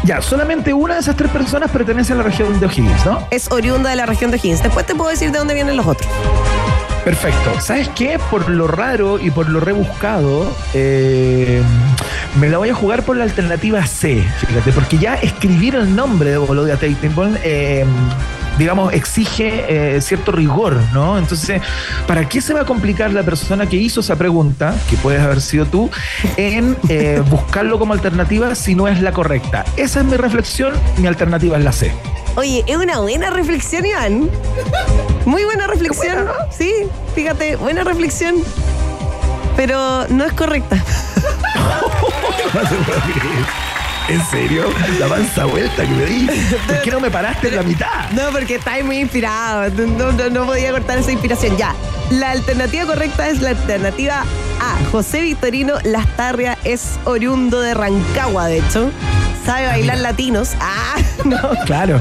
Ya, 0.03 0.21
solamente 0.21 0.71
una 0.73 0.95
de 0.95 0.99
esas 0.99 1.15
tres 1.15 1.31
personas 1.31 1.71
pertenece 1.71 2.13
a 2.13 2.15
la 2.17 2.23
región 2.23 2.59
de 2.59 2.65
O'Higgins, 2.67 3.05
¿no? 3.05 3.27
es 3.31 3.51
oriunda 3.51 3.89
de 3.89 3.95
la 3.95 4.05
región 4.05 4.29
de 4.29 4.37
O'Higgins. 4.37 4.61
Después 4.61 4.85
te 4.85 4.93
puedo 4.93 5.09
decir 5.09 5.31
de 5.31 5.39
dónde 5.39 5.53
vienen 5.55 5.75
los 5.77 5.87
otros. 5.87 6.07
Perfecto. 7.03 7.59
¿Sabes 7.59 7.89
qué? 7.95 8.19
Por 8.31 8.49
lo 8.49 8.67
raro 8.67 9.19
y 9.19 9.29
por 9.31 9.47
lo 9.49 9.59
rebuscado, 9.59 10.51
eh, 10.73 11.61
me 12.39 12.49
la 12.49 12.57
voy 12.59 12.69
a 12.69 12.73
jugar 12.75 13.03
por 13.03 13.15
la 13.17 13.23
alternativa 13.23 13.85
C, 13.85 14.23
fíjate, 14.39 14.71
porque 14.71 14.97
ya 14.97 15.15
escribir 15.15 15.75
el 15.75 15.95
nombre 15.95 16.31
de 16.31 16.37
Volodya 16.37 16.77
Teitenborn, 16.77 17.37
eh, 17.43 17.85
digamos, 18.57 18.93
exige 18.93 19.65
eh, 19.67 20.01
cierto 20.01 20.31
rigor, 20.31 20.79
¿no? 20.93 21.17
Entonces, 21.17 21.61
¿para 22.07 22.27
qué 22.27 22.41
se 22.41 22.53
va 22.53 22.61
a 22.61 22.65
complicar 22.65 23.11
la 23.11 23.23
persona 23.23 23.67
que 23.67 23.75
hizo 23.77 23.99
esa 23.99 24.15
pregunta, 24.15 24.75
que 24.89 24.97
puedes 24.97 25.21
haber 25.21 25.41
sido 25.41 25.65
tú, 25.65 25.89
en 26.37 26.77
eh, 26.89 27.21
buscarlo 27.29 27.79
como 27.79 27.93
alternativa 27.93 28.55
si 28.55 28.75
no 28.75 28.87
es 28.87 29.01
la 29.01 29.11
correcta? 29.11 29.65
Esa 29.77 29.99
es 29.99 30.05
mi 30.05 30.17
reflexión, 30.17 30.73
mi 30.97 31.07
alternativa 31.07 31.57
es 31.57 31.63
la 31.63 31.71
C. 31.71 31.91
Oye, 32.35 32.63
es 32.67 32.75
una 32.75 32.99
buena 32.99 33.29
reflexión, 33.29 33.85
Iván. 33.85 34.29
Muy 35.25 35.45
buena 35.45 35.67
reflexión. 35.67 36.27
Sí, 36.55 36.71
fíjate, 37.15 37.55
buena 37.55 37.83
reflexión. 37.83 38.35
Pero 39.55 40.05
no 40.09 40.25
es 40.25 40.33
correcta. 40.33 40.75
¿En 44.07 44.23
serio? 44.27 44.65
La 44.99 45.07
mansa 45.07 45.45
vuelta 45.45 45.81
que 45.83 45.89
me 45.89 46.05
di. 46.05 46.27
¿Por 46.67 46.81
qué 46.83 46.91
no 46.91 46.99
me 46.99 47.09
paraste 47.09 47.47
en 47.47 47.55
la 47.55 47.63
mitad? 47.63 48.09
No, 48.11 48.29
porque 48.31 48.55
estáis 48.55 48.85
muy 48.85 48.97
inspirado. 48.99 49.69
No, 49.87 50.11
no- 50.11 50.29
no 50.29 50.45
podía 50.45 50.71
cortar 50.71 50.99
esa 50.99 51.11
inspiración. 51.11 51.57
Ya. 51.57 51.73
La 52.11 52.31
alternativa 52.31 52.85
correcta 52.85 53.27
es 53.29 53.41
la 53.41 53.49
alternativa 53.49 54.21
A. 54.61 54.89
José 54.91 55.21
Victorino 55.21 55.73
Lastarria 55.83 56.55
es 56.63 56.99
oriundo 57.05 57.59
de 57.61 57.73
Rancagua, 57.73 58.45
de 58.45 58.59
hecho. 58.59 58.91
Sabe 59.43 59.65
bailar 59.67 59.97
latinos. 59.97 60.51
Ah, 60.59 60.95
no. 61.25 61.39
Claro. 61.65 61.99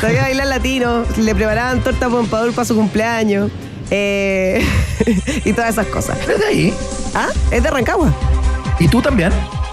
Sabía 0.00 0.22
bailar 0.22 0.46
latino. 0.46 1.04
Le 1.18 1.34
preparaban 1.34 1.80
torta 1.82 2.08
pompador 2.08 2.52
para 2.54 2.64
su 2.64 2.74
cumpleaños. 2.74 3.50
eh, 3.90 4.66
y 5.44 5.52
todas 5.52 5.70
esas 5.74 5.86
cosas. 5.88 6.16
¿Eres 6.24 6.38
de 6.38 6.46
ahí? 6.46 6.74
¿Ah? 7.14 7.28
¿Es 7.50 7.62
de 7.62 7.70
Rancagua? 7.70 8.10
¿Y 8.78 8.88
tú 8.88 9.02
también? 9.02 9.30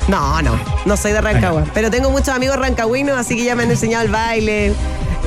No, 0.09 0.41
no, 0.41 0.59
no 0.85 0.97
soy 0.97 1.11
de 1.11 1.21
Rancagua. 1.21 1.65
Pero 1.71 1.91
tengo 1.91 2.09
muchos 2.09 2.29
amigos 2.29 2.57
rancagüinos, 2.57 3.15
así 3.15 3.35
que 3.37 3.43
ya 3.43 3.55
me 3.55 3.63
han 3.63 3.69
enseñado 3.69 4.03
el 4.05 4.11
baile. 4.11 4.73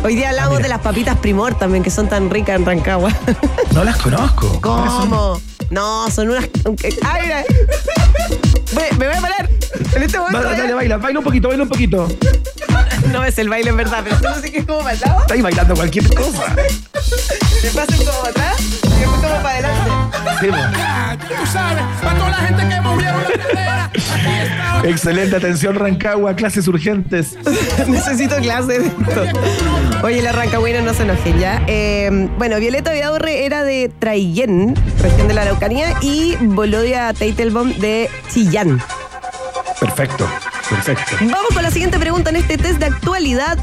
Hoy 0.03 0.17
día 0.17 0.31
hablamos 0.31 0.57
mira. 0.57 0.65
de 0.65 0.69
las 0.71 0.81
papitas 0.81 1.17
primor 1.19 1.55
también, 1.55 1.85
que 1.85 1.91
son 1.91 2.09
tan 2.09 2.29
ricas 2.29 2.57
en 2.57 2.67
Rancagua. 2.67 3.13
No 3.73 3.85
las 3.85 3.97
conozco. 3.99 4.61
¿Cómo? 4.61 5.41
No, 5.71 6.11
son 6.11 6.31
unas. 6.31 6.49
¡Ay, 7.05 7.23
mira! 7.23 7.45
Me, 8.75 8.99
me 8.99 9.07
voy 9.07 9.17
a 9.17 9.21
parar. 9.21 9.49
En 9.95 10.03
este 10.03 10.19
momento. 10.19 10.43
Dale, 10.43 10.75
baila, 10.75 10.97
baila 10.97 11.19
un 11.21 11.25
poquito, 11.25 11.49
baila 11.49 11.63
un 11.63 11.69
poquito. 11.69 12.09
No 13.13 13.25
es 13.25 13.39
el 13.39 13.49
baile 13.49 13.71
en 13.71 13.77
verdad, 13.77 14.01
pero 14.03 14.17
tú 14.17 14.29
sí 14.43 14.51
que 14.51 14.59
es 14.59 14.67
como 14.67 14.83
lado. 14.83 15.21
Estáis 15.21 15.43
bailando 15.43 15.75
cualquier 15.75 16.13
cosa. 16.13 16.57
Me 17.63 17.71
pasen 17.71 18.05
como 18.05 18.25
atrás 18.25 18.82
como 19.05 19.43
para 19.43 19.51
adelante. 19.51 19.91
Sí, 20.41 20.49
bueno. 20.49 20.73
Tú 21.29 21.47
sabes, 21.47 21.83
para 22.03 22.19
toda 22.19 22.31
la 22.31 22.37
gente 22.37 22.69
que 22.69 22.81
movieron 22.81 23.23
la 23.23 23.31
cadera. 23.31 23.85
Aquí 23.85 23.99
está. 23.99 24.89
Excelente 24.89 25.37
atención, 25.37 25.75
Rancagua, 25.77 26.35
clases 26.35 26.67
urgentes. 26.69 27.37
Necesito 27.87 28.37
clase 28.37 28.81
de 28.81 28.87
esto. 28.87 29.25
Oye, 30.03 30.21
la 30.23 30.33
rancagüina 30.33 30.81
no 30.81 30.93
se 30.95 31.05
enojen 31.05 31.39
ya. 31.39 31.63
Eh, 31.69 32.29
bueno, 32.39 32.59
Violeta 32.59 32.93
Vidaurre 32.93 33.45
era 33.47 33.63
de 33.63 33.91
Traillén, 33.99 34.75
región 35.01 35.29
de 35.29 35.35
la 35.35 35.43
Araucanía, 35.43 35.95
y 36.01 36.37
Volodia 36.41 37.13
Teitelbaum 37.13 37.73
de 37.79 38.11
Chillán. 38.33 38.83
Perfecto, 39.79 40.29
perfecto. 40.69 41.17
Vamos 41.21 41.49
con 41.55 41.63
la 41.63 41.71
siguiente 41.71 41.99
pregunta 41.99 42.31
en 42.31 42.37
este 42.37 42.59
test 42.59 42.79
de 42.79 42.87
actualidad. 42.87 43.59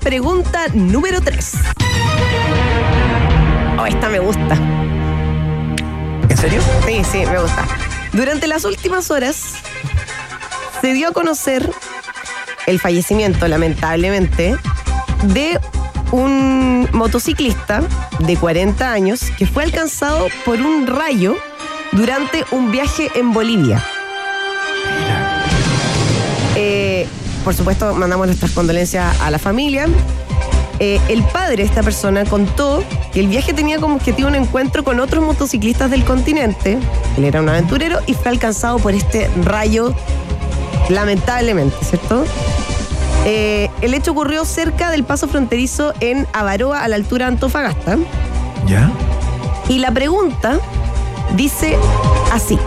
Pregunta 0.00 0.66
número 0.74 1.20
3. 1.20 1.52
Oh, 3.82 3.86
esta 3.86 4.08
me 4.08 4.20
gusta. 4.20 4.54
¿En 6.28 6.36
serio? 6.36 6.62
Sí, 6.86 7.02
sí, 7.10 7.26
me 7.26 7.40
gusta. 7.40 7.66
Durante 8.12 8.46
las 8.46 8.64
últimas 8.64 9.10
horas 9.10 9.54
se 10.80 10.92
dio 10.92 11.08
a 11.08 11.12
conocer 11.12 11.68
el 12.66 12.78
fallecimiento, 12.78 13.48
lamentablemente, 13.48 14.56
de 15.24 15.58
un 16.12 16.88
motociclista 16.92 17.82
de 18.20 18.36
40 18.36 18.92
años 18.92 19.32
que 19.36 19.46
fue 19.48 19.64
alcanzado 19.64 20.28
por 20.44 20.60
un 20.60 20.86
rayo 20.86 21.34
durante 21.90 22.44
un 22.52 22.70
viaje 22.70 23.10
en 23.16 23.32
Bolivia. 23.32 23.84
Eh, 26.54 27.08
por 27.42 27.54
supuesto, 27.54 27.92
mandamos 27.94 28.28
nuestras 28.28 28.52
condolencias 28.52 29.20
a 29.20 29.28
la 29.32 29.40
familia. 29.40 29.88
Eh, 30.78 31.00
el 31.08 31.22
padre 31.22 31.56
de 31.56 31.62
esta 31.64 31.82
persona 31.82 32.24
contó 32.24 32.82
que 33.12 33.20
el 33.20 33.28
viaje 33.28 33.52
tenía 33.52 33.78
como 33.78 33.96
objetivo 33.96 34.28
un 34.28 34.34
encuentro 34.34 34.84
con 34.84 35.00
otros 35.00 35.24
motociclistas 35.24 35.90
del 35.90 36.04
continente. 36.04 36.78
Él 37.16 37.24
era 37.24 37.40
un 37.40 37.48
aventurero 37.48 38.00
y 38.06 38.14
fue 38.14 38.30
alcanzado 38.30 38.78
por 38.78 38.94
este 38.94 39.30
rayo, 39.44 39.94
lamentablemente, 40.88 41.76
¿cierto? 41.84 42.24
Eh, 43.24 43.70
el 43.80 43.94
hecho 43.94 44.10
ocurrió 44.12 44.44
cerca 44.44 44.90
del 44.90 45.04
paso 45.04 45.28
fronterizo 45.28 45.94
en 46.00 46.26
Avaroa, 46.32 46.82
a 46.82 46.88
la 46.88 46.96
altura 46.96 47.26
de 47.26 47.32
Antofagasta. 47.32 47.98
¿Ya? 48.66 48.90
Y 49.68 49.78
la 49.78 49.92
pregunta 49.92 50.58
dice 51.36 51.76
así. 52.32 52.58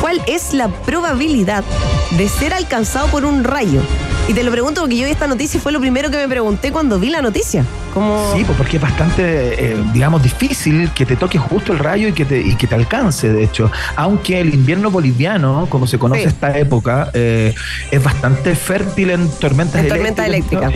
¿Cuál 0.00 0.20
es 0.26 0.52
la 0.52 0.68
probabilidad 0.68 1.64
de 2.12 2.28
ser 2.28 2.52
alcanzado 2.52 3.08
por 3.08 3.24
un 3.24 3.44
rayo? 3.44 3.80
Y 4.28 4.34
te 4.34 4.42
lo 4.42 4.50
pregunto 4.50 4.80
porque 4.80 4.96
yo 4.96 5.04
vi 5.04 5.12
esta 5.12 5.28
noticia 5.28 5.58
y 5.58 5.60
fue 5.60 5.70
lo 5.70 5.78
primero 5.78 6.10
que 6.10 6.16
me 6.16 6.28
pregunté 6.28 6.72
cuando 6.72 6.98
vi 6.98 7.10
la 7.10 7.22
noticia. 7.22 7.64
Como... 7.94 8.32
Sí, 8.34 8.42
pues 8.44 8.58
porque 8.58 8.76
es 8.76 8.82
bastante, 8.82 9.72
eh, 9.72 9.76
digamos, 9.92 10.20
difícil 10.20 10.90
que 10.92 11.06
te 11.06 11.14
toque 11.14 11.38
justo 11.38 11.72
el 11.72 11.78
rayo 11.78 12.08
y 12.08 12.12
que 12.12 12.24
te, 12.24 12.40
y 12.40 12.56
que 12.56 12.66
te 12.66 12.74
alcance, 12.74 13.32
de 13.32 13.44
hecho. 13.44 13.70
Aunque 13.94 14.40
el 14.40 14.52
invierno 14.52 14.90
boliviano, 14.90 15.66
como 15.70 15.86
se 15.86 15.98
conoce 15.98 16.22
Sí. 16.22 16.26
esta 16.28 16.58
época, 16.58 17.10
eh, 17.14 17.54
es 17.92 18.02
bastante 18.02 18.56
fértil 18.56 19.10
en 19.10 19.30
tormentas 19.38 19.80
En 19.80 19.88
tormentas 19.88 20.26
eléctricas. 20.26 20.72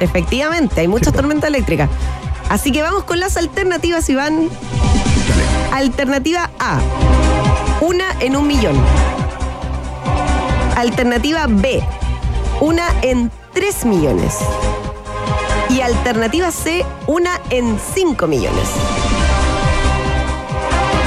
Efectivamente, 0.00 0.80
hay 0.80 0.88
muchas 0.88 1.12
tormentas 1.12 1.48
eléctricas. 1.48 1.88
Así 2.48 2.72
que 2.72 2.82
vamos 2.82 3.04
con 3.04 3.20
las 3.20 3.36
alternativas, 3.36 4.08
Iván. 4.10 4.48
Alternativa 5.72 6.50
A, 6.58 6.80
una 7.80 8.06
en 8.18 8.34
un 8.36 8.48
millón. 8.48 8.74
Alternativa 10.76 11.46
B, 11.48 11.82
una 12.62 12.86
en 13.02 13.28
tres 13.52 13.84
millones. 13.84 14.38
Y 15.68 15.80
alternativa 15.80 16.52
C, 16.52 16.84
una 17.08 17.40
en 17.50 17.76
cinco 17.94 18.28
millones. 18.28 18.68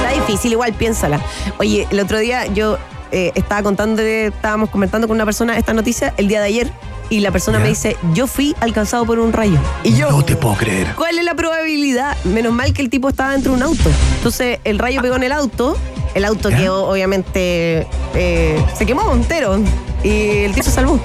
Está 0.02 0.10
difícil, 0.20 0.52
igual 0.52 0.74
piénsala. 0.74 1.18
Oye, 1.58 1.86
el 1.90 1.98
otro 2.00 2.18
día 2.18 2.44
yo 2.46 2.76
eh, 3.10 3.32
estaba 3.34 3.62
contando, 3.62 4.02
estábamos 4.02 4.68
comentando 4.68 5.08
con 5.08 5.14
una 5.16 5.24
persona 5.24 5.56
esta 5.56 5.72
noticia 5.72 6.12
el 6.18 6.28
día 6.28 6.40
de 6.40 6.46
ayer 6.46 6.70
y 7.08 7.20
la 7.20 7.30
persona 7.30 7.56
Ya. 7.58 7.62
me 7.64 7.70
dice, 7.70 7.96
yo 8.12 8.26
fui 8.26 8.54
alcanzado 8.60 9.06
por 9.06 9.18
un 9.18 9.32
rayo. 9.32 9.58
Y 9.82 9.94
yo, 9.94 10.10
No 10.10 10.22
te 10.24 10.36
puedo 10.36 10.56
creer. 10.56 10.92
¿cuál 10.94 11.16
es 11.18 11.24
la 11.24 11.34
probabilidad? 11.34 12.16
Menos 12.24 12.52
mal 12.52 12.74
que 12.74 12.82
el 12.82 12.90
tipo 12.90 13.08
estaba 13.08 13.32
dentro 13.32 13.52
de 13.52 13.56
un 13.56 13.62
auto. 13.62 13.88
Entonces 14.18 14.58
el 14.64 14.78
rayo 14.78 15.00
pegó 15.00 15.16
en 15.16 15.22
el 15.22 15.32
auto, 15.32 15.78
el 16.14 16.26
auto 16.26 16.50
Ya. 16.50 16.58
quedó 16.58 16.86
obviamente, 16.90 17.86
eh, 18.14 18.62
se 18.76 18.84
quemó 18.84 19.10
entero 19.14 19.58
y 20.02 20.10
el 20.44 20.52
tipo 20.52 20.64
se 20.64 20.72
salvó. 20.72 21.00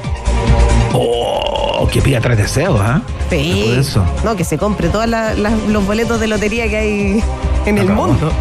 Oh, 0.93 1.87
que 1.91 2.01
pilla 2.01 2.19
tres 2.21 2.37
deseos, 2.37 2.79
¿ah? 2.81 3.01
Sí. 3.29 3.63
Por 3.69 3.77
eso. 3.79 4.05
No, 4.23 4.35
que 4.35 4.43
se 4.43 4.57
compre 4.57 4.89
todos 4.89 5.07
los 5.07 5.85
boletos 5.85 6.19
de 6.19 6.27
lotería 6.27 6.67
que 6.69 6.77
hay 6.77 7.23
en 7.65 7.77
el 7.77 7.89
mundo. 7.89 8.31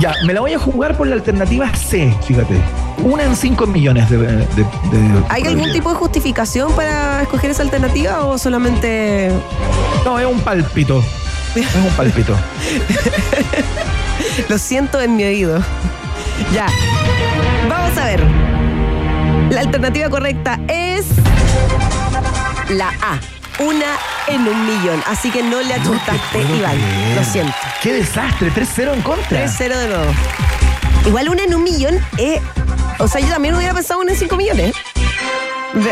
Ya, 0.00 0.14
me 0.24 0.32
la 0.32 0.40
voy 0.40 0.52
a 0.54 0.58
jugar 0.58 0.96
por 0.96 1.06
la 1.08 1.14
alternativa 1.16 1.74
C, 1.74 2.14
fíjate. 2.26 2.54
Una 3.02 3.24
en 3.24 3.36
cinco 3.36 3.66
millones 3.66 4.08
de. 4.10 4.18
de- 4.18 4.36
de- 4.36 5.22
¿Hay 5.28 5.42
algún 5.44 5.72
tipo 5.72 5.90
de 5.90 5.96
justificación 5.96 6.72
para 6.72 7.22
escoger 7.22 7.50
esa 7.50 7.62
alternativa 7.62 8.24
o 8.24 8.38
solamente 8.38 9.30
No, 10.04 10.18
es 10.18 10.26
un 10.26 10.40
pálpito. 10.40 11.02
Es 11.54 11.66
un 11.74 11.90
pálpito. 11.96 12.34
lo 14.48 14.58
siento 14.58 15.00
en 15.00 15.16
mi 15.16 15.24
oído? 15.24 15.60
Ya. 16.54 16.66
Vamos 17.68 17.96
a 17.98 18.04
ver. 18.04 18.22
La 19.50 19.60
alternativa 19.60 20.08
correcta 20.10 20.60
es 20.68 21.06
la 22.70 22.88
A. 23.02 23.18
Una 23.60 23.96
en 24.28 24.46
un 24.46 24.66
millón. 24.66 25.02
Así 25.06 25.30
que 25.30 25.42
no 25.42 25.60
le 25.62 25.74
achuntaste, 25.74 26.20
puedo 26.32 26.54
Iván. 26.56 26.76
creer. 26.76 27.16
Lo 27.16 27.24
siento. 27.24 27.54
Qué 27.82 27.92
desastre, 27.92 28.52
3-0 28.52 28.94
en 28.94 29.02
contra. 29.02 29.44
3-0 29.46 29.76
de 29.76 29.88
nuevo. 29.88 30.12
Igual 31.06 31.28
una 31.28 31.42
en 31.44 31.54
un 31.54 31.62
millón 31.64 31.98
es. 32.18 32.40
O 32.98 33.08
sea, 33.08 33.20
yo 33.20 33.28
también 33.28 33.54
hubiera 33.54 33.74
pensado 33.74 34.00
una 34.00 34.12
en 34.12 34.18
5 34.18 34.36
millones. 34.36 34.74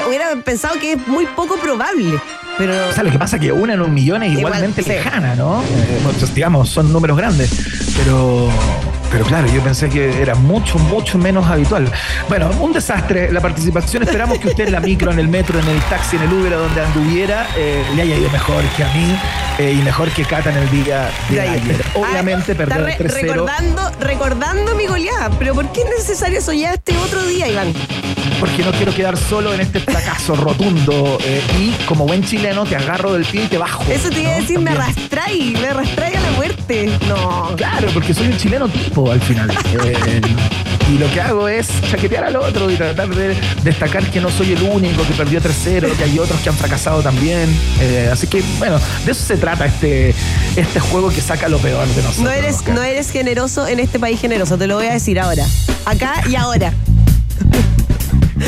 Hubiera 0.09 0.37
pensado 0.45 0.79
que 0.79 0.93
es 0.93 1.07
muy 1.09 1.27
poco 1.27 1.57
probable. 1.57 2.21
Pero. 2.59 2.89
O 2.89 2.93
sea, 2.93 3.03
lo 3.03 3.11
que 3.11 3.19
pasa 3.19 3.37
es 3.37 3.43
que 3.43 3.53
una 3.53 3.75
en 3.75 3.81
un 3.83 3.93
millón 3.93 4.23
es 4.23 4.31
Igual, 4.33 4.55
igualmente 4.55 4.83
lejana, 4.83 5.35
¿no? 5.35 5.63
Eh, 5.63 6.27
digamos, 6.35 6.69
son 6.71 6.93
números 6.93 7.17
grandes. 7.17 7.51
Pero, 7.97 8.49
pero 9.11 9.25
claro, 9.25 9.47
yo 9.49 9.61
pensé 9.63 9.89
que 9.89 10.21
era 10.21 10.35
mucho, 10.35 10.79
mucho 10.79 11.19
menos 11.19 11.47
habitual. 11.47 11.91
Bueno, 12.29 12.51
un 12.61 12.73
desastre 12.73 13.31
la 13.33 13.41
participación. 13.41 14.03
Esperamos 14.03 14.39
que 14.39 14.49
usted 14.49 14.67
en 14.67 14.73
la 14.73 14.81
micro, 14.81 15.11
en 15.13 15.19
el 15.19 15.29
metro, 15.29 15.59
en 15.59 15.69
el 15.69 15.81
taxi, 15.83 16.17
en 16.17 16.23
el 16.23 16.33
Uber, 16.33 16.53
donde 16.53 16.81
anduviera, 16.81 17.47
eh, 17.57 17.85
le 17.95 18.03
haya 18.03 18.17
ido 18.17 18.31
mejor 18.31 18.63
que 18.77 18.85
a 18.85 18.93
mí 18.93 19.17
eh, 19.59 19.73
y 19.79 19.83
mejor 19.83 20.09
que 20.11 20.25
Cata 20.25 20.51
en 20.51 20.57
el 20.59 20.71
día 20.71 21.09
de 21.31 21.41
ayer. 21.41 21.85
Obviamente, 21.95 22.53
Ah, 22.53 22.57
perder 22.57 22.85
re- 22.85 22.97
3-0. 22.99 23.21
recordando, 23.23 23.91
recordando 24.01 24.75
mi 24.75 24.87
goleada. 24.87 25.31
Pero 25.39 25.55
¿por 25.55 25.71
qué 25.73 25.83
es 25.83 25.89
necesario 25.99 26.39
eso 26.39 26.53
ya 26.53 26.73
este 26.75 26.97
otro 26.99 27.25
día, 27.27 27.49
Iván? 27.49 27.73
Porque 28.41 28.63
no 28.65 28.71
quiero 28.73 28.95
quedar 28.95 29.17
solo 29.17 29.53
en 29.55 29.61
este 29.61 29.81
fracaso 29.81 30.35
rotundo 30.37 31.19
eh, 31.25 31.41
y 31.59 31.71
como 31.85 32.07
buen 32.07 32.23
chileno 32.25 32.65
te 32.65 32.77
agarro 32.77 33.13
del 33.13 33.25
pie 33.25 33.45
y 33.45 33.49
te 33.49 33.59
bajo. 33.59 33.85
Eso 33.91 34.11
te 34.11 34.23
iba 34.23 34.31
a 34.33 34.41
decir, 34.41 34.59
me 34.59 34.71
También. 34.73 34.83
arrastráis, 34.83 35.61
me 35.61 35.69
arrastráis 35.69 36.17
a 36.17 36.21
la 36.21 36.31
muerte. 36.33 36.91
No. 37.09 37.55
Claro, 37.57 37.89
porque 37.93 38.13
soy 38.15 38.29
un 38.29 38.37
chileno 38.37 38.69
tipo 38.69 39.11
al 39.11 39.21
final. 39.21 39.51
Eh, 39.51 40.21
y 40.89 40.99
lo 40.99 41.11
que 41.13 41.21
hago 41.21 41.49
es 41.49 41.69
chaquetear 41.91 42.25
al 42.25 42.37
otro 42.37 42.71
y 42.71 42.77
tratar 42.77 43.09
de 43.09 43.37
destacar 43.65 44.05
que 44.09 44.21
no 44.21 44.31
soy 44.31 44.53
el 44.53 44.63
único 44.63 45.03
que 45.05 45.15
perdió 45.15 45.41
3-0, 45.41 45.97
que 45.97 46.05
hay 46.05 46.19
otros 46.19 46.41
que 46.41 46.49
han 46.49 46.57
fracasado 46.57 47.03
también. 47.03 47.49
Eh, 47.81 48.09
así 48.13 48.27
que, 48.29 48.43
bueno, 48.59 48.79
de 49.05 49.13
eso 49.13 49.25
se 49.25 49.37
trata 49.37 49.67
este, 49.67 50.15
este 50.55 50.81
juego 50.81 51.09
que 51.11 51.21
saca 51.21 51.49
lo 51.49 51.59
peor 51.59 51.87
de 51.89 52.03
nosotros. 52.03 52.19
No 52.25 52.31
eres, 52.31 52.57
Oscar. 52.57 52.75
no 52.75 52.83
eres 52.83 53.11
generoso 53.11 53.67
en 53.67 53.81
este 53.81 53.99
país 53.99 54.21
generoso, 54.21 54.57
te 54.59 54.67
lo 54.67 54.77
voy 54.77 54.87
a 54.87 54.93
decir 54.93 55.19
ahora. 55.19 55.45
Acá 55.87 56.23
y 56.29 56.37
ahora. 56.37 56.73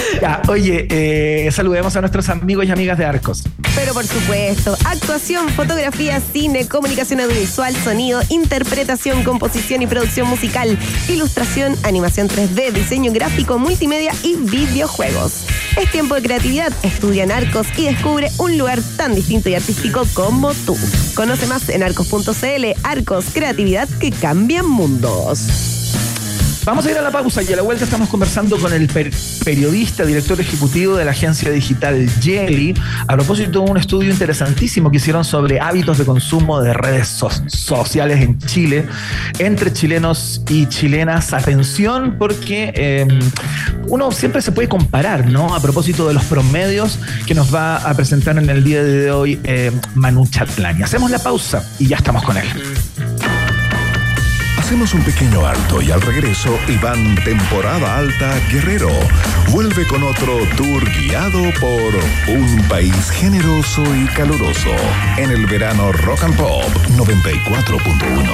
Oye, 0.49 0.87
eh, 0.91 1.51
saludemos 1.53 1.95
a 1.97 2.01
nuestros 2.01 2.29
amigos 2.29 2.67
y 2.67 2.71
amigas 2.71 2.99
de 2.99 3.05
Arcos. 3.05 3.45
Pero 3.75 3.95
por 3.95 4.07
supuesto, 4.07 4.77
actuación, 4.85 5.49
fotografía, 5.51 6.21
cine, 6.21 6.67
comunicación 6.67 7.21
audiovisual, 7.21 7.75
sonido, 7.77 8.21
interpretación, 8.29 9.23
composición 9.23 9.83
y 9.83 9.87
producción 9.87 10.29
musical, 10.29 10.77
ilustración, 11.09 11.77
animación 11.85 12.29
3D, 12.29 12.73
diseño 12.73 13.13
gráfico, 13.13 13.59
multimedia 13.59 14.13
y 14.23 14.37
videojuegos. 14.37 15.47
Es 15.81 15.91
tiempo 15.93 16.15
de 16.15 16.23
creatividad, 16.23 16.73
estudia 16.83 17.25
Arcos 17.25 17.67
y 17.77 17.85
descubre 17.85 18.31
un 18.39 18.59
lugar 18.59 18.81
tan 18.97 19.15
distinto 19.15 19.49
y 19.49 19.55
artístico 19.55 20.05
como 20.15 20.55
tú. 20.55 20.77
Conoce 21.15 21.47
más 21.47 21.69
en 21.69 21.83
arcos.cl, 21.83 22.65
Arcos, 22.83 23.27
creatividad 23.33 23.89
que 24.01 24.11
cambia 24.11 24.63
mundos. 24.63 25.68
Vamos 26.69 26.85
a 26.85 26.91
ir 26.91 26.99
a 26.99 27.01
la 27.01 27.11
pausa 27.11 27.43
y 27.43 27.51
a 27.51 27.57
la 27.57 27.63
vuelta 27.63 27.85
estamos 27.85 28.11
conversando 28.11 28.59
con 28.59 28.75
el 28.75 28.89
per- 28.89 29.11
periodista, 29.43 30.05
director 30.05 30.39
ejecutivo 30.39 30.97
de 30.99 31.07
la 31.07 31.13
agencia 31.13 31.51
digital 31.51 32.07
Jelly, 32.21 32.75
a 33.07 33.15
propósito 33.17 33.65
de 33.65 33.71
un 33.71 33.79
estudio 33.79 34.11
interesantísimo 34.11 34.91
que 34.91 34.99
hicieron 34.99 35.25
sobre 35.25 35.61
hábitos 35.61 35.97
de 35.97 36.05
consumo 36.05 36.61
de 36.61 36.75
redes 36.75 37.09
so- 37.09 37.31
sociales 37.47 38.21
en 38.21 38.39
Chile 38.41 38.85
entre 39.39 39.73
chilenos 39.73 40.43
y 40.51 40.67
chilenas. 40.67 41.33
Atención, 41.33 42.17
porque 42.19 42.71
eh, 42.77 43.07
uno 43.87 44.13
siempre 44.13 44.43
se 44.43 44.53
puede 44.53 44.69
comparar, 44.69 45.27
¿no? 45.27 45.55
A 45.55 45.63
propósito 45.63 46.07
de 46.07 46.13
los 46.13 46.25
promedios 46.25 46.99
que 47.27 47.35
nos 47.35 47.53
va 47.53 47.79
a 47.79 47.95
presentar 47.95 48.37
en 48.37 48.51
el 48.51 48.63
día 48.63 48.85
de 48.85 49.11
hoy 49.11 49.41
eh, 49.45 49.73
Manu 49.95 50.27
Chatlani. 50.27 50.83
Hacemos 50.83 51.11
la 51.11 51.19
pausa 51.19 51.67
y 51.79 51.87
ya 51.87 51.97
estamos 51.97 52.23
con 52.25 52.37
él. 52.37 52.47
Hacemos 54.69 54.93
un 54.93 55.03
pequeño 55.03 55.47
alto 55.47 55.81
y 55.81 55.91
al 55.91 56.03
regreso, 56.03 56.59
Iván 56.69 57.15
Temporada 57.25 57.97
Alta 57.97 58.39
Guerrero 58.51 58.91
vuelve 59.51 59.87
con 59.87 60.03
otro 60.03 60.41
tour 60.59 60.85
guiado 60.93 61.41
por 61.59 61.95
un 62.29 62.63
país 62.69 63.09
generoso 63.13 63.83
y 63.97 64.05
caluroso 64.09 64.69
en 65.17 65.31
el 65.31 65.47
verano 65.47 65.91
Rock 65.93 66.25
and 66.25 66.37
Pop 66.37 66.65
94.1. 66.99 68.31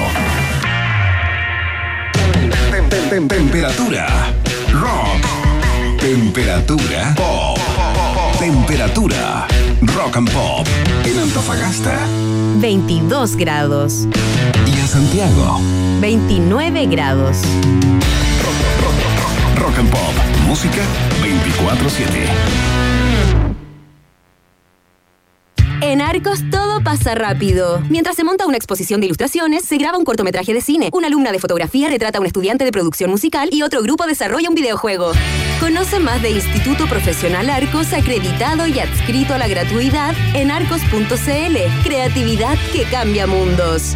Tem- 2.69 2.89
tem- 2.89 3.09
tem- 3.09 3.27
Temperatura 3.29 4.05
rock. 4.73 5.25
Temperatura 6.01 7.13
pop. 7.15 7.57
Temperatura 8.45 9.47
rock 9.97 10.17
and 10.17 10.31
pop 10.31 10.67
en 11.03 11.17
Antofagasta 11.17 11.97
22 12.57 13.37
grados. 13.37 14.07
y 14.67 14.79
en 14.79 14.87
Santiago. 14.87 15.59
29 15.99 16.85
grados. 16.85 17.37
Rock 19.57 19.79
and 19.79 19.89
Pop. 19.89 20.13
Música 20.45 20.83
24-7. 21.23 23.04
En 25.81 26.01
Arcos 26.01 26.39
todo 26.49 26.81
pasa 26.81 27.15
rápido. 27.15 27.81
Mientras 27.89 28.15
se 28.15 28.23
monta 28.23 28.45
una 28.45 28.57
exposición 28.57 28.99
de 28.99 29.07
ilustraciones, 29.07 29.65
se 29.65 29.77
graba 29.77 29.97
un 29.97 30.05
cortometraje 30.05 30.53
de 30.53 30.61
cine. 30.61 30.89
Una 30.93 31.07
alumna 31.07 31.31
de 31.31 31.39
fotografía 31.39 31.89
retrata 31.89 32.17
a 32.17 32.21
un 32.21 32.27
estudiante 32.27 32.63
de 32.63 32.71
producción 32.71 33.09
musical 33.09 33.49
y 33.51 33.61
otro 33.61 33.81
grupo 33.81 34.05
desarrolla 34.05 34.49
un 34.49 34.55
videojuego. 34.55 35.11
Conoce 35.59 35.99
más 35.99 36.21
de 36.21 36.31
Instituto 36.31 36.87
Profesional 36.87 37.49
Arcos 37.49 37.93
acreditado 37.93 38.67
y 38.67 38.79
adscrito 38.79 39.33
a 39.33 39.37
la 39.37 39.47
gratuidad 39.47 40.15
en 40.33 40.51
arcos.cl. 40.51 41.57
Creatividad 41.83 42.57
que 42.71 42.83
cambia 42.89 43.27
mundos. 43.27 43.95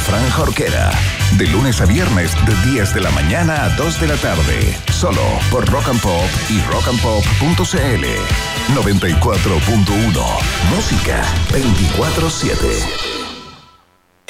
Fran 0.00 0.28
Jorquera, 0.30 0.90
de 1.36 1.46
lunes 1.48 1.80
a 1.80 1.86
viernes 1.86 2.32
de 2.46 2.54
10 2.72 2.94
de 2.94 3.00
la 3.00 3.10
mañana 3.10 3.64
a 3.64 3.68
2 3.76 4.00
de 4.00 4.08
la 4.08 4.16
tarde, 4.16 4.76
solo 4.90 5.22
por 5.50 5.68
Rock 5.70 5.88
and 5.88 6.00
Pop 6.00 6.24
y 6.48 6.60
rockandpop.cl 6.62 8.04
94.1, 8.74 10.24
música 10.74 11.22
24-7. 11.52 13.10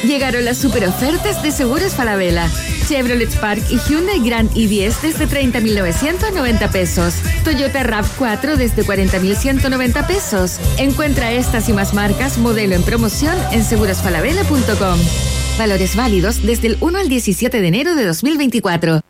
Llegaron 0.05 0.45
las 0.45 0.57
super 0.57 0.87
ofertas 0.87 1.43
de 1.43 1.53
Seguros 1.53 1.95
Falabella. 1.95 2.49
Chevrolet 2.89 3.31
Spark 3.31 3.63
y 3.71 3.79
Hyundai 3.79 4.21
Grand 4.21 4.51
i10 4.53 5.01
desde 5.03 5.29
30.990 5.29 6.71
pesos. 6.71 7.15
Toyota 7.45 7.83
RAV4 7.85 8.57
desde 8.57 8.83
40.190 8.83 10.07
pesos. 10.07 10.59
Encuentra 10.79 11.33
estas 11.33 11.69
y 11.69 11.75
más 11.75 11.93
marcas 11.93 12.39
modelo 12.39 12.75
en 12.75 12.83
promoción 12.83 13.37
en 13.53 13.63
segurosfalabella.com. 13.63 15.40
Valores 15.61 15.95
válidos 15.95 16.43
desde 16.43 16.69
el 16.69 16.79
1 16.81 16.99
al 17.01 17.11
17 17.11 17.61
de 17.61 17.69
enero 17.69 17.95
de 17.95 18.07
2024. 18.07 19.03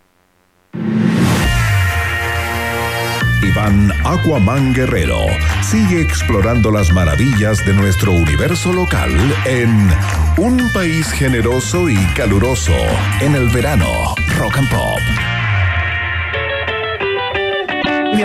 Iván 3.41 3.93
Aquaman 4.05 4.75
Guerrero 4.75 5.21
sigue 5.63 6.01
explorando 6.01 6.73
las 6.73 6.93
maravillas 6.93 7.65
de 7.65 7.73
nuestro 7.73 8.11
universo 8.11 8.73
local 8.73 9.13
en 9.45 9.91
un 10.39 10.69
país 10.75 11.07
generoso 11.13 11.89
y 11.89 11.97
caluroso 12.17 12.75
en 13.21 13.37
el 13.37 13.49
verano 13.51 14.17
Rock 14.37 14.59
and 14.59 14.71
Pop. 14.71 15.30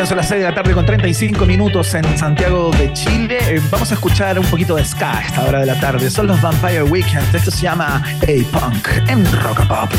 Son 0.06 0.18
las 0.18 0.28
6 0.28 0.42
de 0.42 0.48
la 0.48 0.54
tarde 0.54 0.74
con 0.74 0.86
35 0.86 1.48
minutos 1.48 1.96
en 1.96 2.18
Santiago 2.18 2.70
de 2.78 2.94
Chile. 2.94 3.40
Eh, 3.42 3.62
vamos 3.72 3.90
a 3.90 3.96
escuchar 3.96 4.38
un 4.38 4.46
poquito 4.46 4.76
de 4.76 4.86
ska 4.86 5.18
a 5.18 5.22
esta 5.22 5.44
hora 5.46 5.62
de 5.62 5.66
la 5.66 5.80
tarde. 5.80 6.12
Son 6.12 6.28
los 6.28 6.40
Vampire 6.42 6.84
Weekend. 6.84 7.34
Esto 7.34 7.50
se 7.50 7.62
llama 7.62 8.04
A-Punk 8.22 8.88
en 9.08 9.26
Rock 9.42 9.66
Pop. 9.66 9.90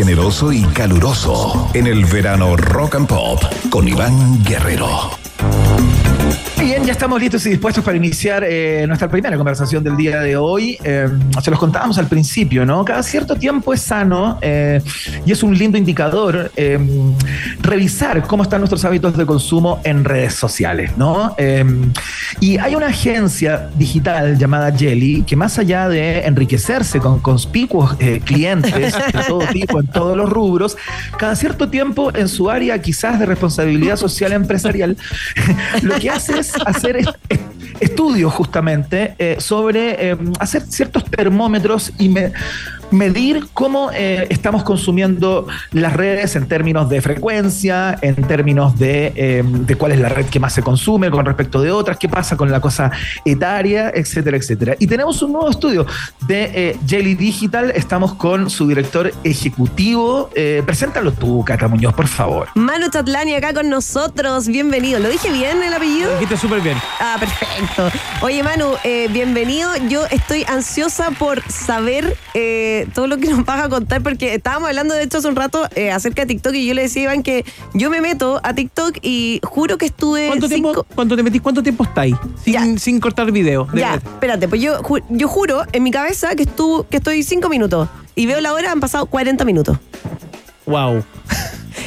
Generoso 0.00 0.50
y 0.50 0.62
caluroso 0.62 1.68
en 1.74 1.86
el 1.86 2.06
verano 2.06 2.56
Rock 2.56 2.94
and 2.94 3.06
Pop 3.06 3.42
con 3.68 3.86
Iván 3.86 4.42
Guerrero. 4.42 5.19
Bien, 6.80 6.86
ya 6.86 6.92
estamos 6.92 7.20
listos 7.20 7.44
y 7.44 7.50
dispuestos 7.50 7.84
para 7.84 7.94
iniciar 7.94 8.42
eh, 8.42 8.86
nuestra 8.86 9.06
primera 9.06 9.36
conversación 9.36 9.84
del 9.84 9.98
día 9.98 10.20
de 10.20 10.38
hoy. 10.38 10.78
Eh, 10.82 11.10
se 11.42 11.50
los 11.50 11.60
contábamos 11.60 11.98
al 11.98 12.06
principio, 12.06 12.64
¿no? 12.64 12.86
Cada 12.86 13.02
cierto 13.02 13.36
tiempo 13.36 13.74
es 13.74 13.82
sano 13.82 14.38
eh, 14.40 14.80
y 15.26 15.30
es 15.30 15.42
un 15.42 15.58
lindo 15.58 15.76
indicador 15.76 16.50
eh, 16.56 16.78
revisar 17.60 18.26
cómo 18.26 18.44
están 18.44 18.62
nuestros 18.62 18.82
hábitos 18.86 19.14
de 19.14 19.26
consumo 19.26 19.82
en 19.84 20.06
redes 20.06 20.32
sociales, 20.32 20.96
¿no? 20.96 21.34
Eh, 21.36 21.66
y 22.40 22.56
hay 22.56 22.74
una 22.74 22.86
agencia 22.86 23.68
digital 23.76 24.38
llamada 24.38 24.74
Jelly 24.74 25.22
que 25.26 25.36
más 25.36 25.58
allá 25.58 25.86
de 25.86 26.20
enriquecerse 26.20 26.98
con 26.98 27.20
conspicuos 27.20 27.94
clientes 28.24 28.94
de 29.12 29.22
todo 29.28 29.40
tipo 29.52 29.80
en 29.80 29.86
todos 29.86 30.16
los 30.16 30.30
rubros, 30.30 30.78
cada 31.18 31.36
cierto 31.36 31.68
tiempo 31.68 32.10
en 32.14 32.26
su 32.26 32.48
área 32.48 32.80
quizás 32.80 33.18
de 33.18 33.26
responsabilidad 33.26 33.96
social 33.96 34.32
empresarial, 34.32 34.96
lo 35.82 35.98
que 35.98 36.08
hace 36.08 36.38
es 36.38 36.54
hacer 36.70 36.96
est- 36.96 37.08
est- 37.28 37.40
estudios 37.80 38.32
justamente 38.36 39.14
eh, 39.18 39.36
sobre 39.38 40.10
eh, 40.10 40.16
hacer 40.38 40.62
ciertos 40.62 41.04
termómetros 41.04 41.92
y 41.98 42.08
me- 42.08 42.32
medir 42.90 43.46
cómo 43.52 43.90
eh, 43.92 44.26
estamos 44.30 44.62
consumiendo 44.62 45.46
las 45.72 45.92
redes 45.92 46.36
en 46.36 46.48
términos 46.48 46.88
de 46.88 47.00
frecuencia, 47.00 47.98
en 48.02 48.16
términos 48.16 48.78
de, 48.78 49.12
eh, 49.16 49.42
de 49.44 49.74
cuál 49.76 49.92
es 49.92 50.00
la 50.00 50.08
red 50.08 50.26
que 50.26 50.40
más 50.40 50.52
se 50.52 50.62
consume 50.62 51.10
con 51.10 51.24
respecto 51.24 51.60
de 51.60 51.70
otras, 51.70 51.98
qué 51.98 52.08
pasa 52.08 52.36
con 52.36 52.50
la 52.50 52.60
cosa 52.60 52.90
etaria, 53.24 53.90
etcétera, 53.94 54.36
etcétera. 54.36 54.76
Y 54.78 54.86
tenemos 54.86 55.22
un 55.22 55.32
nuevo 55.32 55.50
estudio 55.50 55.86
de 56.26 56.50
eh, 56.54 56.76
Jelly 56.86 57.14
Digital. 57.14 57.70
Estamos 57.74 58.14
con 58.14 58.50
su 58.50 58.66
director 58.68 59.12
ejecutivo. 59.24 60.30
Eh, 60.34 60.62
preséntalo 60.64 61.12
tú, 61.12 61.44
Cata 61.44 61.68
Muñoz, 61.68 61.94
por 61.94 62.06
favor. 62.06 62.48
Manu 62.54 62.88
Chatlani 62.90 63.34
acá 63.34 63.52
con 63.54 63.68
nosotros. 63.68 64.48
Bienvenido. 64.48 64.98
¿Lo 64.98 65.08
dije 65.08 65.30
bien 65.30 65.62
el 65.62 65.72
apellido? 65.72 66.12
Dijiste 66.14 66.36
súper 66.36 66.60
bien. 66.60 66.78
Ah, 67.00 67.16
perfecto. 67.18 67.90
Oye, 68.22 68.42
Manu, 68.42 68.74
eh, 68.84 69.08
bienvenido. 69.10 69.70
Yo 69.88 70.06
estoy 70.06 70.44
ansiosa 70.48 71.10
por 71.12 71.42
saber 71.50 72.16
eh, 72.34 72.79
todo 72.86 73.06
lo 73.06 73.16
que 73.18 73.28
nos 73.28 73.44
vas 73.44 73.64
a 73.64 73.68
contar, 73.68 74.02
porque 74.02 74.34
estábamos 74.34 74.68
hablando, 74.68 74.94
de 74.94 75.02
hecho, 75.04 75.18
hace 75.18 75.28
un 75.28 75.36
rato 75.36 75.68
eh, 75.74 75.90
acerca 75.90 76.22
de 76.22 76.26
TikTok 76.26 76.54
y 76.54 76.66
yo 76.66 76.74
le 76.74 76.82
decía 76.82 77.02
a 77.02 77.04
Iván 77.12 77.22
que 77.22 77.44
yo 77.74 77.90
me 77.90 78.00
meto 78.00 78.40
a 78.42 78.54
TikTok 78.54 78.98
y 79.02 79.40
juro 79.44 79.78
que 79.78 79.86
estuve 79.86 80.26
¿Cuánto 80.28 80.48
cinco... 80.48 80.72
tiempo, 80.72 80.86
cuánto 80.94 81.16
te 81.16 81.22
metís, 81.22 81.40
¿Cuánto 81.42 81.62
tiempo 81.62 81.84
estáis? 81.84 82.14
Sin, 82.44 82.78
sin 82.78 83.00
cortar 83.00 83.30
video. 83.32 83.66
de 83.72 83.80
Ya, 83.80 83.94
espérate, 83.94 84.48
pues 84.48 84.60
yo, 84.60 84.80
ju- 84.82 85.02
yo 85.08 85.28
juro 85.28 85.62
en 85.72 85.82
mi 85.82 85.90
cabeza 85.90 86.34
que, 86.34 86.42
estuvo, 86.44 86.86
que 86.88 86.96
estoy 86.98 87.22
cinco 87.22 87.48
minutos 87.48 87.88
y 88.14 88.26
veo 88.26 88.40
la 88.40 88.52
hora, 88.52 88.72
han 88.72 88.80
pasado 88.80 89.06
40 89.06 89.44
minutos. 89.44 89.78
Wow. 90.66 91.02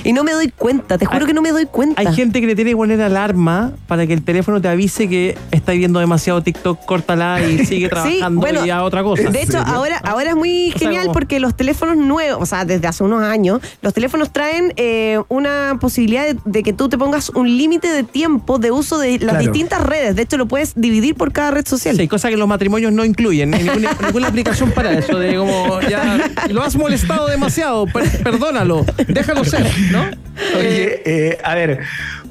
Y 0.04 0.14
no 0.14 0.24
me 0.24 0.32
doy 0.34 0.50
cuenta, 0.50 0.98
te 0.98 1.06
juro 1.06 1.20
Hay- 1.22 1.26
que 1.28 1.34
no 1.34 1.42
me 1.42 1.52
doy 1.52 1.66
cuenta. 1.66 2.02
Hay 2.02 2.14
gente 2.14 2.42
que 2.42 2.48
le 2.48 2.56
tiene 2.56 2.72
que 2.72 2.78
poner 2.78 3.02
alarma 3.02 3.72
para 3.88 4.06
que 4.06 4.14
el 4.14 4.22
teléfono 4.22 4.62
te 4.62 4.68
avise 4.68 5.08
que 5.08 5.38
estáis 5.52 5.80
viendo 5.80 6.00
demasiado 6.00 6.42
TikTok, 6.44 6.86
córtala 6.86 7.42
y 7.46 7.66
sigue 7.66 7.90
trabajando 7.90 8.66
y 8.66 8.70
a 8.70 8.84
otra 8.84 9.04
cosa. 9.04 9.30
De 9.30 9.42
hecho, 9.42 9.60
ahora, 9.60 9.98
ahora 10.04 10.32
es 10.32 10.36
muy 10.36 10.72
O 10.76 10.78
sea, 10.78 10.88
genial 10.88 11.04
como- 11.06 11.14
porque 11.14 11.40
los 11.40 11.56
teléfonos 11.56 11.98
nuevos, 11.98 12.42
o 12.42 12.46
sea, 12.46 12.66
desde 12.66 12.88
hace 12.88 13.04
unos 13.04 13.24
años, 13.24 13.62
los 13.82 13.94
teléfonos 13.94 14.32
traen 14.32 14.74
eh, 14.76 15.20
una 15.30 15.78
posibilidad 15.80 16.26
de, 16.26 16.38
de 16.46 16.64
que 16.64 16.74
tú 16.74 16.90
te 16.90 16.98
pongas 16.98 17.30
un 17.30 17.48
límite 17.58 17.88
de 17.88 18.04
tiempo 18.04 18.60
de 18.60 18.72
uso 18.72 18.98
de 19.00 19.12
las 19.20 19.20
Claro. 19.36 19.40
distintas 19.40 19.82
redes. 19.84 20.16
De 20.16 20.22
hecho, 20.24 20.38
lo 20.38 20.48
puedes 20.48 20.74
dividir 20.76 21.16
por 21.16 21.32
cada 21.32 21.52
red 21.52 21.66
social. 21.66 21.96
Sí, 21.96 22.08
cosa 22.08 22.30
que 22.30 22.38
los 22.38 22.48
matrimonios 22.48 22.92
no 22.92 23.06
incluyen. 23.06 23.52
Ninguna, 23.52 23.96
ninguna 24.06 24.28
aplicación 24.28 24.72
para 24.72 24.92
eso. 24.92 25.18
De 25.18 25.36
como, 25.38 25.80
ya, 25.82 26.30
lo 26.50 26.62
has 26.62 26.76
molestado 26.76 27.28
demasiado. 27.28 27.86
per- 27.88 28.22
perdónalo. 28.24 28.86
Déjalo 29.08 29.44
ser. 29.46 29.66
¿No? 29.94 30.02
Oye, 30.58 31.02
eh, 31.06 31.38
a 31.44 31.56
ver, 31.56 31.80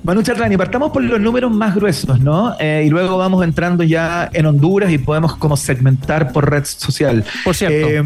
Manu 0.05 0.23
Charlani, 0.23 0.57
partamos 0.57 0.91
por 0.91 1.03
los 1.03 1.21
números 1.21 1.53
más 1.53 1.77
gruesos, 1.77 2.19
¿no? 2.19 2.57
Eh, 2.59 2.83
y 2.87 2.91
luego 2.91 3.17
vamos 3.19 3.45
entrando 3.45 3.85
ya 3.85 4.29
en 4.33 4.47
Honduras 4.47 4.91
y 4.91 4.99
podemos 4.99 5.37
como 5.37 5.57
segmentar 5.57 6.33
por 6.33 6.51
red 6.51 6.65
social. 6.65 7.25
Por 7.45 7.55
cierto. 7.55 7.89
Eh, 7.89 8.03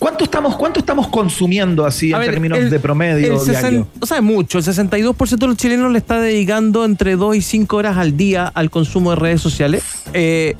¿cuánto, 0.00 0.24
estamos, 0.24 0.56
¿Cuánto 0.56 0.80
estamos 0.80 1.06
consumiendo 1.06 1.86
así 1.86 2.12
en 2.12 2.20
términos 2.22 2.68
de 2.68 2.80
promedio? 2.80 3.40
diario? 3.44 3.86
O 4.00 4.06
sea, 4.06 4.20
mucho. 4.20 4.58
El 4.58 4.64
62% 4.64 5.36
de 5.36 5.46
los 5.46 5.56
chilenos 5.56 5.92
le 5.92 5.98
está 5.98 6.20
dedicando 6.20 6.84
entre 6.84 7.14
2 7.14 7.36
y 7.36 7.42
5 7.42 7.76
horas 7.76 7.96
al 7.96 8.16
día 8.16 8.50
al 8.52 8.68
consumo 8.70 9.10
de 9.10 9.16
redes 9.16 9.40
sociales. 9.40 9.84
Eh, 10.12 10.56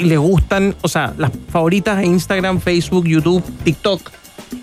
y 0.00 0.04
le 0.04 0.16
gustan, 0.16 0.74
o 0.82 0.88
sea, 0.88 1.14
las 1.16 1.30
favoritas 1.48 2.04
Instagram, 2.04 2.60
Facebook, 2.60 3.06
YouTube, 3.06 3.44
TikTok. 3.62 4.10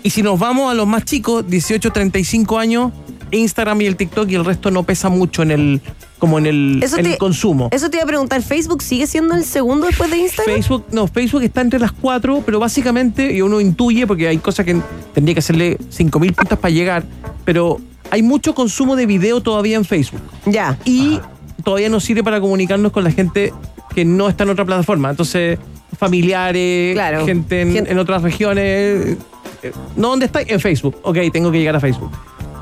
Y 0.02 0.10
si 0.10 0.22
nos 0.22 0.38
vamos 0.38 0.70
a 0.70 0.74
los 0.74 0.86
más 0.86 1.04
chicos, 1.04 1.44
18, 1.48 1.90
35 1.92 2.58
años, 2.58 2.92
Instagram 3.30 3.80
y 3.82 3.86
el 3.86 3.96
TikTok 3.96 4.30
y 4.30 4.34
el 4.36 4.44
resto 4.44 4.70
no 4.70 4.82
pesa 4.84 5.08
mucho 5.08 5.42
en 5.42 5.50
el 5.50 5.80
como 6.18 6.38
en 6.38 6.46
el, 6.46 6.80
Eso 6.82 6.96
en 6.96 7.04
te- 7.04 7.12
el 7.12 7.18
consumo. 7.18 7.68
Eso 7.72 7.90
te 7.90 7.98
iba 7.98 8.04
a 8.04 8.06
preguntar, 8.06 8.40
¿Facebook 8.42 8.82
sigue 8.82 9.06
siendo 9.06 9.34
el 9.34 9.44
segundo 9.44 9.86
después 9.86 10.10
de 10.10 10.16
Instagram? 10.18 10.54
Facebook, 10.56 10.84
no, 10.90 11.06
Facebook 11.08 11.42
está 11.42 11.60
entre 11.60 11.78
las 11.78 11.92
cuatro, 11.92 12.42
pero 12.46 12.58
básicamente, 12.58 13.34
y 13.34 13.42
uno 13.42 13.60
intuye, 13.60 14.06
porque 14.06 14.26
hay 14.28 14.38
cosas 14.38 14.64
que 14.64 14.80
tendría 15.12 15.34
que 15.34 15.40
hacerle 15.40 15.76
5.000 15.78 16.34
puntas 16.34 16.58
para 16.58 16.70
llegar, 16.72 17.04
pero 17.44 17.78
hay 18.10 18.22
mucho 18.22 18.54
consumo 18.54 18.96
de 18.96 19.04
video 19.04 19.42
todavía 19.42 19.76
en 19.76 19.84
Facebook. 19.84 20.22
Ya. 20.46 20.78
Y 20.86 21.20
todavía 21.64 21.90
nos 21.90 22.02
sirve 22.04 22.24
para 22.24 22.40
comunicarnos 22.40 22.92
con 22.92 23.04
la 23.04 23.10
gente 23.10 23.52
que 23.94 24.04
no 24.06 24.28
está 24.30 24.44
en 24.44 24.50
otra 24.50 24.64
plataforma. 24.64 25.10
Entonces, 25.10 25.58
familiares, 25.98 26.94
Claro. 26.94 27.24
gente 27.26 27.60
en, 27.62 27.98
otras 27.98 28.22
regiones. 28.22 29.16
eh, 29.62 29.72
¿No 29.96 30.08
dónde 30.08 30.26
está? 30.26 30.40
En 30.42 30.60
Facebook. 30.60 30.96
Ok, 31.02 31.18
tengo 31.32 31.50
que 31.50 31.58
llegar 31.58 31.76
a 31.76 31.80
Facebook. 31.80 32.10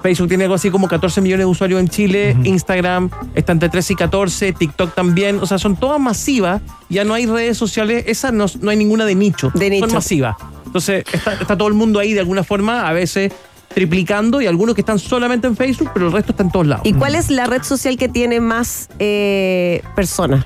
Facebook 0.03 0.29
tiene 0.29 0.45
algo 0.45 0.55
así 0.55 0.71
como 0.71 0.87
14 0.87 1.23
millones 1.23 1.47
de 1.47 1.51
usuarios 1.51 1.81
en 1.81 1.89
Chile, 1.89 2.37
Instagram 2.45 3.09
está 3.35 3.53
entre 3.53 3.71
13 3.71 3.95
y 3.95 3.97
14, 3.97 4.53
TikTok 4.53 4.95
también, 4.95 5.39
o 5.41 5.47
sea, 5.47 5.57
son 5.57 5.77
todas 5.77 5.99
masivas, 5.99 6.61
ya 6.91 7.05
no 7.05 7.15
hay 7.15 7.25
redes 7.25 7.57
sociales, 7.57 8.05
esas 8.07 8.35
no, 8.35 8.45
no 8.61 8.71
hay 8.71 8.77
ninguna 8.77 9.07
de 9.07 9.15
nicho, 9.15 9.51
De 9.55 9.71
nicho. 9.71 9.87
son 9.87 9.95
masivas. 9.95 10.37
Entonces, 10.67 11.07
está, 11.11 11.33
está 11.33 11.57
todo 11.57 11.69
el 11.69 11.75
mundo 11.75 12.01
ahí 12.01 12.13
de 12.13 12.21
alguna 12.21 12.45
forma, 12.45 12.87
a 12.87 12.93
veces 12.93 13.33
triplicando, 13.73 14.43
y 14.43 14.47
algunos 14.47 14.75
que 14.75 14.83
están 14.83 14.99
solamente 14.99 15.47
en 15.47 15.57
Facebook, 15.57 15.91
pero 15.95 16.09
el 16.09 16.13
resto 16.13 16.33
está 16.33 16.43
en 16.43 16.51
todos 16.53 16.67
lados. 16.67 16.87
¿Y 16.87 16.93
cuál 16.93 17.15
es 17.15 17.31
la 17.31 17.47
red 17.47 17.63
social 17.63 17.97
que 17.97 18.11
tiene 18.11 18.41
más 18.41 18.91
eh, 18.99 19.81
personas 19.97 20.45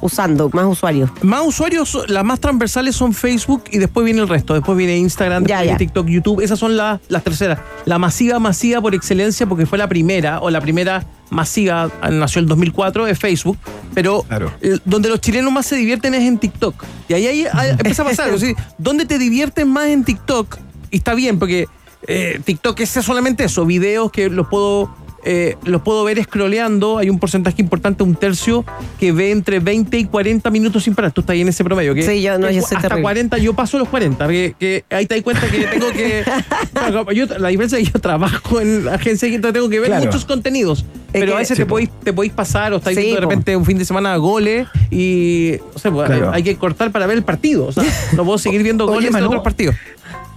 usando, 0.00 0.48
más 0.52 0.66
usuarios? 0.66 1.10
Más 1.22 1.42
usuarios, 1.46 1.98
las 2.08 2.24
más 2.24 2.40
transversales 2.40 2.94
son 2.96 3.12
Facebook 3.14 3.64
y 3.70 3.78
después 3.78 4.04
viene 4.04 4.20
el 4.20 4.28
resto. 4.28 4.54
Después 4.54 4.76
viene 4.78 4.96
Instagram, 4.96 5.44
Ya, 5.44 5.56
después 5.58 5.62
viene 5.64 5.74
ya. 5.74 5.78
TikTok, 5.78 6.06
YouTube. 6.08 6.40
Esas 6.40 6.58
son 6.58 6.76
las, 6.76 7.00
las 7.08 7.22
terceras. 7.24 7.58
La 7.84 7.98
masiva, 7.98 8.38
masiva 8.38 8.80
por 8.80 8.94
excelencia, 8.94 9.46
porque 9.46 9.66
fue 9.66 9.78
la 9.78 9.88
primera, 9.88 10.40
o 10.40 10.50
la 10.50 10.60
primera 10.60 11.04
masiva, 11.30 11.90
ah, 12.00 12.10
nació 12.10 12.40
el 12.40 12.46
2004, 12.46 13.06
es 13.06 13.18
Facebook. 13.18 13.58
Pero 13.94 14.22
Claro. 14.22 14.50
el- 14.60 14.80
donde 14.84 15.08
los 15.08 15.20
chilenos 15.20 15.52
más 15.52 15.66
se 15.66 15.76
divierten 15.76 16.14
es 16.14 16.22
en 16.22 16.38
TikTok. 16.38 16.84
Y 17.08 17.14
ahí, 17.14 17.26
ahí, 17.26 17.46
ahí 17.52 17.70
empieza 17.78 18.02
a 18.02 18.06
pasar. 18.06 18.26
algo, 18.26 18.38
¿sí? 18.38 18.54
¿Dónde 18.78 19.04
te 19.06 19.18
diviertes 19.18 19.66
más 19.66 19.86
en 19.88 20.04
TikTok? 20.04 20.56
Y 20.90 20.98
está 20.98 21.14
bien, 21.14 21.38
porque 21.38 21.66
eh, 22.06 22.40
TikTok 22.44 22.78
es 22.80 22.90
solamente 22.90 23.44
eso, 23.44 23.66
videos 23.66 24.10
que 24.12 24.30
los 24.30 24.46
puedo 24.48 24.94
eh, 25.30 25.56
los 25.64 25.82
puedo 25.82 26.04
ver 26.04 26.22
scrolleando. 26.24 26.96
Hay 26.96 27.10
un 27.10 27.18
porcentaje 27.18 27.60
importante, 27.60 28.02
un 28.02 28.14
tercio, 28.14 28.64
que 28.98 29.12
ve 29.12 29.30
entre 29.30 29.60
20 29.60 29.98
y 29.98 30.04
40 30.06 30.48
minutos 30.50 30.84
sin 30.84 30.94
parar. 30.94 31.12
Tú 31.12 31.20
estás 31.20 31.34
ahí 31.34 31.42
en 31.42 31.48
ese 31.48 31.62
promedio. 31.64 31.94
Que, 31.94 32.02
Sí, 32.02 32.22
yo 32.22 32.38
no, 32.38 32.48
que 32.48 32.54
yo 32.54 32.62
soy 32.62 32.76
Hasta 32.76 32.88
terrible. 32.88 33.02
40, 33.02 33.38
yo 33.38 33.52
paso 33.52 33.78
los 33.78 33.88
40. 33.90 34.26
Que, 34.26 34.54
que 34.58 34.84
ahí 34.88 35.04
te 35.04 35.16
das 35.16 35.22
cuenta 35.24 35.46
que 35.48 35.64
tengo 35.64 35.90
que. 35.92 36.24
Bueno, 36.72 37.12
yo- 37.12 37.26
la 37.38 37.48
diferencia 37.48 37.78
es 37.78 37.86
que 37.88 37.92
yo 37.92 38.00
trabajo 38.00 38.60
en 38.60 38.86
la 38.86 38.94
agencia 38.94 39.28
y 39.28 39.34
entonces 39.34 39.54
tengo 39.54 39.68
que 39.68 39.80
ver 39.80 39.88
Claro. 39.90 40.06
muchos 40.06 40.24
contenidos. 40.24 40.84
Pero 41.12 41.26
que- 41.26 41.32
a 41.34 41.38
veces 41.38 41.56
Sí, 41.56 41.62
te 41.62 41.66
po. 41.66 41.70
podéis, 41.70 41.90
te 42.04 42.12
podéis 42.12 42.32
pasar 42.32 42.72
o 42.72 42.76
estáis 42.78 42.96
Sí, 42.96 43.02
viendo 43.04 43.20
de 43.20 43.26
po. 43.26 43.30
repente 43.30 43.56
un 43.56 43.64
fin 43.64 43.76
de 43.78 43.84
semana 43.84 44.16
goles 44.16 44.66
y. 44.90 45.52
No 45.74 45.78
sé, 45.78 45.90
pues, 45.90 46.06
Claro. 46.06 46.28
hay, 46.30 46.36
hay 46.36 46.42
que 46.42 46.56
cortar 46.56 46.90
para 46.90 47.06
ver 47.06 47.16
el 47.18 47.22
partido. 47.24 47.66
O 47.66 47.72
sea, 47.72 47.84
no 48.16 48.24
puedo 48.24 48.38
seguir 48.38 48.62
viendo 48.62 48.84
Oye, 48.86 48.94
goles 48.94 49.06
de 49.08 49.12
Manu, 49.12 49.26
otros 49.28 49.42
partidos. 49.42 49.74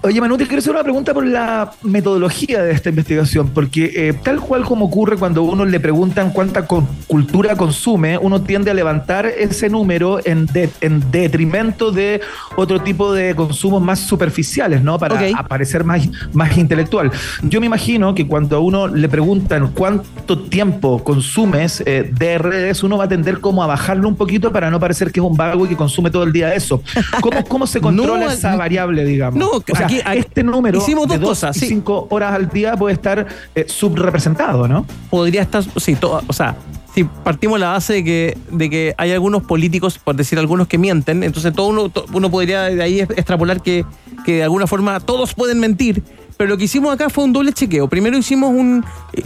Oye, 0.03 0.19
Manu, 0.19 0.35
te 0.35 0.45
quiero 0.47 0.57
hacer 0.57 0.71
una 0.73 0.81
pregunta 0.81 1.13
por 1.13 1.27
la 1.27 1.73
metodología 1.83 2.63
de 2.63 2.71
esta 2.71 2.89
investigación, 2.89 3.49
porque 3.49 3.91
eh, 3.95 4.13
tal 4.23 4.39
cual 4.39 4.63
como 4.63 4.85
ocurre 4.85 5.15
cuando 5.15 5.43
uno 5.43 5.63
le 5.63 5.79
preguntan 5.79 6.31
cuánta 6.31 6.65
co- 6.65 6.87
cultura 7.05 7.55
consume, 7.55 8.17
uno 8.17 8.41
tiende 8.41 8.71
a 8.71 8.73
levantar 8.73 9.27
ese 9.27 9.69
número 9.69 10.19
en, 10.25 10.47
de- 10.47 10.71
en 10.81 11.11
detrimento 11.11 11.91
de 11.91 12.19
otro 12.55 12.81
tipo 12.81 13.13
de 13.13 13.35
consumos 13.35 13.79
más 13.83 13.99
superficiales, 13.99 14.81
¿no? 14.81 14.97
Para 14.97 15.13
Ok. 15.13 15.21
aparecer 15.37 15.83
más, 15.83 16.09
más 16.33 16.57
intelectual. 16.57 17.11
Yo 17.43 17.59
me 17.59 17.67
imagino 17.67 18.15
que 18.15 18.25
cuando 18.25 18.57
a 18.57 18.59
uno 18.59 18.87
le 18.87 19.07
preguntan 19.07 19.67
cuánto 19.71 20.39
tiempo 20.39 21.03
consumes 21.03 21.83
eh, 21.85 22.11
de 22.11 22.39
redes, 22.39 22.81
uno 22.81 22.97
va 22.97 23.03
a 23.03 23.07
tender 23.07 23.39
como 23.39 23.61
a 23.61 23.67
bajarlo 23.67 24.07
un 24.07 24.15
poquito 24.15 24.51
para 24.51 24.71
no 24.71 24.79
parecer 24.79 25.11
que 25.11 25.19
es 25.19 25.25
un 25.25 25.37
vago 25.37 25.67
y 25.67 25.69
que 25.69 25.75
consume 25.75 26.09
todo 26.09 26.23
el 26.23 26.33
día 26.33 26.55
eso. 26.55 26.81
¿Cómo, 27.21 27.43
cómo 27.43 27.67
se 27.67 27.79
controla 27.81 28.25
No, 28.25 28.31
esa 28.31 28.55
variable, 28.55 29.05
digamos? 29.05 29.37
no, 29.39 29.51
o 29.51 29.75
sea, 29.75 29.90
aquí- 29.99 30.01
aquí 30.05 30.19
este 30.19 30.43
número 30.43 30.77
hicimos 30.79 31.07
de 31.07 31.15
dos 31.17 31.21
dos 31.21 31.29
cosas, 31.29 31.57
y 31.57 31.59
sí. 31.61 31.67
cinco 31.67 32.07
horas 32.09 32.33
al 32.33 32.49
día 32.49 32.75
puede 32.77 32.93
estar 32.93 33.27
eh, 33.55 33.65
subrepresentado, 33.67 34.67
¿no? 34.67 34.85
podría 35.09 35.41
estar, 35.41 35.63
sí, 35.77 35.95
to- 35.95 36.21
o 36.27 36.33
sea, 36.33 36.55
si 36.93 37.03
partimos 37.05 37.59
la 37.59 37.69
base 37.69 37.93
de 37.93 38.03
que, 38.03 38.37
de 38.51 38.69
que 38.69 38.93
hay 38.97 39.11
algunos 39.11 39.43
políticos, 39.43 39.97
por 39.97 40.15
decir 40.15 40.37
algunos, 40.39 40.67
que 40.67 40.77
mienten, 40.77 41.23
entonces 41.23 41.53
todo 41.53 41.67
uno, 41.67 41.89
to- 41.89 42.05
uno 42.13 42.29
podría 42.29 42.63
de 42.63 42.83
ahí 42.83 42.99
extrapolar 42.99 43.61
que, 43.61 43.85
que 44.25 44.37
de 44.37 44.43
alguna 44.43 44.67
forma 44.67 44.99
todos 44.99 45.33
pueden 45.33 45.59
mentir. 45.59 46.03
Pero 46.37 46.49
lo 46.49 46.57
que 46.57 46.63
hicimos 46.65 46.93
acá 46.93 47.09
fue 47.09 47.23
un 47.23 47.33
doble 47.33 47.53
chequeo. 47.53 47.87
Primero 47.87 48.17
hicimos 48.17 48.49
un 48.51 48.83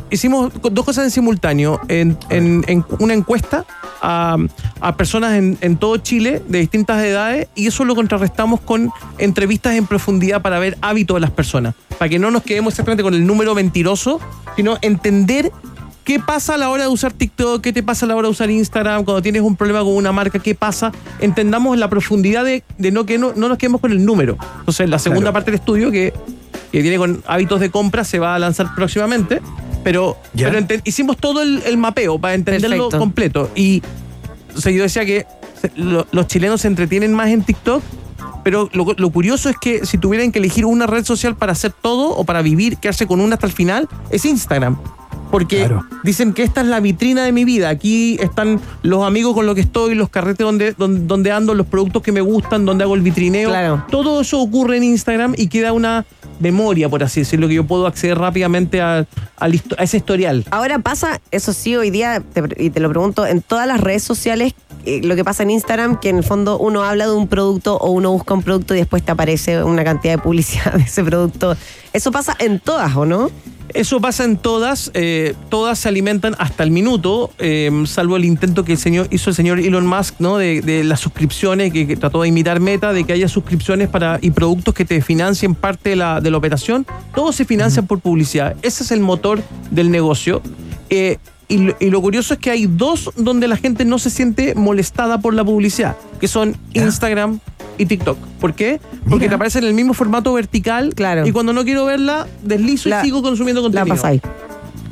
hicimos 0.10 0.52
dos 0.72 0.86
cosas 0.86 1.06
en 1.06 1.12
simultáneo. 1.12 1.80
En, 1.88 2.18
en- 2.30 2.64
en 2.68 2.86
una 3.00 3.14
encuesta 3.14 3.66
a, 4.02 4.38
a 4.82 4.96
personas 4.98 5.34
en, 5.36 5.58
en 5.62 5.78
todo 5.78 5.98
Chile 5.98 6.42
de 6.48 6.60
distintas 6.60 7.02
edades 7.04 7.48
y 7.56 7.68
eso 7.68 7.86
lo 7.86 7.96
contrarrestamos 7.96 8.60
con 8.62 8.92
entrevistas 9.18 9.76
en 9.76 9.86
profundidad 9.88 10.42
para 10.42 10.60
ver 10.60 10.78
hábitos 10.82 11.16
de 11.16 11.22
las 11.22 11.32
personas. 11.32 11.74
Para 11.98 12.10
que 12.10 12.20
no 12.20 12.32
nos 12.32 12.44
quedemos 12.44 12.74
exactamente 12.74 13.04
con 13.04 13.14
el 13.14 13.26
número 13.26 13.56
mentiroso, 13.56 14.20
sino 14.56 14.78
entender 14.82 15.52
¿Qué 16.04 16.20
pasa 16.20 16.54
a 16.54 16.58
la 16.60 16.70
hora 16.70 16.84
de 16.84 16.90
usar 16.90 17.14
TikTok? 17.14 17.62
¿Qué 17.64 17.74
te 17.74 17.82
pasa 17.82 18.06
a 18.06 18.08
la 18.10 18.16
hora 18.16 18.28
de 18.28 18.32
usar 18.34 18.52
Instagram? 18.52 19.06
Cuando 19.06 19.24
tienes 19.24 19.42
un 19.42 19.56
problema 19.56 19.80
con 19.80 19.96
una 19.96 20.12
marca, 20.12 20.38
¿qué 20.38 20.54
pasa? 20.54 20.92
Entendamos 21.20 21.80
la 21.80 21.90
profundidad 21.90 22.46
de, 22.46 22.64
de 22.78 22.92
no 22.92 23.08
que 23.08 23.18
no, 23.18 23.34
no 23.36 23.50
nos 23.50 23.58
quedemos 23.58 23.82
con 23.82 23.92
el 23.92 24.06
número. 24.06 24.38
Entonces, 24.60 24.88
la 24.88 25.00
segunda 25.00 25.32
Claro. 25.32 25.34
parte 25.34 25.50
del 25.50 25.60
estudio, 25.62 25.90
que, 25.90 26.14
que 26.72 26.82
viene 26.82 26.98
con 26.98 27.24
hábitos 27.28 27.60
de 27.60 27.70
compra, 27.72 28.04
se 28.04 28.20
va 28.20 28.36
a 28.36 28.40
lanzar 28.40 28.74
próximamente. 28.76 29.42
Pero, 29.84 30.18
Ya. 30.34 30.48
pero 30.50 30.60
enten- 30.66 30.82
hicimos 30.84 31.18
todo 31.18 31.42
el, 31.44 31.62
el 31.66 31.78
mapeo 31.78 32.18
para 32.20 32.34
entenderlo 32.34 32.76
Perfecto. 32.78 33.00
completo. 33.00 33.52
Y 33.56 33.82
o 34.56 34.62
sea, 34.62 34.72
yo 34.72 34.82
decía 34.84 35.06
que 35.06 35.26
lo- 35.76 36.08
los 36.12 36.28
chilenos 36.28 36.62
se 36.62 36.68
entretienen 36.68 37.14
más 37.14 37.30
en 37.30 37.44
TikTok. 37.44 37.84
Pero 38.44 38.70
lo, 38.74 38.86
lo 38.98 39.10
curioso 39.10 39.50
es 39.50 39.56
que 39.60 39.86
si 39.88 39.98
tuvieran 39.98 40.32
que 40.32 40.38
elegir 40.40 40.66
una 40.66 40.86
red 40.86 41.04
social 41.04 41.36
para 41.36 41.52
hacer 41.54 41.72
todo 41.72 42.10
o 42.12 42.24
para 42.26 42.44
vivir, 42.44 42.78
quedarse 42.78 43.08
con 43.08 43.20
una 43.20 43.36
hasta 43.36 43.48
el 43.48 43.54
final, 43.54 43.88
es 44.12 44.24
Instagram. 44.26 44.78
Porque 45.32 45.58
Claro. 45.58 45.84
dicen 46.04 46.32
que 46.32 46.44
esta 46.44 46.62
es 46.62 46.68
la 46.68 46.80
vitrina 46.80 47.24
de 47.24 47.32
mi 47.32 47.44
vida. 47.44 47.70
Aquí 47.70 48.18
están 48.22 48.62
los 48.84 49.04
amigos 49.06 49.34
con 49.34 49.48
los 49.48 49.56
que 49.56 49.62
estoy, 49.62 49.96
los 49.96 50.10
carretes 50.10 50.46
donde, 50.46 50.74
donde, 50.74 51.02
donde 51.08 51.32
ando, 51.32 51.56
los 51.56 51.66
productos 51.66 52.04
que 52.04 52.12
me 52.12 52.22
gustan, 52.22 52.66
donde 52.66 52.84
hago 52.84 52.94
el 52.94 53.02
vitrineo. 53.02 53.50
Claro. 53.50 53.84
Todo 53.90 54.22
eso 54.22 54.40
ocurre 54.40 54.78
en 54.78 54.84
Instagram 54.84 55.34
y 55.36 55.48
queda 55.48 55.74
una 55.74 56.06
memoria, 56.40 56.90
por 56.90 57.04
así 57.04 57.22
decirlo, 57.22 57.48
que 57.48 57.54
yo 57.56 57.66
puedo 57.66 57.88
acceder 57.88 58.18
rápidamente 58.18 58.82
a, 58.82 59.06
a 59.38 59.48
ese 59.84 59.98
historial. 59.98 60.46
Ahora 60.52 60.80
pasa, 60.80 61.20
eso 61.32 61.54
sí, 61.54 61.76
hoy 61.76 61.90
día, 61.90 62.22
te- 62.34 62.64
y 62.64 62.70
te 62.70 62.80
lo 62.80 62.90
pregunto, 62.90 63.26
en 63.26 63.42
todas 63.42 63.68
las 63.68 63.80
redes 63.82 64.04
sociales, 64.04 64.54
eh, 64.86 65.02
lo 65.04 65.16
que 65.16 65.24
pasa 65.24 65.44
en 65.44 65.50
Instagram, 65.52 66.00
que 66.00 66.10
en 66.10 66.18
el 66.18 66.24
fondo 66.24 66.58
uno 66.60 66.84
habla 66.84 67.06
de 67.08 67.14
un 67.14 67.28
producto 67.28 67.78
o 67.78 67.92
uno 67.92 68.12
busca 68.12 68.34
un 68.34 68.44
producto 68.44 68.76
y 68.76 68.80
después 68.80 69.04
te 69.04 69.12
aparece 69.12 69.64
una 69.64 69.84
cantidad 69.84 70.14
de 70.16 70.22
publicidad 70.22 70.74
de 70.74 70.84
ese 70.84 71.04
producto. 71.04 71.56
Eso 71.94 72.12
pasa 72.12 72.36
en 72.40 72.60
todas, 72.60 72.96
¿o 72.96 73.06
no? 73.06 73.32
Eso 73.76 74.00
pasa 74.00 74.24
en 74.24 74.38
todas, 74.38 74.90
eh, 74.94 75.36
todas 75.50 75.80
se 75.80 75.90
alimentan 75.90 76.34
hasta 76.40 76.64
el 76.64 76.72
minuto, 76.72 77.30
eh, 77.40 77.70
salvo 77.86 78.16
el 78.16 78.24
intento 78.24 78.64
que 78.64 78.72
el 78.72 78.78
señor, 78.78 79.08
hizo 79.12 79.30
el 79.30 79.36
señor 79.36 79.60
Elon 79.60 79.86
Musk, 79.86 80.16
¿no? 80.20 80.38
De, 80.38 80.62
de 80.62 80.86
las 80.86 81.02
suscripciones, 81.02 81.74
que, 81.74 81.86
que 81.86 81.98
trató 81.98 82.22
de 82.22 82.30
imitar 82.30 82.62
Meta, 82.62 82.94
de 82.94 83.04
que 83.04 83.12
haya 83.12 83.28
suscripciones 83.28 83.90
para 83.90 84.18
y 84.22 84.32
productos 84.32 84.74
que 84.74 84.86
te 84.86 85.02
financien 85.02 85.56
parte 85.56 85.90
de 85.90 85.98
la, 85.98 86.22
de 86.22 86.32
la 86.32 86.38
operación. 86.38 86.88
Todos 87.14 87.36
se 87.36 87.44
financian 87.44 87.86
por 87.86 88.00
publicidad. 88.00 88.56
Ese 88.62 88.84
es 88.84 88.92
el 88.92 89.02
motor 89.02 89.44
del 89.72 89.92
negocio. 89.92 90.42
Eh, 90.90 91.18
y, 91.50 91.58
lo, 91.58 91.76
y 91.80 91.90
lo 91.90 92.02
curioso 92.02 92.34
es 92.34 92.40
que 92.40 92.52
hay 92.52 92.68
dos 92.68 93.12
donde 93.18 93.50
la 93.50 93.58
gente 93.58 93.84
no 93.84 94.00
se 94.00 94.10
siente 94.10 94.56
molestada 94.56 95.20
por 95.20 95.34
la 95.34 95.44
publicidad, 95.44 95.98
que 96.22 96.30
son 96.30 96.56
Instagram 96.74 97.42
y 97.78 97.86
TikTok. 97.86 98.18
¿Por 98.40 98.54
qué? 98.54 98.80
Porque 99.04 99.16
Mira. 99.26 99.30
te 99.30 99.36
aparece 99.36 99.60
en 99.60 99.66
el 99.66 99.74
mismo 99.74 99.94
formato 99.94 100.34
vertical 100.34 100.94
Claro. 100.96 101.26
y 101.28 101.32
cuando 101.32 101.54
no 101.54 101.64
quiero 101.64 101.86
verla, 101.86 102.28
deslizo 102.44 102.90
La- 102.90 103.02
y 103.02 103.06
sigo 103.06 103.22
consumiendo 103.22 103.62
La 103.62 103.66
contenido. 103.66 103.96
pasáis. 103.96 104.22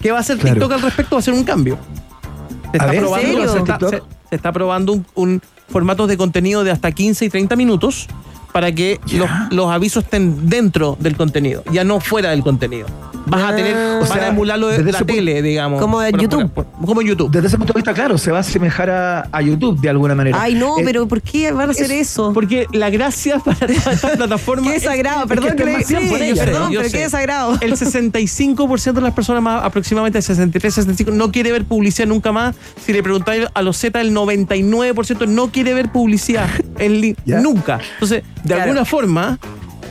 ¿Qué 0.02 0.12
va 0.12 0.18
a 0.18 0.22
hacer 0.22 0.38
Claro. 0.38 0.56
TikTok 0.56 0.72
al 0.74 0.82
respecto? 0.82 1.16
Va 1.16 1.20
a 1.20 1.22
hacer 1.22 1.34
un 1.34 1.44
cambio. 1.44 1.78
Se 1.78 2.68
A 2.70 2.72
está 2.74 2.86
ver, 2.88 2.96
¿en 2.96 3.02
probando, 3.02 3.28
serio? 3.28 3.52
se 3.52 3.58
está, 3.60 3.78
TikTok? 3.78 3.90
se- 3.92 4.02
se 4.30 4.36
está 4.36 4.52
probando 4.52 4.94
un, 4.94 5.06
un 5.16 5.42
formatos 5.70 6.08
de 6.08 6.18
contenido 6.18 6.64
de 6.64 6.72
hasta 6.72 6.92
15 6.92 7.26
y 7.26 7.30
30 7.30 7.56
minutos 7.56 8.08
para 8.54 8.72
que 8.72 8.99
los, 9.14 9.30
los 9.51 9.72
avisos 9.72 10.04
estén 10.04 10.47
dentro 10.49 10.95
del 10.99 11.18
contenido, 11.18 11.64
ya 11.72 11.84
no 11.84 11.99
fuera 11.99 12.30
del 12.30 12.41
contenido. 12.43 12.88
vas 13.26 13.41
a 13.54 13.56
tener, 13.56 13.74
Ah. 13.76 13.93
van 14.01 14.04
O 14.04 14.06
sea, 14.06 14.24
a 14.26 14.28
emularlo 14.28 14.68
de 14.68 14.80
desde 14.80 14.91
la 14.91 14.99
tele, 15.06 15.41
digamos. 15.41 15.80
Como 15.82 16.01
en 16.04 16.12
Por- 16.12 16.22
YouTube. 16.22 16.49
por- 16.51 16.66
por- 16.66 16.86
como 16.86 17.01
en 17.01 17.08
YouTube. 17.08 17.32
Desde 17.32 17.47
ese 17.47 17.58
punto 17.58 17.72
de 17.72 17.78
vista, 17.78 17.93
claro, 17.93 18.18
se 18.18 18.32
va 18.32 18.39
a 18.39 18.41
asemejar 18.41 18.89
a, 18.89 19.30
a 19.32 19.41
YouTube 19.41 19.80
de 19.80 19.88
alguna 19.89 20.14
manera. 20.14 20.38
Ay, 20.41 20.56
no, 20.56 20.78
Eh, 20.78 20.82
pero 20.84 21.08
¿por 21.08 21.22
qué 21.22 21.49
van 21.54 21.70
a 21.70 21.72
hacer 21.72 21.89
eso? 21.93 22.34
Porque 22.34 22.68
la 22.74 22.89
gracia 22.89 23.39
para 23.39 23.66
esta 23.66 24.10
plataforma. 24.18 24.70
Qué 24.70 24.76
es- 24.76 24.84
desagrado, 24.84 25.22
es 25.22 25.28
perdón 25.28 25.49
que 25.51 25.56
que 25.56 25.66
le 25.66 25.84
sí, 25.86 25.95
ella. 25.95 26.45
perdón, 26.45 26.70
pero 26.72 26.84
sé. 26.84 26.91
qué 26.97 27.04
desagrado. 27.04 27.58
El 27.62 27.72
65% 27.78 28.91
de 28.99 29.01
las 29.01 29.14
personas, 29.14 29.41
más 29.41 29.64
aproximadamente 29.64 30.18
el 30.20 30.24
63, 30.24 30.74
65, 30.74 31.12
no 31.12 31.32
quiere 31.32 31.54
ver 31.54 31.64
publicidad 31.64 32.08
nunca 32.10 32.34
más. 32.34 32.56
Si 32.86 32.91
le 32.91 33.01
preguntáis 33.01 33.47
a 33.54 33.62
los 33.62 33.78
Z, 33.78 33.99
el 34.01 34.14
99% 34.14 35.28
no 35.28 35.47
quiere 35.49 35.74
ver 35.74 35.91
publicidad 35.93 36.49
en 36.78 37.16
Ya. 37.26 37.39
nunca. 37.39 37.80
Entonces, 37.93 38.24
de 38.44 38.48
Claro. 38.50 38.64
alguna 38.64 38.86
forma, 38.86 39.39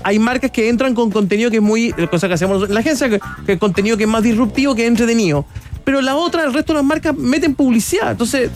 hay 0.05 0.19
marcas 0.19 0.51
que 0.51 0.69
entran 0.69 0.95
con 0.95 1.11
contenido 1.11 1.51
que 1.51 1.57
es 1.57 1.63
muy, 1.63 1.93
cosa 2.11 2.29
que 2.29 2.35
hacemos 2.35 2.69
en 2.69 2.75
la 2.75 2.81
agencia, 2.81 3.09
que, 3.09 3.21
que 3.47 3.59
contenido 3.59 3.97
que 3.97 4.05
es 4.05 4.09
más 4.09 4.23
disruptivo, 4.23 4.75
que 4.75 4.83
es 4.83 4.89
entretenido. 4.89 5.45
Pero 5.85 6.01
la 6.01 6.15
otra, 6.17 6.45
el 6.45 6.53
resto 6.53 6.73
de 6.73 6.79
las 6.79 6.85
marcas 6.85 7.17
meten 7.17 7.55
publicidad. 7.55 8.13
Entonces, 8.13 8.51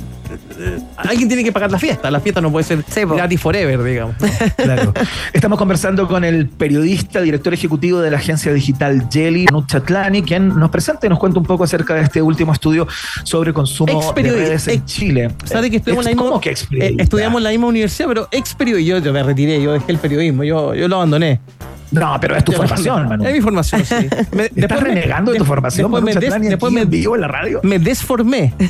eh, 0.59 0.79
alguien 0.97 1.29
tiene 1.29 1.43
que 1.45 1.53
pagar 1.53 1.71
la 1.71 1.79
fiesta. 1.79 2.11
La 2.11 2.21
fiesta 2.21 2.41
no 2.41 2.51
puede 2.51 2.65
ser 2.65 2.85
Sí, 2.89 3.01
gratis 3.05 3.41
forever, 3.41 3.83
digamos. 3.83 4.17
Claro. 4.57 4.93
Estamos 5.33 5.59
conversando 5.59 6.07
con 6.09 6.25
el 6.25 6.49
periodista, 6.49 7.21
director 7.21 7.53
ejecutivo 7.55 8.01
de 8.01 8.11
la 8.11 8.17
agencia 8.19 8.53
digital 8.53 9.07
Jelly, 9.11 9.47
Nut 9.47 9.67
Chatlani, 9.67 10.23
quien 10.23 10.49
nos 10.49 10.71
presenta 10.71 11.07
y 11.07 11.11
nos 11.11 11.19
cuenta 11.19 11.39
un 11.39 11.47
poco 11.47 11.65
acerca 11.65 11.95
de 11.95 12.03
este 12.03 12.21
último 12.23 12.53
estudio 12.53 12.87
sobre 13.25 13.53
consumo 13.53 14.13
de 14.15 14.23
redes 14.23 14.69
en 14.69 14.85
Chile. 14.85 15.31
¿Sabe 15.45 15.71
que 15.71 15.77
estudiamos 15.77 16.05
la 16.05 16.11
Ex- 16.11 16.17
misma, 16.17 16.29
¿Cómo 16.31 16.41
que 16.41 16.51
eh, 16.51 16.97
estudiamos 16.99 17.39
en 17.41 17.45
la 17.45 17.51
misma 17.51 17.67
universidad, 17.69 18.09
pero 18.09 18.29
ex 18.31 18.55
periodista. 18.55 18.99
Yo, 18.99 18.99
yo 19.05 19.13
me 19.13 19.23
retiré, 19.23 19.61
yo 19.63 19.73
dejé 19.73 19.93
el 19.93 19.99
periodismo, 19.99 20.45
yo, 20.45 20.75
yo 20.75 20.89
lo 20.89 20.97
abandoné. 20.97 21.41
No, 21.91 22.17
pero 22.21 22.37
es 22.37 22.45
tu 22.45 22.53
formación, 22.53 23.09
Manu. 23.09 23.25
Es 23.25 23.33
mi 23.35 23.41
formación, 23.41 23.85
sí. 23.85 23.95
Me- 24.33 24.51
¿Estás 24.57 24.81
renegando 24.81 25.33
de 25.33 25.39
tu 25.39 25.45
formación, 25.45 25.85
Después 25.91 26.03
Manu 26.03 26.21
me, 26.21 26.27
des- 26.41 26.51
después 26.51 26.73
me- 26.73 26.85
vivo 26.85 27.15
en 27.15 27.21
la 27.21 27.29
radio? 27.29 27.61
me 27.63 27.79
desformé. 27.79 28.55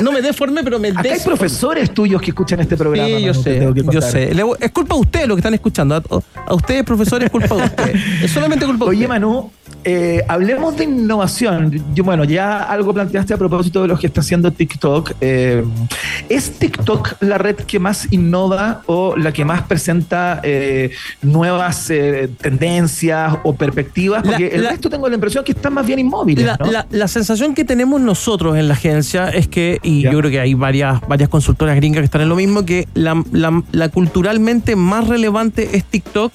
No 0.00 0.12
me 0.12 0.22
deformé, 0.22 0.62
pero 0.64 0.78
me 0.78 0.88
Acá 0.88 1.00
hay 1.04 1.10
desformé. 1.10 1.36
profesores 1.38 1.92
tuyos 1.92 2.22
que 2.22 2.30
escuchan 2.30 2.58
este 2.60 2.76
programa. 2.76 3.06
Sí, 3.06 3.22
yo 3.22 3.32
Manu, 3.32 3.42
sé, 3.42 3.72
yo 3.92 4.00
sé. 4.00 4.34
Le- 4.34 4.44
es 4.60 4.70
culpa 4.70 4.94
de 4.94 5.00
ustedes 5.00 5.28
lo 5.28 5.34
que 5.34 5.40
están 5.40 5.52
escuchando. 5.54 5.94
A, 5.96 6.02
a 6.46 6.54
ustedes, 6.54 6.84
profesores, 6.84 7.26
es 7.26 7.30
culpa 7.30 7.54
de 7.54 7.62
ustedes. 7.64 8.00
Es 8.24 8.30
solamente 8.30 8.64
culpa 8.64 8.86
de 8.86 8.90
Oye, 8.90 9.04
ustedes. 9.04 9.08
Manu, 9.20 9.50
eh, 9.84 10.22
hablemos 10.28 10.76
de 10.76 10.84
innovación. 10.84 11.82
Yo, 11.94 12.04
bueno, 12.04 12.24
ya 12.24 12.58
algo 12.62 12.92
planteaste 12.94 13.34
a 13.34 13.36
propósito 13.36 13.82
de 13.82 13.88
lo 13.88 13.98
que 13.98 14.06
está 14.08 14.20
haciendo 14.20 14.50
TikTok. 14.52 15.12
Eh, 15.20 15.64
¿Es 16.28 16.52
TikTok 16.58 17.14
la 17.20 17.38
red 17.38 17.56
que 17.56 17.78
más 17.78 18.08
innova 18.12 18.82
o 18.86 19.16
la 19.16 19.32
que 19.32 19.44
más 19.44 19.62
presenta 19.62 20.40
eh, 20.42 20.90
nuevas 21.22 21.90
tendencias 22.40 23.36
o 23.42 23.54
perspectivas? 23.54 24.24
La- 24.24 24.32
Porque 24.32 24.48
el 24.48 24.62
la- 24.64 24.70
resto 24.70 24.90
tengo 24.90 25.08
la 25.08 25.14
impresión 25.14 25.44
que 25.44 25.52
están 25.52 25.74
más 25.74 25.86
bien 25.86 25.98
inmóviles. 25.98 26.44
La, 26.44 26.56
¿no? 26.58 26.70
la- 26.70 26.86
la 26.90 27.08
sensación 27.08 27.54
que 27.54 27.64
tenemos 27.64 28.00
nosotros 28.00 28.56
en 28.56 28.68
la 28.68 28.74
agencia 28.74 29.28
es 29.28 29.48
que, 29.48 29.78
y 29.82 30.02
yo 30.02 30.18
creo 30.18 30.30
que 30.30 30.40
hay 30.40 30.54
varias, 30.54 31.00
varias 31.08 31.28
consultoras 31.28 31.76
gringas 31.76 32.00
que 32.00 32.04
están 32.06 32.22
en 32.22 32.28
lo 32.28 32.36
mismo, 32.36 32.64
que 32.64 32.88
la, 32.94 33.22
la- 33.32 33.62
la 33.72 33.88
culturalmente 33.88 34.76
más 34.76 35.06
relevante 35.08 35.76
es 35.76 35.84
TikTok 35.84 36.32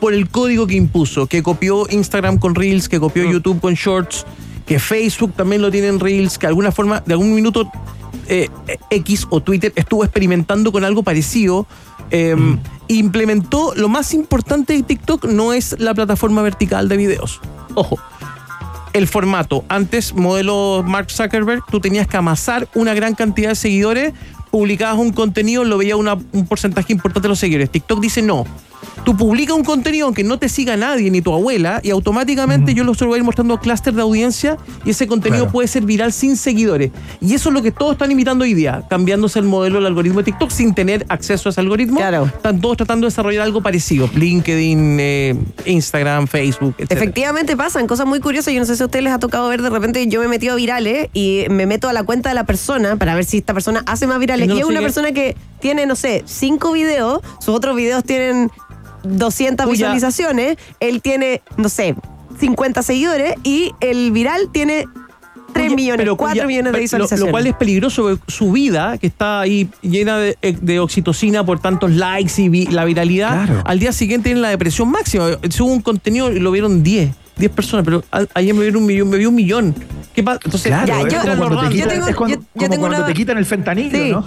por 0.00 0.14
el 0.14 0.28
código 0.28 0.68
que 0.68 0.76
impuso, 0.76 1.26
que 1.26 1.42
copió 1.42 1.84
Instagram 1.90 2.38
con 2.38 2.54
Reels, 2.54 2.87
que 2.88 2.98
copió 3.00 3.30
YouTube 3.30 3.60
con 3.60 3.74
Shorts, 3.74 4.24
que 4.66 4.78
Facebook 4.78 5.32
también 5.34 5.62
lo 5.62 5.70
tiene 5.70 5.88
en 5.88 6.00
Reels, 6.00 6.38
que 6.38 6.46
de 6.46 6.48
alguna 6.48 6.72
forma, 6.72 7.00
de 7.04 7.12
algún 7.14 7.34
minuto 7.34 7.70
eh, 8.28 8.48
X 8.90 9.26
o 9.30 9.40
Twitter 9.40 9.72
estuvo 9.76 10.04
experimentando 10.04 10.72
con 10.72 10.84
algo 10.84 11.02
parecido. 11.02 11.66
eh, 12.10 12.36
Implementó 12.90 13.74
lo 13.76 13.88
más 13.90 14.14
importante 14.14 14.72
de 14.72 14.82
TikTok 14.82 15.26
no 15.26 15.52
es 15.52 15.76
la 15.78 15.92
plataforma 15.94 16.40
vertical 16.40 16.88
de 16.88 16.96
videos. 16.96 17.38
Ojo, 17.74 17.98
el 18.94 19.06
formato. 19.06 19.62
Antes, 19.68 20.14
modelo 20.14 20.82
Mark 20.86 21.10
Zuckerberg, 21.10 21.62
tú 21.70 21.80
tenías 21.80 22.06
que 22.06 22.16
amasar 22.16 22.66
una 22.74 22.94
gran 22.94 23.14
cantidad 23.14 23.50
de 23.50 23.56
seguidores, 23.56 24.14
publicabas 24.50 24.98
un 24.98 25.12
contenido, 25.12 25.64
lo 25.64 25.76
veía 25.76 25.96
una- 25.96 26.16
un 26.32 26.46
porcentaje 26.46 26.92
importante 26.94 27.26
de 27.26 27.28
los 27.28 27.38
seguidores. 27.38 27.68
TikTok 27.70 28.00
dice 28.00 28.22
no. 28.22 28.46
Tú 29.04 29.16
publicas 29.16 29.56
un 29.56 29.64
contenido 29.64 30.06
aunque 30.06 30.24
no 30.24 30.38
te 30.38 30.48
siga 30.48 30.76
nadie, 30.76 31.10
ni 31.10 31.20
tu 31.22 31.32
abuela, 31.32 31.80
y 31.82 31.90
automáticamente 31.90 32.74
yo 32.74 32.84
lo 32.84 32.94
solo 32.94 33.10
voy 33.10 33.16
a 33.16 33.18
ir 33.20 33.24
mostrando 33.24 33.54
a 33.54 33.60
clúster 33.60 33.94
de 33.94 34.02
audiencia 34.02 34.56
y 34.84 34.90
ese 34.90 35.06
contenido 35.06 35.44
Claro. 35.44 35.52
puede 35.52 35.68
ser 35.68 35.84
viral 35.84 36.12
sin 36.12 36.36
seguidores. 36.36 36.90
Y 37.20 37.34
eso 37.34 37.48
es 37.50 37.54
lo 37.54 37.62
que 37.62 37.70
todos 37.70 37.92
están 37.92 38.10
imitando 38.10 38.44
hoy 38.44 38.54
día, 38.54 38.82
cambiándose 38.88 39.38
el 39.38 39.44
modelo 39.44 39.76
del 39.76 39.86
algoritmo 39.86 40.20
de 40.20 40.24
TikTok 40.24 40.50
sin 40.50 40.74
tener 40.74 41.06
acceso 41.08 41.48
a 41.48 41.50
ese 41.50 41.60
algoritmo. 41.60 41.98
Claro. 41.98 42.26
Están 42.26 42.60
todos 42.60 42.76
tratando 42.76 43.06
de 43.06 43.10
desarrollar 43.10 43.42
algo 43.42 43.62
parecido. 43.62 44.08
LinkedIn, 44.14 44.96
eh, 45.00 45.36
Instagram, 45.66 46.26
Facebook, 46.26 46.74
etc. 46.78 46.92
Efectivamente 46.92 47.56
pasan 47.56 47.86
cosas 47.86 48.06
muy 48.06 48.20
curiosas. 48.20 48.52
Yo 48.52 48.60
no 48.60 48.66
sé 48.66 48.76
si 48.76 48.82
a 48.82 48.86
ustedes 48.86 49.04
les 49.04 49.12
ha 49.12 49.18
tocado 49.18 49.48
ver 49.48 49.62
de 49.62 49.70
repente. 49.70 50.06
Yo 50.08 50.20
me 50.20 50.26
he 50.26 50.28
metido 50.28 50.54
a 50.54 50.56
virales 50.56 51.08
y 51.12 51.44
me 51.50 51.66
meto 51.66 51.88
a 51.88 51.92
la 51.92 52.02
cuenta 52.04 52.28
de 52.30 52.34
la 52.34 52.44
persona 52.44 52.96
para 52.96 53.14
ver 53.14 53.24
si 53.24 53.38
esta 53.38 53.54
persona 53.54 53.82
hace 53.86 54.06
más 54.06 54.18
virales. 54.18 54.46
Y 54.46 54.48
no 54.48 54.54
Y, 54.56 54.60
lo 54.60 54.64
es 54.66 54.70
una 54.70 54.80
persona 54.80 55.12
que 55.12 55.36
tiene, 55.60 55.86
no 55.86 55.96
sé, 55.96 56.22
cinco 56.26 56.72
videos. 56.72 57.20
Sus 57.40 57.54
otros 57.54 57.76
videos 57.76 58.04
tienen 58.04 58.50
200 59.02 59.66
Tú 59.66 59.74
ya- 59.74 59.86
visualizaciones. 59.92 60.56
Él 60.80 61.00
tiene, 61.02 61.42
no 61.56 61.68
sé, 61.68 61.94
50 62.38 62.82
seguidores. 62.82 63.34
Y 63.42 63.72
el 63.80 64.10
viral 64.12 64.48
tiene 64.52 64.84
3 65.52 65.66
Oye, 65.68 65.76
millones, 65.76 65.98
pero 66.04 66.16
4 66.16 66.36
ya- 66.36 66.46
millones 66.46 66.72
de 66.72 66.78
lo- 66.78 66.82
visualizaciones. 66.82 67.26
Lo, 67.26 67.30
cual 67.32 67.46
es 67.46 67.54
peligroso, 67.56 68.18
su 68.28 68.52
vida, 68.52 68.98
que 68.98 69.06
está 69.06 69.40
ahí 69.40 69.68
llena 69.82 70.18
de, 70.18 70.36
de 70.42 70.78
oxitocina 70.80 71.44
por 71.44 71.58
tantos 71.58 71.90
likes 71.92 72.40
y 72.42 72.48
vi- 72.48 72.66
la 72.66 72.84
viralidad, 72.84 73.46
Claro. 73.46 73.62
al 73.64 73.78
día 73.78 73.92
siguiente 73.92 74.28
tiene 74.28 74.40
la 74.40 74.50
depresión 74.50 74.90
máxima. 74.90 75.26
Subo 75.48 75.72
un 75.72 75.80
contenido 75.80 76.30
y 76.30 76.38
lo 76.38 76.50
vieron 76.50 76.82
10, 76.82 77.10
10 77.38 77.52
personas, 77.52 77.84
pero 77.84 78.02
a- 78.10 78.24
ayer 78.34 78.54
me 78.54 78.62
vieron 78.62 78.82
un 78.82 78.86
millón, 78.86 79.08
me 79.10 79.16
vio 79.18 79.28
un 79.28 79.34
millón. 79.34 79.74
¿Qué 80.14 80.22
pasa? 80.24 80.40
Entonces, 80.44 80.72
Claro, 80.72 80.86
Ya, 80.86 81.00
es 81.06 81.12
yo- 81.14 81.20
como 81.20 81.36
cuando, 81.36 81.60
te 81.68 81.74
quitan, 81.74 81.88
tengo- 81.90 82.08
es 82.08 82.16
cuando, 82.16 82.36
yo- 82.36 82.42
yo 82.42 82.48
como 82.54 82.68
tengo 82.70 82.80
cuando 82.82 82.98
una- 82.98 83.06
te 83.06 83.14
quitan 83.14 83.38
el 83.38 83.46
fentanilo, 83.46 83.98
Sí. 83.98 84.10
¿no? 84.10 84.24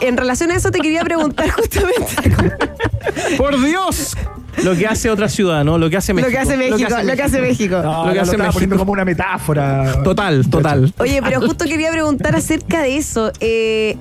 En 0.00 0.16
relación 0.16 0.50
a 0.50 0.56
eso 0.56 0.70
te 0.72 0.80
quería 0.80 1.04
preguntar 1.04 1.48
justamente 1.56 2.56
¡Por 3.38 3.62
Dios! 3.64 4.16
Lo 4.64 4.76
que 4.76 4.86
hace 4.86 5.08
otra 5.10 5.28
ciudad, 5.28 5.64
¿no? 5.64 5.78
Lo 5.78 5.88
que 5.88 5.96
hace 5.96 6.12
lo 6.12 6.16
México. 6.16 6.30
que 6.32 6.38
hace 6.38 6.56
México. 6.58 6.78
Lo 7.04 7.16
que 7.16 7.22
hace 7.22 7.40
México. 7.40 7.80
No, 7.82 8.06
Lo 8.06 8.12
que 8.12 8.20
hace 8.20 8.30
estaba 8.32 8.38
México. 8.48 8.52
poniendo 8.52 8.76
como 8.78 8.92
una 8.92 9.04
metáfora. 9.04 10.02
Total, 10.02 10.48
total. 10.50 10.92
Oye, 10.98 11.20
pero 11.22 11.40
justo 11.40 11.64
quería 11.64 11.90
preguntar 11.90 12.36
acerca 12.36 12.82
de 12.82 12.96
eso. 12.98 13.32
Eh, 13.40 13.96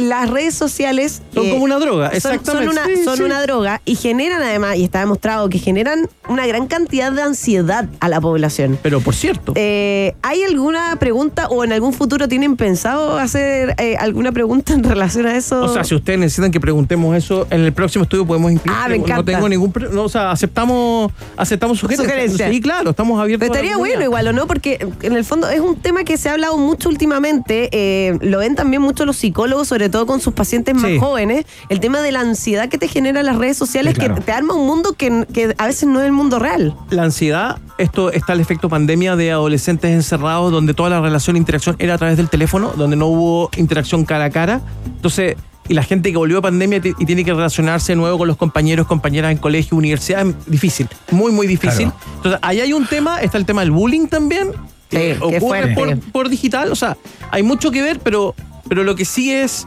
las 0.00 0.30
redes 0.30 0.54
sociales 0.54 1.22
Son 1.34 1.46
eh, 1.46 1.50
como 1.50 1.64
una 1.64 1.78
droga, 1.78 2.08
exactamente. 2.08 2.66
Son, 2.66 2.78
una, 2.78 2.86
Sí, 2.86 3.04
son 3.04 3.16
sí. 3.18 3.22
una 3.22 3.42
droga 3.42 3.80
y 3.84 3.94
generan 3.94 4.42
además, 4.42 4.76
y 4.76 4.84
está 4.84 5.00
demostrado 5.00 5.48
que 5.48 5.58
generan 5.58 6.08
una 6.28 6.46
gran 6.46 6.66
cantidad 6.66 7.12
de 7.12 7.22
ansiedad 7.22 7.88
a 8.00 8.08
la 8.08 8.20
población. 8.20 8.78
Pero 8.82 9.00
por 9.00 9.14
cierto, 9.14 9.52
Eh, 9.56 10.14
¿Hay 10.22 10.42
alguna 10.42 10.96
pregunta 10.96 11.48
o 11.48 11.62
en 11.64 11.72
algún 11.72 11.92
futuro 11.92 12.26
tienen 12.28 12.56
pensado 12.56 13.18
hacer 13.18 13.74
eh, 13.78 13.96
alguna 13.98 14.32
pregunta 14.32 14.72
en 14.72 14.82
relación 14.84 15.26
a 15.26 15.36
eso? 15.36 15.62
O 15.62 15.68
sea, 15.72 15.84
si 15.84 15.94
ustedes 15.94 16.18
necesitan 16.18 16.50
que 16.50 16.60
preguntemos 16.60 17.16
eso, 17.16 17.46
en 17.50 17.60
el 17.60 17.72
próximo 17.72 18.04
estudio 18.04 18.26
podemos 18.26 18.50
incluir. 18.52 18.76
Ah, 18.80 18.88
me 18.88 18.98
No 18.98 19.04
encanta. 19.04 19.24
tengo 19.32 19.48
ningún. 19.48 19.72
no, 19.92 20.04
o 20.04 20.08
sea, 20.08 20.30
aceptamos, 20.30 21.12
aceptamos 21.36 21.78
sugerencias. 21.78 22.10
Sugerencias. 22.10 22.50
Sí, 22.50 22.60
claro, 22.60 22.90
estamos 22.90 23.20
abiertos. 23.20 23.48
Pero 23.48 23.54
estaría 23.54 23.76
bueno 23.76 24.02
igual, 24.02 24.26
¿o 24.28 24.32
no? 24.32 24.46
Porque 24.46 24.86
en 25.02 25.12
el 25.14 25.24
fondo 25.24 25.48
es 25.48 25.60
un 25.60 25.76
tema 25.76 26.04
que 26.04 26.16
se 26.16 26.28
ha 26.28 26.32
hablado 26.32 26.56
mucho 26.56 26.88
últimamente, 26.88 28.18
lo 28.22 28.38
ven 28.38 28.54
también 28.54 28.80
mucho 28.82 29.04
los 29.04 29.16
psicólogos, 29.16 29.68
sobre 29.68 29.88
todo 29.90 30.06
con 30.06 30.20
sus 30.20 30.32
pacientes 30.34 30.74
más 30.74 30.90
Sí. 30.90 30.98
jóvenes, 30.98 31.44
el 31.68 31.80
tema 31.80 32.00
de 32.00 32.12
la 32.12 32.20
ansiedad 32.20 32.68
que 32.68 32.78
te 32.78 32.88
generan 32.88 33.26
las 33.26 33.36
redes 33.36 33.56
sociales, 33.56 33.94
Sí, 33.94 34.00
claro. 34.00 34.14
que 34.16 34.20
te 34.22 34.32
arma 34.32 34.54
un 34.54 34.66
mundo 34.66 34.92
que, 34.94 35.26
que 35.32 35.54
a 35.58 35.66
veces 35.66 35.88
no 35.88 36.00
es 36.00 36.06
el 36.06 36.12
mundo 36.12 36.38
real. 36.38 36.74
La 36.90 37.02
ansiedad, 37.04 37.58
esto 37.78 38.10
está 38.12 38.32
el 38.32 38.40
efecto 38.40 38.68
pandemia 38.68 39.16
de 39.16 39.30
adolescentes 39.32 39.90
encerrados, 39.90 40.52
donde 40.52 40.74
toda 40.74 40.90
la 40.90 41.00
relación 41.00 41.36
e 41.36 41.38
interacción 41.38 41.76
era 41.78 41.94
a 41.94 41.98
través 41.98 42.16
del 42.16 42.28
teléfono, 42.28 42.72
donde 42.76 42.96
no 42.96 43.06
hubo 43.06 43.50
interacción 43.56 44.04
cara 44.04 44.24
a 44.26 44.30
cara. 44.30 44.60
Entonces, 44.86 45.36
y 45.68 45.74
la 45.74 45.82
gente 45.84 46.10
que 46.10 46.16
volvió 46.18 46.38
a 46.38 46.42
pandemia 46.42 46.80
y 46.98 47.04
tiene 47.06 47.24
que 47.24 47.32
relacionarse 47.32 47.92
de 47.92 47.96
nuevo 47.96 48.18
con 48.18 48.26
los 48.26 48.36
compañeros, 48.36 48.88
compañeras 48.88 49.30
en 49.30 49.38
colegio, 49.38 49.76
universidad, 49.76 50.26
es 50.26 50.34
difícil, 50.46 50.88
muy, 51.12 51.30
muy 51.30 51.46
difícil. 51.46 51.86
Claro. 51.92 52.00
Entonces, 52.16 52.40
ahí 52.42 52.60
hay 52.60 52.72
un 52.72 52.86
tema, 52.86 53.20
está 53.20 53.38
el 53.38 53.46
tema 53.46 53.60
del 53.60 53.70
bullying 53.70 54.08
también, 54.08 54.48
que 54.88 55.14
Sí, 55.14 55.20
ocurre 55.22 55.76
por 56.10 56.28
digital. 56.28 56.72
O 56.72 56.74
sea, 56.74 56.96
hay 57.30 57.44
mucho 57.44 57.70
que 57.70 57.82
ver, 57.82 58.00
pero, 58.00 58.34
pero 58.70 58.84
lo 58.84 58.94
que 58.94 59.04
sí 59.04 59.32
es. 59.32 59.66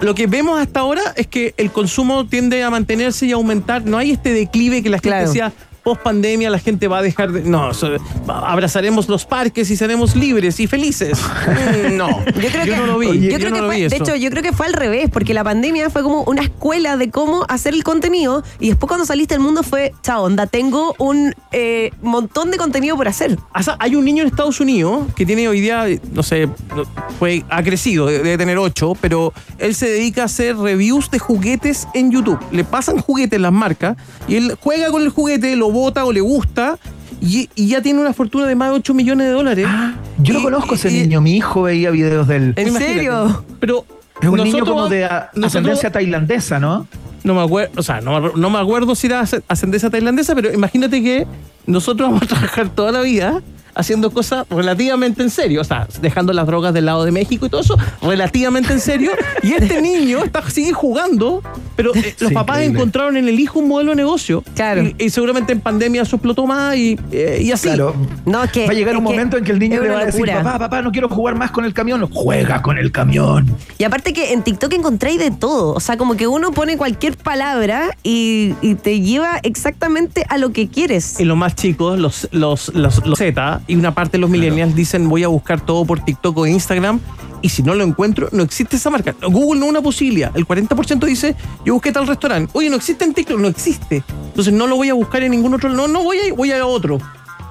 Lo 0.00 0.14
que 0.14 0.26
vemos 0.26 0.60
hasta 0.60 0.80
ahora 0.80 1.00
es 1.16 1.26
que 1.26 1.52
el 1.56 1.70
consumo 1.72 2.26
tiende 2.26 2.62
a 2.62 2.70
mantenerse 2.70 3.26
y 3.26 3.32
a 3.32 3.34
aumentar. 3.36 3.84
No 3.84 3.98
hay 3.98 4.12
este 4.12 4.32
declive 4.32 4.82
que 4.82 4.88
la 4.90 4.98
gente 4.98 5.08
Claro. 5.08 5.26
decía 5.26 5.52
post 5.86 6.02
pandemia 6.02 6.50
la 6.50 6.58
gente 6.58 6.88
va 6.88 6.98
a 6.98 7.02
dejar 7.02 7.30
de. 7.30 7.42
No, 7.42 7.72
so- 7.72 7.96
abrazaremos 8.26 9.08
los 9.08 9.24
parques 9.24 9.70
y 9.70 9.76
seremos 9.76 10.16
libres 10.16 10.58
y 10.58 10.66
felices. 10.66 11.16
No, 11.92 12.08
Yo 12.26 12.32
creo 12.50 12.64
que, 12.64 12.76
no 12.76 12.86
lo 12.86 12.98
vi. 12.98 13.06
Oye, 13.06 13.30
yo 13.30 13.36
creo 13.38 13.50
no 13.50 13.56
que 13.56 13.62
lo 13.62 13.68
fue- 13.68 13.76
vi 13.76 13.88
de 13.88 13.96
hecho, 13.96 14.16
yo 14.16 14.28
creo 14.30 14.42
que 14.42 14.52
fue 14.52 14.66
al 14.66 14.72
revés, 14.72 15.08
porque 15.12 15.32
la 15.32 15.44
pandemia 15.44 15.88
fue 15.90 16.02
como 16.02 16.22
una 16.24 16.42
escuela 16.42 16.96
de 16.96 17.10
cómo 17.10 17.44
hacer 17.48 17.72
el 17.74 17.84
contenido 17.84 18.42
y 18.58 18.68
después 18.70 18.88
cuando 18.88 19.06
saliste 19.06 19.34
al 19.34 19.40
mundo 19.40 19.62
fue, 19.62 19.92
chao, 20.02 20.24
onda, 20.24 20.46
tengo 20.48 20.94
un 20.98 21.34
eh, 21.52 21.92
montón 22.02 22.50
de 22.50 22.56
contenido 22.58 22.96
por 22.96 23.06
hacer. 23.06 23.38
O 23.54 23.62
sea, 23.62 23.76
hay 23.78 23.94
un 23.94 24.04
niño 24.04 24.22
en 24.22 24.28
Estados 24.28 24.58
Unidos 24.60 25.06
que 25.14 25.24
tiene 25.24 25.46
hoy 25.48 25.60
día, 25.60 25.86
no 26.12 26.22
sé, 26.24 26.48
fue, 27.20 27.44
ha 27.48 27.62
crecido, 27.62 28.06
debe 28.06 28.36
tener 28.36 28.58
ocho, 28.58 28.94
pero 29.00 29.32
él 29.58 29.74
se 29.74 29.88
dedica 29.88 30.22
a 30.22 30.24
hacer 30.24 30.56
reviews 30.56 31.10
de 31.10 31.18
juguetes 31.20 31.86
en 31.94 32.10
YouTube. 32.10 32.38
Le 32.50 32.64
pasan 32.64 32.98
juguetes 32.98 33.40
las 33.40 33.52
marcas 33.52 33.96
y 34.26 34.34
él 34.36 34.56
juega 34.60 34.90
con 34.90 35.02
el 35.02 35.10
juguete, 35.10 35.54
lo 35.56 35.70
bota 35.76 36.04
o 36.04 36.12
le 36.12 36.20
gusta 36.20 36.78
y, 37.20 37.48
y 37.54 37.68
ya 37.68 37.80
tiene 37.82 38.00
una 38.00 38.12
fortuna 38.12 38.46
de 38.46 38.54
más 38.54 38.70
de 38.70 38.76
8 38.76 38.94
millones 38.94 39.26
de 39.28 39.32
dólares. 39.32 39.66
Yo 40.18 40.34
lo 40.34 40.40
Y- 40.40 40.42
conozco 40.42 40.74
ese 40.74 40.90
y- 40.90 41.02
niño, 41.02 41.20
mi 41.20 41.36
hijo 41.36 41.62
veía 41.62 41.90
videos 41.90 42.26
de 42.28 42.36
él. 42.36 42.52
¿En 42.56 42.68
Imagínate. 42.68 42.94
serio? 42.94 43.44
Pero 43.60 43.84
Es 44.20 44.28
un 44.28 44.36
niño 44.42 44.64
como 44.66 44.88
de 44.88 45.04
a- 45.04 45.30
nosotros- 45.34 45.44
ascendencia 45.46 45.92
tailandesa, 45.92 46.58
¿no? 46.58 46.86
No 47.24 47.34
me 47.34 47.42
acuerdo, 47.42 47.72
o 47.78 47.82
sea, 47.82 48.00
no, 48.00 48.20
me- 48.20 48.30
no 48.36 48.50
me 48.50 48.58
acuerdo 48.58 48.94
si 48.94 49.06
era 49.08 49.22
asc- 49.22 49.42
ascendencia 49.48 49.90
tailandesa, 49.90 50.34
pero 50.34 50.52
imagínate 50.52 51.02
que 51.02 51.26
nosotros 51.66 52.08
vamos 52.10 52.22
a 52.22 52.26
trabajar 52.26 52.68
toda 52.68 52.92
la 52.92 53.00
vida 53.00 53.42
haciendo 53.76 54.10
cosas 54.10 54.46
relativamente 54.50 55.22
en 55.22 55.30
serio, 55.30 55.60
o 55.60 55.64
sea, 55.64 55.86
dejando 56.00 56.32
las 56.32 56.46
drogas 56.46 56.74
del 56.74 56.86
lado 56.86 57.04
de 57.04 57.12
México 57.12 57.46
y 57.46 57.48
todo 57.50 57.60
eso, 57.60 57.76
relativamente 58.02 58.72
en 58.72 58.80
serio, 58.80 59.12
y 59.42 59.52
este 59.52 59.80
niño 59.82 60.24
está, 60.24 60.48
sigue 60.50 60.72
jugando, 60.72 61.42
pero 61.76 61.94
eh, 61.94 62.14
los 62.18 62.28
Sí, 62.30 62.34
papás 62.34 62.56
increíble. 62.56 62.78
encontraron 62.80 63.16
en 63.16 63.28
el 63.28 63.38
hijo 63.38 63.58
un 63.58 63.68
modelo 63.68 63.90
de 63.90 63.96
negocio. 63.96 64.42
Claro. 64.54 64.82
Y, 64.82 64.96
y 64.98 65.10
seguramente 65.10 65.52
en 65.52 65.60
pandemia 65.60 66.02
eso 66.02 66.16
explotó 66.16 66.46
más 66.46 66.74
y, 66.76 66.98
eh, 67.12 67.40
y 67.42 67.52
así. 67.52 67.68
Claro. 67.68 67.94
No, 68.24 68.42
es 68.42 68.50
que. 68.50 68.66
Va 68.66 68.72
a 68.72 68.74
llegar 68.74 68.96
un 68.96 69.04
momento 69.04 69.36
en 69.36 69.44
que 69.44 69.52
el 69.52 69.58
niño 69.58 69.82
le 69.82 69.90
va 69.90 70.00
a 70.00 70.04
decir, 70.06 70.20
locura. 70.26 70.42
papá, 70.42 70.58
papá, 70.58 70.82
no 70.82 70.90
quiero 70.90 71.08
jugar 71.08 71.34
más 71.36 71.50
con 71.50 71.64
el 71.64 71.74
camión. 71.74 72.08
Juega 72.12 72.62
con 72.62 72.78
el 72.78 72.90
camión. 72.92 73.46
Y 73.78 73.84
aparte 73.84 74.12
que 74.12 74.32
en 74.32 74.42
TikTok 74.42 74.72
encontráis 74.72 75.18
de 75.18 75.30
todo. 75.30 75.74
O 75.74 75.80
sea, 75.80 75.96
como 75.96 76.16
que 76.16 76.26
uno 76.26 76.52
pone 76.52 76.76
cualquier 76.76 77.16
palabra 77.16 77.96
y, 78.02 78.54
y 78.62 78.74
te 78.76 79.00
lleva 79.00 79.38
exactamente 79.42 80.24
a 80.28 80.38
lo 80.38 80.50
que 80.52 80.68
quieres. 80.68 81.20
Y 81.20 81.24
los 81.24 81.36
más 81.36 81.54
chicos, 81.54 81.98
los, 81.98 82.28
los, 82.32 82.70
los, 82.74 83.04
los 83.06 83.18
Z 83.18 83.60
y 83.66 83.76
una 83.76 83.94
parte 83.94 84.12
de 84.12 84.18
los 84.18 84.30
millennials 84.30 84.74
dicen 84.74 85.08
voy 85.08 85.24
a 85.24 85.28
buscar 85.28 85.60
todo 85.60 85.84
por 85.84 86.00
TikTok 86.00 86.36
o 86.38 86.46
Instagram 86.46 87.00
y 87.42 87.48
si 87.48 87.62
no 87.62 87.74
lo 87.74 87.84
encuentro, 87.84 88.28
no 88.32 88.42
existe 88.42 88.76
esa 88.76 88.90
marca. 88.90 89.14
Google 89.22 89.60
no 89.60 89.66
es 89.66 89.70
una 89.70 89.82
posibilidad. 89.82 90.36
El 90.36 90.46
40% 90.46 91.04
dice 91.04 91.36
yo 91.64 91.74
busqué 91.74 91.92
tal 91.92 92.06
restaurante. 92.06 92.50
Oye, 92.54 92.70
no 92.70 92.76
existe 92.76 93.04
en 93.04 93.14
TikTok, 93.14 93.38
no 93.38 93.48
existe. 93.48 94.02
Entonces 94.28 94.52
no 94.52 94.66
lo 94.66 94.76
voy 94.76 94.88
a 94.88 94.94
buscar 94.94 95.22
en 95.22 95.32
ningún 95.32 95.54
otro. 95.54 95.68
No, 95.68 95.86
no 95.88 96.02
voy 96.02 96.18
a, 96.18 96.34
voy 96.34 96.50
a 96.52 96.66
otro. 96.66 96.98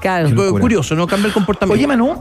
Claro. 0.01 0.29
Curioso, 0.59 0.95
no 0.95 1.07
cambia 1.07 1.27
el 1.27 1.33
comportamiento. 1.33 1.77
Oye, 1.79 1.87
Manu, 1.87 2.19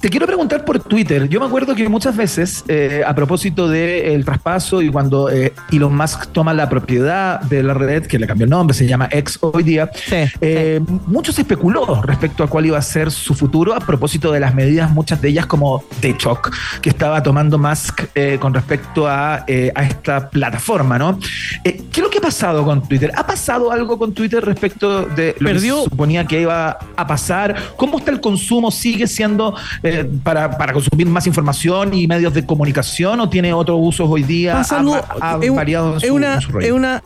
te 0.00 0.10
quiero 0.10 0.26
preguntar 0.26 0.64
por 0.64 0.78
Twitter. 0.80 1.28
Yo 1.28 1.40
me 1.40 1.46
acuerdo 1.46 1.74
que 1.74 1.88
muchas 1.88 2.16
veces, 2.16 2.64
eh, 2.68 3.02
a 3.06 3.14
propósito 3.14 3.68
del 3.68 4.24
traspaso 4.24 4.82
y 4.82 4.88
cuando 4.90 5.30
eh, 5.30 5.52
Elon 5.72 5.96
Musk 5.96 6.26
toma 6.32 6.52
la 6.54 6.68
propiedad 6.68 7.40
de 7.40 7.62
la 7.62 7.74
red, 7.74 8.06
que 8.06 8.18
le 8.18 8.26
cambió 8.26 8.44
el 8.44 8.50
nombre, 8.50 8.74
se 8.76 8.86
llama 8.86 9.08
X 9.10 9.38
hoy 9.40 9.62
día, 9.62 9.90
Sí, 9.94 10.16
eh, 10.40 10.80
mucho 11.06 11.32
se 11.32 11.42
especuló 11.42 12.02
respecto 12.02 12.44
a 12.44 12.46
cuál 12.48 12.66
iba 12.66 12.78
a 12.78 12.82
ser 12.82 13.10
su 13.10 13.34
futuro 13.34 13.74
a 13.74 13.80
propósito 13.80 14.30
de 14.32 14.40
las 14.40 14.54
medidas, 14.54 14.90
muchas 14.90 15.20
de 15.22 15.28
ellas 15.30 15.46
como 15.46 15.84
de 16.00 16.14
shock, 16.18 16.52
que 16.82 16.90
estaba 16.90 17.22
tomando 17.22 17.58
Musk 17.58 18.02
con 18.40 18.54
respecto 18.54 19.06
a, 19.08 19.36
a 19.36 19.82
esta 19.82 20.28
plataforma, 20.30 20.98
¿no? 20.98 21.18
¿Qué 21.64 21.84
es 21.92 21.98
lo 21.98 22.10
que 22.10 22.18
ha 22.18 22.22
pasado 22.22 22.64
con 22.64 22.86
Twitter? 22.86 23.10
¿Ha 23.16 23.26
pasado 23.26 23.72
algo 23.72 23.98
con 23.98 24.12
Twitter 24.12 24.44
respecto 24.44 25.02
de 25.06 25.34
lo 25.38 25.48
Perdió- 25.50 25.76
que 25.76 25.84
se 25.84 25.90
suponía 25.90 26.26
que 26.26 26.40
iba 26.42 26.78
a 26.96 27.06
pasar? 27.06 27.56
¿Cómo 27.76 27.98
está 27.98 28.10
el 28.10 28.20
consumo? 28.20 28.70
¿Sigue 28.70 29.06
siendo 29.06 29.54
eh, 29.86 30.10
para, 30.22 30.56
para 30.56 30.72
consumir 30.72 31.06
más 31.06 31.26
información 31.26 31.94
y 31.94 32.06
medios 32.06 32.34
de 32.34 32.44
comunicación 32.44 33.20
o 33.20 33.28
tiene 33.28 33.52
otros 33.52 33.78
usos 33.80 34.08
hoy 34.08 34.22
día? 34.22 34.54
Pasa 34.54 34.82
¿Ha, 35.20 35.38
es 35.40 35.54
variado 35.54 35.96
es 35.96 36.10
una, 36.10 36.38
es 36.60 36.72
una 36.72 37.02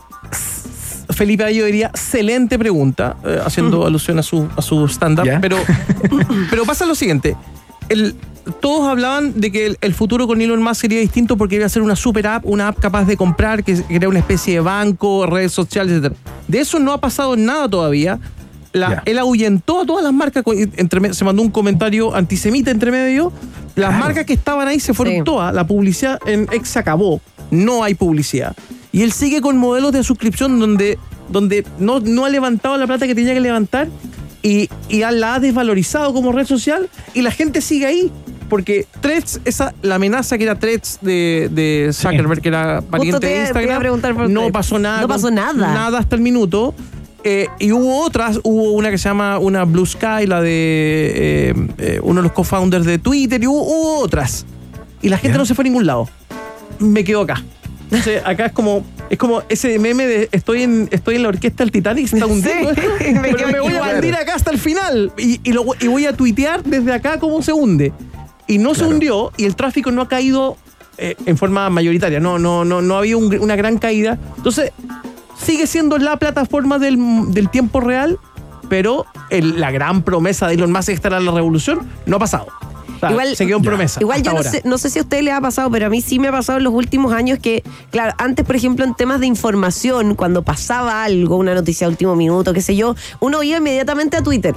Felipe 1.13 1.53
yo 1.53 1.65
diría 1.65 1.87
excelente 1.87 2.57
pregunta, 2.57 3.15
eh, 3.23 3.39
haciendo 3.45 3.85
alusión 3.85 4.19
a 4.19 4.23
su, 4.23 4.47
a 4.55 4.61
su 4.61 4.87
stand-up, 4.87 5.27
pero, 5.41 5.57
pero 6.49 6.65
pasa 6.65 6.85
lo 6.85 6.95
siguiente. 6.95 7.35
El, 7.89 8.15
todos 8.59 8.87
hablaban 8.89 9.39
de 9.39 9.51
que 9.51 9.67
el, 9.67 9.77
el 9.81 9.93
futuro 9.93 10.27
con 10.27 10.41
Elon 10.41 10.61
Musk 10.61 10.81
sería 10.81 10.99
distinto 10.99 11.37
porque 11.37 11.57
iba 11.57 11.65
a 11.65 11.69
ser 11.69 11.81
una 11.81 11.95
super 11.95 12.25
app, 12.27 12.45
una 12.45 12.69
app 12.69 12.79
capaz 12.79 13.05
de 13.05 13.17
comprar, 13.17 13.63
que 13.63 13.83
era 13.89 14.07
una 14.07 14.19
especie 14.19 14.55
de 14.55 14.59
banco, 14.61 15.25
redes 15.25 15.51
sociales, 15.51 16.01
etc. 16.01 16.13
De 16.47 16.59
eso 16.59 16.79
no 16.79 16.93
ha 16.93 16.99
pasado 16.99 17.35
nada 17.35 17.69
todavía. 17.69 18.19
La-. 18.73 19.03
Él 19.05 19.17
ahuyentó 19.19 19.81
a 19.81 19.85
todas 19.85 20.03
las 20.03 20.13
marcas, 20.13 20.43
entre 20.77 21.13
se 21.13 21.23
mandó 21.25 21.41
un 21.41 21.51
comentario 21.51 22.13
antisemita 22.15 22.71
entre 22.71 22.91
medio. 22.91 23.31
Las 23.75 23.89
Claro. 23.89 24.05
marcas 24.05 24.25
que 24.25 24.33
estaban 24.33 24.67
ahí 24.67 24.79
se 24.79 24.93
fueron 24.93 25.15
Sí. 25.15 25.21
todas. 25.23 25.53
La 25.53 25.65
publicidad 25.65 26.19
en 26.25 26.47
X 26.51 26.69
se 26.69 26.79
acabó. 26.79 27.21
No 27.49 27.83
hay 27.83 27.95
publicidad. 27.95 28.55
Y 28.91 29.01
él 29.03 29.11
sigue 29.11 29.41
con 29.41 29.57
modelos 29.57 29.91
de 29.93 30.03
suscripción 30.03 30.59
donde, 30.59 30.97
donde 31.29 31.65
no, 31.79 31.99
no 31.99 32.25
ha 32.25 32.29
levantado 32.29 32.77
la 32.77 32.87
plata 32.87 33.07
que 33.07 33.15
tenía 33.15 33.33
que 33.33 33.39
levantar 33.39 33.87
y, 34.43 34.69
y 34.89 34.99
la 34.99 35.35
ha 35.35 35.39
desvalorizado 35.39 36.13
como 36.13 36.31
red 36.31 36.45
social 36.45 36.89
y 37.13 37.21
la 37.21 37.31
gente 37.31 37.61
sigue 37.61 37.85
ahí. 37.85 38.11
Porque 38.49 38.85
Threads, 38.99 39.39
esa, 39.45 39.73
la 39.81 39.95
amenaza 39.95 40.37
que 40.37 40.43
era 40.43 40.59
Threads 40.59 40.99
de, 41.01 41.49
de 41.53 41.91
Zuckerberg, 41.93 42.41
que 42.41 42.49
era 42.49 42.81
pariente 42.81 43.21
te 43.21 43.27
de 43.27 43.31
te 43.31 43.37
iba 43.37 43.43
a 43.43 43.47
Instagram, 43.47 43.79
preguntar 43.79 44.13
por 44.13 44.29
no 44.29 44.51
pasó 44.51 44.77
nada. 44.77 44.99
No 45.01 45.07
pasó 45.07 45.31
nada. 45.31 45.53
Nada 45.53 45.99
hasta 45.99 46.17
el 46.17 46.21
minuto. 46.21 46.73
Eh, 47.23 47.47
y 47.59 47.71
hubo 47.71 48.01
otras, 48.03 48.39
hubo 48.43 48.71
una 48.71 48.89
que 48.89 48.97
se 48.97 49.07
llama 49.09 49.37
una 49.37 49.63
Blue 49.65 49.85
Sky, 49.85 50.25
la 50.25 50.41
de 50.41 51.11
eh, 51.15 51.53
eh, 51.77 51.99
uno 52.01 52.21
de 52.21 52.23
los 52.23 52.31
co-founders 52.31 52.85
de 52.85 52.97
Twitter, 52.97 53.41
y 53.43 53.47
hubo, 53.47 53.61
hubo 53.63 53.99
otras. 53.99 54.45
Y 55.01 55.09
la 55.09 55.17
gente 55.17 55.33
Ya. 55.35 55.37
no 55.39 55.45
se 55.45 55.53
fue 55.55 55.63
a 55.63 55.65
ningún 55.65 55.85
lado. 55.85 56.09
Me 56.79 57.03
quedo 57.03 57.21
acá. 57.21 57.43
Entonces, 57.85 58.21
acá 58.25 58.45
es 58.47 58.51
como, 58.53 58.83
es 59.09 59.17
como 59.17 59.43
ese 59.49 59.77
meme 59.77 60.07
de 60.07 60.29
estoy 60.31 60.63
en, 60.63 60.87
estoy 60.91 61.15
en 61.17 61.23
la 61.23 61.29
orquesta 61.29 61.63
del 61.63 61.71
Titanic, 61.71 62.07
se 62.07 62.15
está 62.15 62.25
hundiendo 62.25 62.73
Sí, 62.73 62.81
me 63.13 63.19
pero 63.33 63.47
me 63.49 63.59
voy 63.59 63.73
a 63.73 63.95
hundir 63.95 64.15
acá 64.15 64.35
hasta 64.35 64.49
el 64.49 64.57
final. 64.57 65.11
Y, 65.17 65.41
y 65.43 65.51
lo- 65.53 65.65
y 65.79 65.87
voy 65.87 66.05
a 66.05 66.13
tuitear 66.13 66.63
desde 66.63 66.93
acá 66.93 67.19
cómo 67.19 67.41
se 67.41 67.51
hunde. 67.53 67.91
Y 68.47 68.57
no 68.57 68.69
se 68.73 68.79
Claro. 68.79 68.93
hundió 68.93 69.31
y 69.37 69.43
el 69.45 69.55
tráfico 69.55 69.91
no 69.91 70.01
ha 70.01 70.07
caído 70.07 70.57
eh, 70.97 71.15
en 71.25 71.37
forma 71.37 71.69
mayoritaria. 71.69 72.19
No, 72.19 72.39
no, 72.39 72.63
no, 72.65 72.81
no 72.81 72.95
ha 72.95 72.99
habido 72.99 73.17
un- 73.19 73.39
una 73.39 73.55
gran 73.55 73.77
caída. 73.77 74.17
Entonces, 74.37 74.71
sigue 75.43 75.67
siendo 75.67 75.97
la 75.97 76.17
plataforma 76.17 76.79
del, 76.79 76.97
del 77.33 77.49
tiempo 77.49 77.79
real, 77.79 78.19
pero 78.69 79.05
el- 79.29 79.59
la 79.59 79.71
gran 79.71 80.01
promesa 80.03 80.47
de 80.47 80.55
Elon 80.55 80.71
Musk 80.71 80.87
de 80.87 80.93
estar 80.93 81.13
a 81.13 81.19
la 81.19 81.31
revolución 81.31 81.87
no 82.05 82.15
ha 82.17 82.19
pasado. 82.19 82.47
O 82.95 82.99
sea, 83.01 83.11
Igual- 83.11 83.35
se 83.35 83.47
quedó 83.47 83.57
en 83.57 83.63
promesa. 83.63 83.99
Igual 83.99 84.21
yo 84.21 84.31
no 84.33 84.43
sé, 84.43 84.61
no 84.63 84.77
sé 84.77 84.89
si 84.91 84.99
a 84.99 85.01
usted 85.01 85.23
le 85.23 85.31
ha 85.31 85.41
pasado, 85.41 85.71
pero 85.71 85.87
a 85.87 85.89
mí 85.89 86.01
sí 86.01 86.19
me 86.19 86.27
ha 86.27 86.31
pasado 86.31 86.59
en 86.59 86.63
los 86.65 86.73
últimos 86.73 87.13
años 87.13 87.39
que, 87.39 87.63
claro, 87.89 88.13
antes, 88.19 88.45
por 88.45 88.55
ejemplo, 88.55 88.85
en 88.85 88.93
temas 88.93 89.19
de 89.19 89.25
información, 89.25 90.13
cuando 90.15 90.43
pasaba 90.43 91.03
algo, 91.03 91.35
una 91.37 91.55
noticia 91.55 91.87
de 91.87 91.91
último 91.91 92.15
minuto, 92.15 92.53
qué 92.53 92.61
sé 92.61 92.75
yo, 92.75 92.95
uno 93.19 93.41
iba 93.41 93.57
inmediatamente 93.57 94.17
a 94.17 94.21
Twitter. 94.21 94.53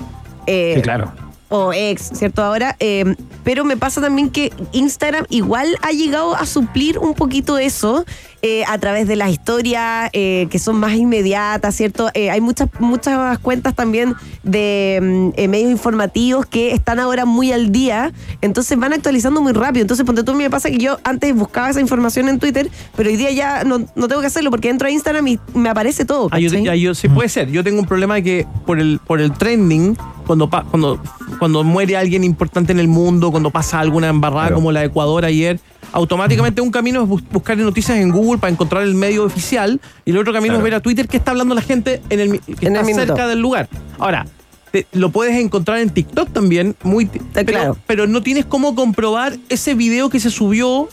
Eh, 0.46 0.74
Sí, 0.76 0.82
claro. 0.82 1.10
o 1.48 1.72
ex, 1.72 2.10
¿cierto? 2.14 2.42
Ahora, 2.42 2.76
eh, 2.80 3.14
pero 3.44 3.64
me 3.64 3.78
pasa 3.78 4.02
también 4.02 4.28
que 4.28 4.52
Instagram 4.72 5.24
igual 5.30 5.68
ha 5.80 5.92
llegado 5.92 6.36
a 6.36 6.44
suplir 6.44 6.98
un 6.98 7.14
poquito 7.14 7.56
eso 7.56 8.04
eh, 8.46 8.62
a 8.68 8.76
través 8.76 9.08
de 9.08 9.16
las 9.16 9.30
historias 9.30 10.10
eh, 10.12 10.48
que 10.50 10.58
son 10.58 10.76
más 10.76 10.92
inmediatas, 10.92 11.74
¿cierto? 11.74 12.10
Eh, 12.12 12.28
hay 12.30 12.42
muchas, 12.42 12.68
muchas 12.78 13.38
cuentas 13.38 13.74
también 13.74 14.14
de 14.42 14.98
mm, 15.02 15.40
eh, 15.40 15.48
medios 15.48 15.70
informativos 15.70 16.44
que 16.44 16.72
están 16.72 16.98
ahora 17.00 17.24
muy 17.24 17.52
al 17.52 17.72
día, 17.72 18.12
entonces 18.42 18.78
van 18.78 18.92
actualizando 18.92 19.40
muy 19.40 19.54
rápido. 19.54 19.80
Entonces, 19.82 20.04
ponte 20.04 20.22
tú, 20.24 20.34
me 20.34 20.50
pasa 20.50 20.68
que 20.68 20.76
yo 20.76 20.98
antes 21.04 21.34
buscaba 21.34 21.70
esa 21.70 21.80
información 21.80 22.28
en 22.28 22.38
Twitter, 22.38 22.68
pero 22.94 23.08
hoy 23.08 23.16
día 23.16 23.30
ya 23.30 23.64
no, 23.64 23.78
no 23.96 24.08
tengo 24.08 24.20
que 24.20 24.26
hacerlo 24.26 24.50
porque 24.50 24.68
entro 24.68 24.88
a 24.88 24.90
Instagram 24.90 25.26
y 25.26 25.38
me 25.54 25.70
aparece 25.70 26.04
todo. 26.04 26.28
Ah, 26.30 26.38
yo, 26.38 26.50
ya, 26.50 26.74
yo- 26.74 26.94
sí 26.94 27.08
puede 27.08 27.30
ser. 27.30 27.50
Yo 27.50 27.64
tengo 27.64 27.80
un 27.80 27.86
problema 27.86 28.16
de 28.16 28.22
que 28.22 28.46
por 28.66 28.78
el, 28.78 29.00
por 29.06 29.22
el 29.22 29.32
trending, 29.32 29.96
cuando, 30.26 30.50
pa- 30.50 30.64
cuando, 30.70 31.00
cuando 31.38 31.64
muere 31.64 31.96
alguien 31.96 32.24
importante 32.24 32.72
en 32.72 32.78
el 32.78 32.88
mundo, 32.88 33.30
cuando 33.30 33.50
pasa 33.50 33.80
alguna 33.80 34.08
embarrada 34.08 34.48
Claro. 34.48 34.56
como 34.56 34.70
la 34.70 34.80
de 34.80 34.86
Ecuador 34.86 35.24
ayer, 35.24 35.60
automáticamente 35.94 36.60
un 36.60 36.70
camino 36.72 37.02
es 37.02 37.08
bus- 37.08 37.22
buscar 37.30 37.56
noticias 37.56 37.96
en 37.98 38.10
Google 38.10 38.38
para 38.40 38.52
encontrar 38.52 38.82
el 38.82 38.94
medio 38.94 39.24
oficial 39.24 39.80
y 40.04 40.10
el 40.10 40.18
otro 40.18 40.32
camino 40.32 40.54
Claro. 40.54 40.58
es 40.58 40.64
ver 40.64 40.74
a 40.74 40.80
Twitter 40.80 41.06
qué 41.08 41.16
está 41.16 41.30
hablando 41.30 41.54
la 41.54 41.62
gente 41.62 42.02
en 42.10 42.20
el, 42.20 42.28
mi- 42.30 42.38
que 42.40 42.66
En 42.66 42.74
está 42.76 42.88
el 42.90 42.94
cerca 42.96 43.26
del 43.28 43.38
lugar. 43.38 43.68
Ahora, 43.98 44.26
te- 44.74 44.86
lo 44.92 45.10
puedes 45.10 45.36
encontrar 45.36 45.78
en 45.78 45.90
TikTok 45.90 46.32
también, 46.32 46.74
muy 46.82 47.06
pero, 47.32 47.46
claro. 47.46 47.76
pero 47.86 48.08
no 48.08 48.24
tienes 48.24 48.44
cómo 48.44 48.74
comprobar 48.74 49.36
ese 49.48 49.74
video 49.74 50.10
que 50.10 50.18
se 50.18 50.30
subió 50.30 50.88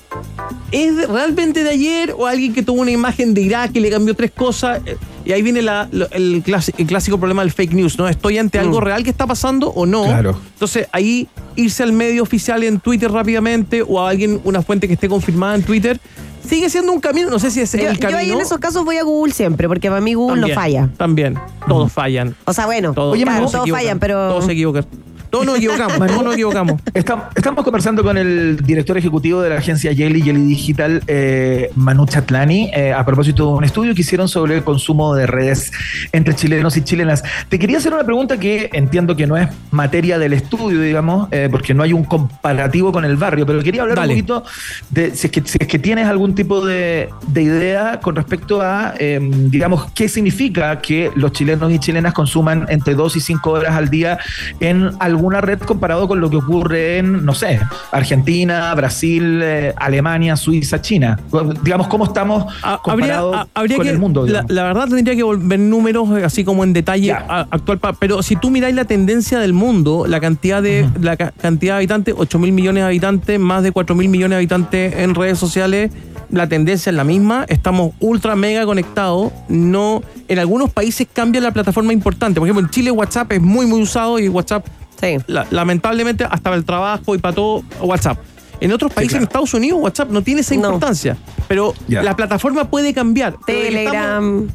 ¿Es 0.72 0.96
de- 0.96 1.08
realmente 1.08 1.64
de 1.64 1.72
ayer 1.72 2.14
o 2.16 2.28
alguien 2.28 2.54
que 2.54 2.62
tuvo 2.62 2.80
una 2.82 2.92
imagen 2.92 3.34
de 3.34 3.42
Irak 3.42 3.72
y 3.74 3.80
le 3.80 3.90
cambió 3.90 4.14
tres 4.14 4.30
cosas? 4.32 4.82
Eh, 4.86 4.98
Y 5.26 5.32
ahí 5.34 5.42
viene 5.44 5.62
la- 5.62 5.88
el, 6.12 6.44
clásico 6.88 7.18
problema 7.20 7.42
del 7.44 7.52
fake 7.52 7.74
news, 7.74 7.98
¿no? 7.98 8.08
¿Estoy 8.08 8.38
ante 8.40 8.58
algo 8.60 8.80
real 8.82 9.04
que 9.04 9.10
está 9.12 9.26
pasando 9.28 9.70
o 9.70 9.86
no? 9.86 10.04
Claro. 10.06 10.36
Entonces, 10.54 10.88
ahí 10.92 11.28
irse 11.56 11.84
al 11.84 11.92
medio 11.92 12.24
oficial 12.24 12.64
en 12.64 12.80
Twitter 12.80 13.12
rápidamente 13.12 13.84
o 13.88 14.00
a 14.00 14.10
alguien, 14.10 14.42
una 14.44 14.62
fuente 14.64 14.88
que 14.88 14.94
esté 14.96 15.08
confirmada 15.10 15.56
en 15.56 15.64
Twitter, 15.64 16.00
sigue 16.48 16.70
siendo 16.70 16.92
un 16.92 17.00
camino, 17.00 17.30
no 17.30 17.40
sé 17.40 17.52
si 17.52 17.62
es 17.62 17.72
Yo, 17.72 17.80
el 17.80 17.96
yo 17.96 18.00
camino. 18.02 18.20
ahí 18.20 18.32
en 18.32 18.42
esos 18.42 18.58
casos 18.60 18.84
voy 18.86 18.98
a 18.98 19.04
Google 19.04 19.34
siempre, 19.34 19.68
porque 19.68 19.90
para 19.90 20.02
mí 20.02 20.14
Google 20.14 20.42
También, 20.42 20.56
no 20.56 20.62
falla. 20.62 20.90
También, 20.98 21.40
todos 21.68 21.92
fallan. 21.92 22.36
O 22.46 22.54
sea, 22.54 22.66
bueno, 22.66 22.94
Todos, 22.94 23.14
Oye, 23.14 23.24
claro, 23.24 23.50
todos 23.50 23.70
fallan, 23.70 24.00
pero. 24.00 24.30
Todos 24.30 24.46
se 24.46 24.52
equivocan. 24.54 24.86
Todos 25.32 25.46
nos 25.46 25.58
equivocamos, 25.58 25.98
todos 26.08 26.24
nos 26.24 26.34
equivocamos. 26.34 26.82
Estam- 26.94 27.30
Estamos 27.36 27.64
conversando 27.64 28.04
con 28.04 28.18
el 28.18 28.58
director 28.66 28.98
ejecutivo 28.98 29.42
de 29.42 29.50
la 29.50 29.56
agencia 29.60 29.94
Jelly, 29.96 30.22
Jelly 30.22 30.42
Digital, 30.46 31.02
eh, 31.08 31.72
Manu 31.76 32.06
Chatlani, 32.06 32.70
eh, 32.74 32.92
a 32.92 33.06
propósito 33.06 33.46
de 33.48 33.54
un 33.54 33.64
estudio 33.64 33.96
que 33.96 34.02
hicieron 34.02 34.28
sobre 34.28 34.58
el 34.58 34.64
consumo 34.66 35.16
de 35.16 35.28
redes 35.28 35.72
entre 36.12 36.36
chilenos 36.36 36.76
y 36.76 36.82
chilenas. 36.84 37.24
Te 37.48 37.58
quería 37.58 37.78
hacer 37.78 37.94
una 37.94 38.04
pregunta 38.04 38.38
que 38.38 38.70
entiendo 38.74 39.16
que 39.16 39.26
no 39.26 39.38
es 39.38 39.48
materia 39.72 40.20
del 40.20 40.34
estudio, 40.34 40.82
digamos, 40.82 41.30
eh, 41.32 41.48
porque 41.50 41.74
no 41.74 41.84
hay 41.84 41.94
un 41.94 42.04
comparativo 42.04 42.92
con 42.92 43.06
el 43.06 43.16
barrio, 43.16 43.46
pero 43.46 43.64
quería 43.64 43.84
hablar 43.84 43.98
Dale. 43.98 44.14
un 44.14 44.20
poquito 44.20 44.44
de 44.90 45.16
si 45.16 45.28
es 45.28 45.32
que, 45.32 45.42
si 45.46 45.58
es 45.62 45.68
que 45.68 45.80
tienes 45.80 46.08
algún 46.08 46.36
tipo 46.36 46.66
de, 46.66 47.08
de 47.28 47.42
idea 47.42 48.02
con 48.02 48.18
respecto 48.18 48.62
a, 48.62 48.96
eh, 49.00 49.20
digamos, 49.22 49.90
qué 49.94 50.10
significa 50.10 50.82
que 50.82 51.10
los 51.16 51.32
chilenos 51.32 51.72
y 51.72 51.80
chilenas 51.80 52.14
consuman 52.14 52.66
entre 52.70 52.96
dos 52.96 53.16
y 53.16 53.22
cinco 53.22 53.52
horas 53.52 53.76
al 53.76 53.90
día 53.90 54.20
en 54.60 54.92
alguna 55.22 55.40
red 55.40 55.60
comparado 55.60 56.08
con 56.08 56.20
lo 56.20 56.32
que 56.32 56.38
ocurre 56.38 56.98
en, 56.98 57.24
no 57.24 57.36
sé, 57.36 57.60
Argentina, 57.92 58.74
Brasil, 58.74 59.40
eh, 59.44 59.72
Alemania, 59.78 60.36
Suiza, 60.36 60.82
China. 60.82 61.20
Digamos, 61.64 61.88
¿cómo 61.88 62.06
estamos 62.06 62.46
Ah, 62.64 62.80
comparados 62.84 63.36
ah, 63.38 63.48
habría 63.54 63.78
con 63.78 63.86
que, 63.86 63.92
el 63.92 64.00
mundo? 64.00 64.26
la, 64.26 64.64
verdad 64.64 64.88
tendría 64.90 65.16
que 65.16 65.22
volver 65.22 65.60
números 65.60 66.10
eh, 66.20 66.26
así 66.26 66.44
como 66.44 66.64
en 66.64 66.74
detalle 66.74 67.12
actual, 67.14 67.80
pero 68.00 68.24
si 68.24 68.36
tú 68.36 68.50
miráis 68.50 68.74
la 68.76 68.86
tendencia 68.86 69.38
del 69.40 69.54
mundo, 69.54 70.06
la 70.08 70.20
cantidad 70.20 70.62
de 70.64 70.90
la 71.00 71.16
ca- 71.18 71.34
cantidad 71.40 71.74
de 71.74 71.78
habitantes, 71.78 72.16
8 72.18 72.40
mil 72.40 72.52
millones 72.52 72.82
de 72.84 72.88
habitantes, 72.88 73.40
más 73.40 73.62
de 73.62 73.72
4 73.72 73.96
mil 73.96 74.10
millones 74.10 74.32
de 74.32 74.38
habitantes 74.38 74.96
en 74.98 75.14
redes 75.14 75.38
sociales, 75.38 75.92
la 76.32 76.48
tendencia 76.48 76.90
es 76.90 76.96
la 76.96 77.04
misma, 77.04 77.46
estamos 77.48 77.92
ultra 78.00 78.36
mega 78.36 78.66
conectados, 78.66 79.32
no 79.50 80.02
en 80.28 80.40
algunos 80.40 80.72
países 80.72 81.06
cambia 81.12 81.42
la 81.42 81.52
plataforma 81.52 81.94
importante, 81.94 82.40
por 82.40 82.48
ejemplo 82.48 82.66
en 82.66 82.72
Chile 82.72 82.90
WhatsApp 82.90 83.34
es 83.34 83.42
muy 83.42 83.66
muy 83.68 83.82
usado 83.82 84.18
y 84.18 84.30
WhatsApp 84.30 84.66
Sí. 85.02 85.18
la- 85.28 85.48
lamentablemente 85.50 86.24
hasta 86.24 86.40
para 86.42 86.56
el 86.56 86.64
trabajo 86.66 87.16
y 87.16 87.18
para 87.18 87.36
todo 87.36 87.64
WhatsApp. 87.82 88.18
En 88.60 88.72
otros 88.72 88.94
países, 88.94 89.14
claro. 89.14 89.24
en 89.24 89.28
Estados 89.28 89.54
Unidos, 89.56 89.80
WhatsApp 89.82 90.10
no 90.12 90.22
tiene 90.22 90.42
esa 90.42 90.54
No. 90.56 90.66
importancia. 90.66 91.18
Pero 91.48 91.74
la 91.88 92.16
plataforma 92.16 92.70
puede 92.70 92.94
cambiar. 92.94 93.36
Telegram. 93.46 94.48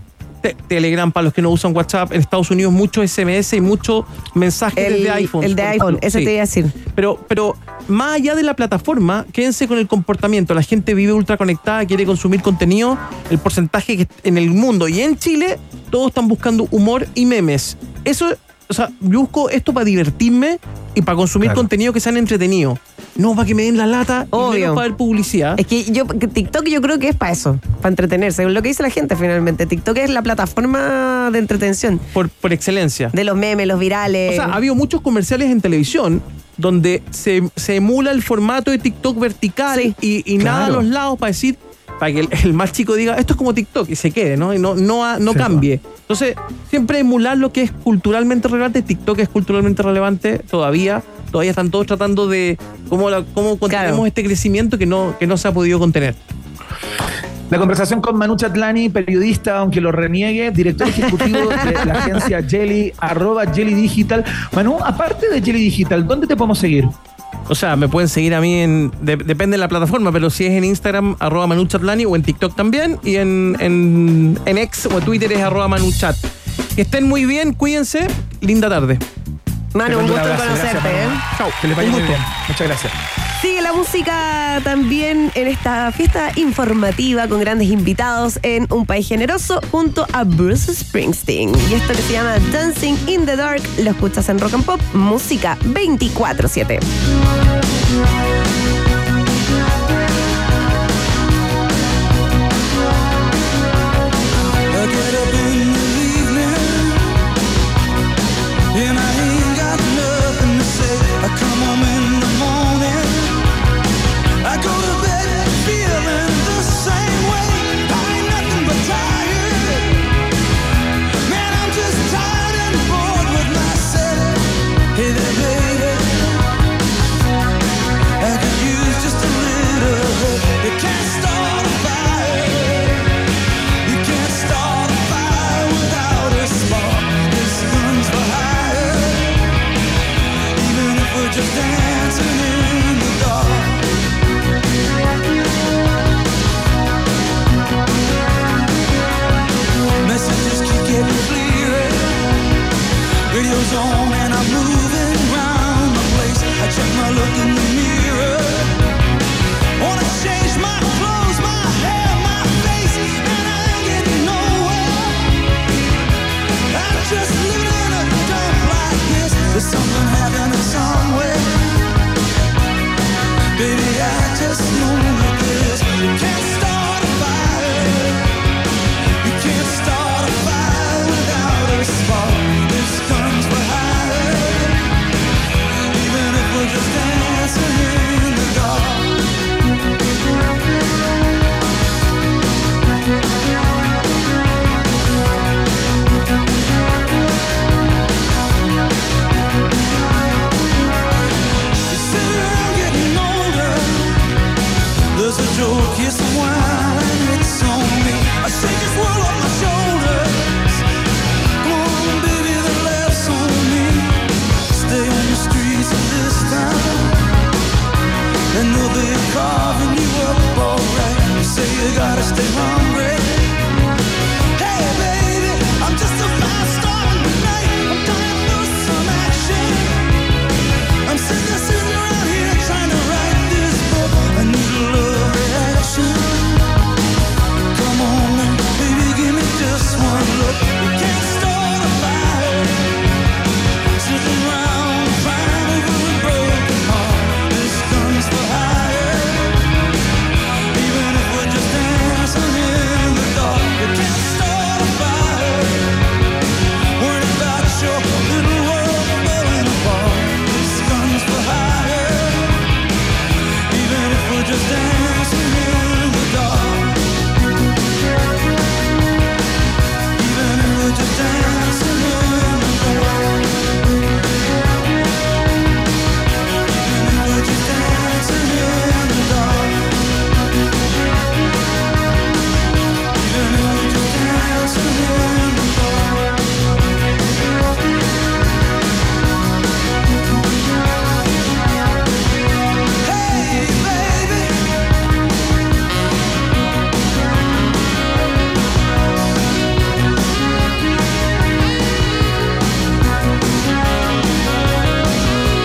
Te- 0.43 0.55
Telegram, 0.69 1.11
para 1.11 1.25
los 1.25 1.33
que 1.35 1.43
no 1.43 1.51
usan 1.51 1.75
WhatsApp, 1.75 2.13
en 2.13 2.21
Estados 2.21 2.51
Unidos 2.53 2.73
mucho 2.73 3.03
SMS 3.03 3.57
y 3.57 3.61
muchos 3.61 4.05
mensajes 4.35 4.79
El, 4.87 4.93
desde 4.99 5.11
iPhone. 5.11 5.43
el 5.43 5.57
de 5.57 5.63
iPhone, 5.63 5.99
ese 6.03 6.19
Sí. 6.21 6.25
te 6.25 6.33
iba 6.33 6.43
a 6.43 6.45
decir. 6.47 6.67
Pero, 6.95 7.19
pero 7.27 7.57
más 7.89 8.13
allá 8.17 8.37
de 8.37 8.45
la 8.45 8.55
plataforma, 8.55 9.27
quédense 9.33 9.67
con 9.67 9.79
el 9.79 9.89
comportamiento. 9.89 10.55
La 10.55 10.63
gente 10.63 10.95
vive 10.95 11.13
ultra 11.13 11.37
conectada, 11.37 11.85
quiere 11.87 12.05
consumir 12.07 12.43
contenido. 12.43 12.97
El 13.31 13.39
porcentaje 13.39 13.97
que 13.97 14.09
en 14.23 14.39
el 14.39 14.51
mundo 14.51 14.87
y 14.87 15.01
en 15.01 15.17
Chile, 15.19 15.59
todos 15.91 16.09
están 16.09 16.29
buscando 16.29 16.69
humor 16.71 17.09
y 17.17 17.25
memes. 17.27 17.77
Eso, 18.05 18.29
o 18.69 18.75
sea, 18.75 18.91
yo 19.01 19.21
busco 19.21 19.49
esto 19.51 19.73
para 19.73 19.85
divertirme 19.85 20.59
y 20.95 21.03
para 21.03 21.17
consumir 21.17 21.49
Claro. 21.49 21.61
contenido 21.61 21.93
que 21.93 22.01
sean 22.01 22.17
entretenido. 22.17 22.79
No 23.17 23.35
para 23.35 23.47
que 23.47 23.55
me 23.55 23.63
den 23.65 23.77
la 23.79 23.87
lata 23.87 24.25
y 24.25 24.29
Obvio. 24.31 24.61
menos 24.61 24.75
para 24.75 24.89
ver 24.89 24.97
publicidad. 24.97 25.59
Es 25.59 25.67
que 25.67 25.85
yo, 25.85 26.07
que 26.07 26.29
TikTok 26.29 26.67
yo 26.69 26.81
creo 26.83 26.99
que 26.99 27.09
es 27.09 27.17
para 27.17 27.33
eso, 27.33 27.59
para 27.79 27.89
entretenerse. 27.91 28.45
Lo 28.45 28.61
que 28.63 28.69
dice 28.69 28.83
la 28.83 28.91
gente 28.91 29.17
finalmente. 29.17 29.65
TikTok 29.67 29.97
es 29.99 30.11
la 30.11 30.23
plataforma 30.23 31.31
de 31.33 31.39
entretención. 31.39 31.99
Por, 32.13 32.29
por 32.29 32.53
excelencia. 32.53 33.11
De 33.13 33.25
los 33.25 33.37
memes, 33.37 33.67
los 33.67 33.79
virales. 33.79 34.33
O 34.33 34.35
sea, 34.35 34.45
ha 34.47 34.57
habido 34.57 34.75
muchos 34.75 35.01
comerciales 35.01 35.51
en 35.51 35.61
televisión 35.61 36.23
donde 36.59 37.03
se, 37.11 37.43
se 37.57 37.77
emula 37.77 38.11
el 38.11 38.23
formato 38.23 38.71
de 38.71 38.79
TikTok 38.79 39.19
vertical 39.19 39.79
Sí. 39.81 39.95
y, 40.01 40.35
y 40.35 40.39
nada 40.39 40.67
a 40.67 40.71
los 40.71 40.85
lados 40.85 41.19
para 41.19 41.29
decir, 41.29 41.57
para 41.99 42.13
que 42.13 42.21
el, 42.21 42.29
el 42.45 42.53
más 42.53 42.73
chico 42.73 42.95
diga, 42.95 43.15
esto 43.17 43.33
es 43.33 43.37
como 43.37 43.55
TikTok 43.55 43.89
y 43.89 43.97
se 43.97 44.11
quede, 44.11 44.37
¿no? 44.37 44.53
Y 44.55 44.59
no, 44.59 44.75
no, 44.75 45.05
ha- 45.05 45.19
no 45.19 45.33
Sí, 45.33 45.39
cambie. 45.39 45.81
Entonces, 46.01 46.35
siempre 46.71 46.99
emular 46.99 47.37
lo 47.39 47.53
que 47.53 47.63
es 47.63 47.73
culturalmente 47.73 48.49
relevante. 48.49 48.83
TikTok 48.83 49.19
es 49.21 49.29
culturalmente 49.29 49.83
relevante 49.83 50.39
todavía. 50.39 51.03
Todavía 51.33 51.51
están 51.51 51.71
todos 51.71 51.87
tratando 51.87 52.29
de 52.29 52.57
cómo, 52.89 53.11
la, 53.11 53.25
cómo 53.35 53.59
contenemos 53.59 53.91
Claro. 53.93 54.07
este 54.07 54.23
crecimiento 54.25 54.79
que 54.79 54.87
no, 54.87 55.15
que 55.19 55.27
no 55.27 55.37
se 55.37 55.49
ha 55.49 55.53
podido 55.53 55.79
contener. 55.79 56.15
La 57.51 57.59
conversación 57.59 58.01
con 58.01 58.17
Manu 58.17 58.37
Chatlani, 58.37 58.89
periodista, 58.89 59.59
aunque 59.59 59.81
lo 59.81 59.93
reniegue, 59.93 60.51
director 60.51 60.89
ejecutivo 60.89 61.39
de 61.39 61.85
la 61.87 61.93
agencia 61.95 62.43
Jelly, 62.43 62.93
arroba 62.99 63.45
Jelly 63.53 63.73
Digital. 63.75 64.25
Manu, 64.53 64.79
aparte 64.85 65.29
de 65.31 65.41
Jelly 65.41 65.61
Digital, 65.61 66.07
¿dónde 66.07 66.27
te 66.27 66.37
podemos 66.37 66.59
seguir? 66.59 66.87
O 67.49 67.55
sea, 67.55 67.77
me 67.77 67.89
pueden 67.89 68.09
seguir 68.09 68.35
a 68.35 68.41
mí 68.41 68.55
en. 68.61 68.91
de- 69.03 69.17
depende 69.17 69.55
de 69.57 69.59
la 69.59 69.69
plataforma, 69.69 70.11
pero 70.13 70.31
si 70.31 70.47
es 70.47 70.53
en 70.53 70.65
Instagram, 70.65 71.17
arroba 71.21 71.47
manuchatlani 71.47 72.05
o 72.05 72.17
en 72.17 72.23
TikTok 72.23 72.57
también. 72.57 72.99
Y 73.05 73.17
en, 73.17 73.57
en, 73.61 74.39
en 74.47 74.59
X 74.59 74.89
o 74.93 75.01
Twitter 75.01 75.33
es 75.33 75.41
arroba 75.43 75.69
manuchat. 75.69 76.17
Que 76.75 76.83
estén 76.83 77.07
muy 77.09 77.25
bien, 77.25 77.53
cuídense. 77.53 78.07
Linda 78.41 78.69
tarde. 78.69 78.99
Manu, 79.77 79.99
un 79.99 80.07
gusto 80.09 80.29
en 80.29 80.37
conocerte. 80.37 80.73
gracias, 80.73 80.85
¿eh? 80.85 81.53
Que 81.61 81.69
les 81.69 81.77
vaya 81.77 81.91
muy 81.91 82.03
bien. 82.03 82.19
Muchas 82.49 82.67
gracias. 82.67 82.93
Sigue 83.43 83.61
la 83.61 83.73
música 83.75 84.61
también 84.65 85.31
en 85.35 85.47
esta 85.47 85.93
fiesta 85.93 86.33
informativa 86.37 87.29
con 87.29 87.41
grandes 87.41 87.69
invitados 87.69 88.39
en 88.43 88.67
Un 88.71 88.87
País 88.87 89.07
Generoso 89.07 89.61
junto 89.71 90.07
a 90.13 90.25
Bruce 90.25 90.75
Springsteen. 90.75 91.53
Y 91.71 91.75
esto 91.75 91.93
que 91.93 92.03
se 92.03 92.15
llama 92.15 92.39
Dancing 92.51 92.97
in 93.07 93.27
the 93.27 93.37
Dark 93.37 93.63
lo 93.79 93.91
escuchas 93.91 94.29
en 94.31 94.39
Rock 94.39 94.55
and 94.55 94.65
Pop, 94.65 94.81
música 94.95 95.59
24-7. 95.65 97.56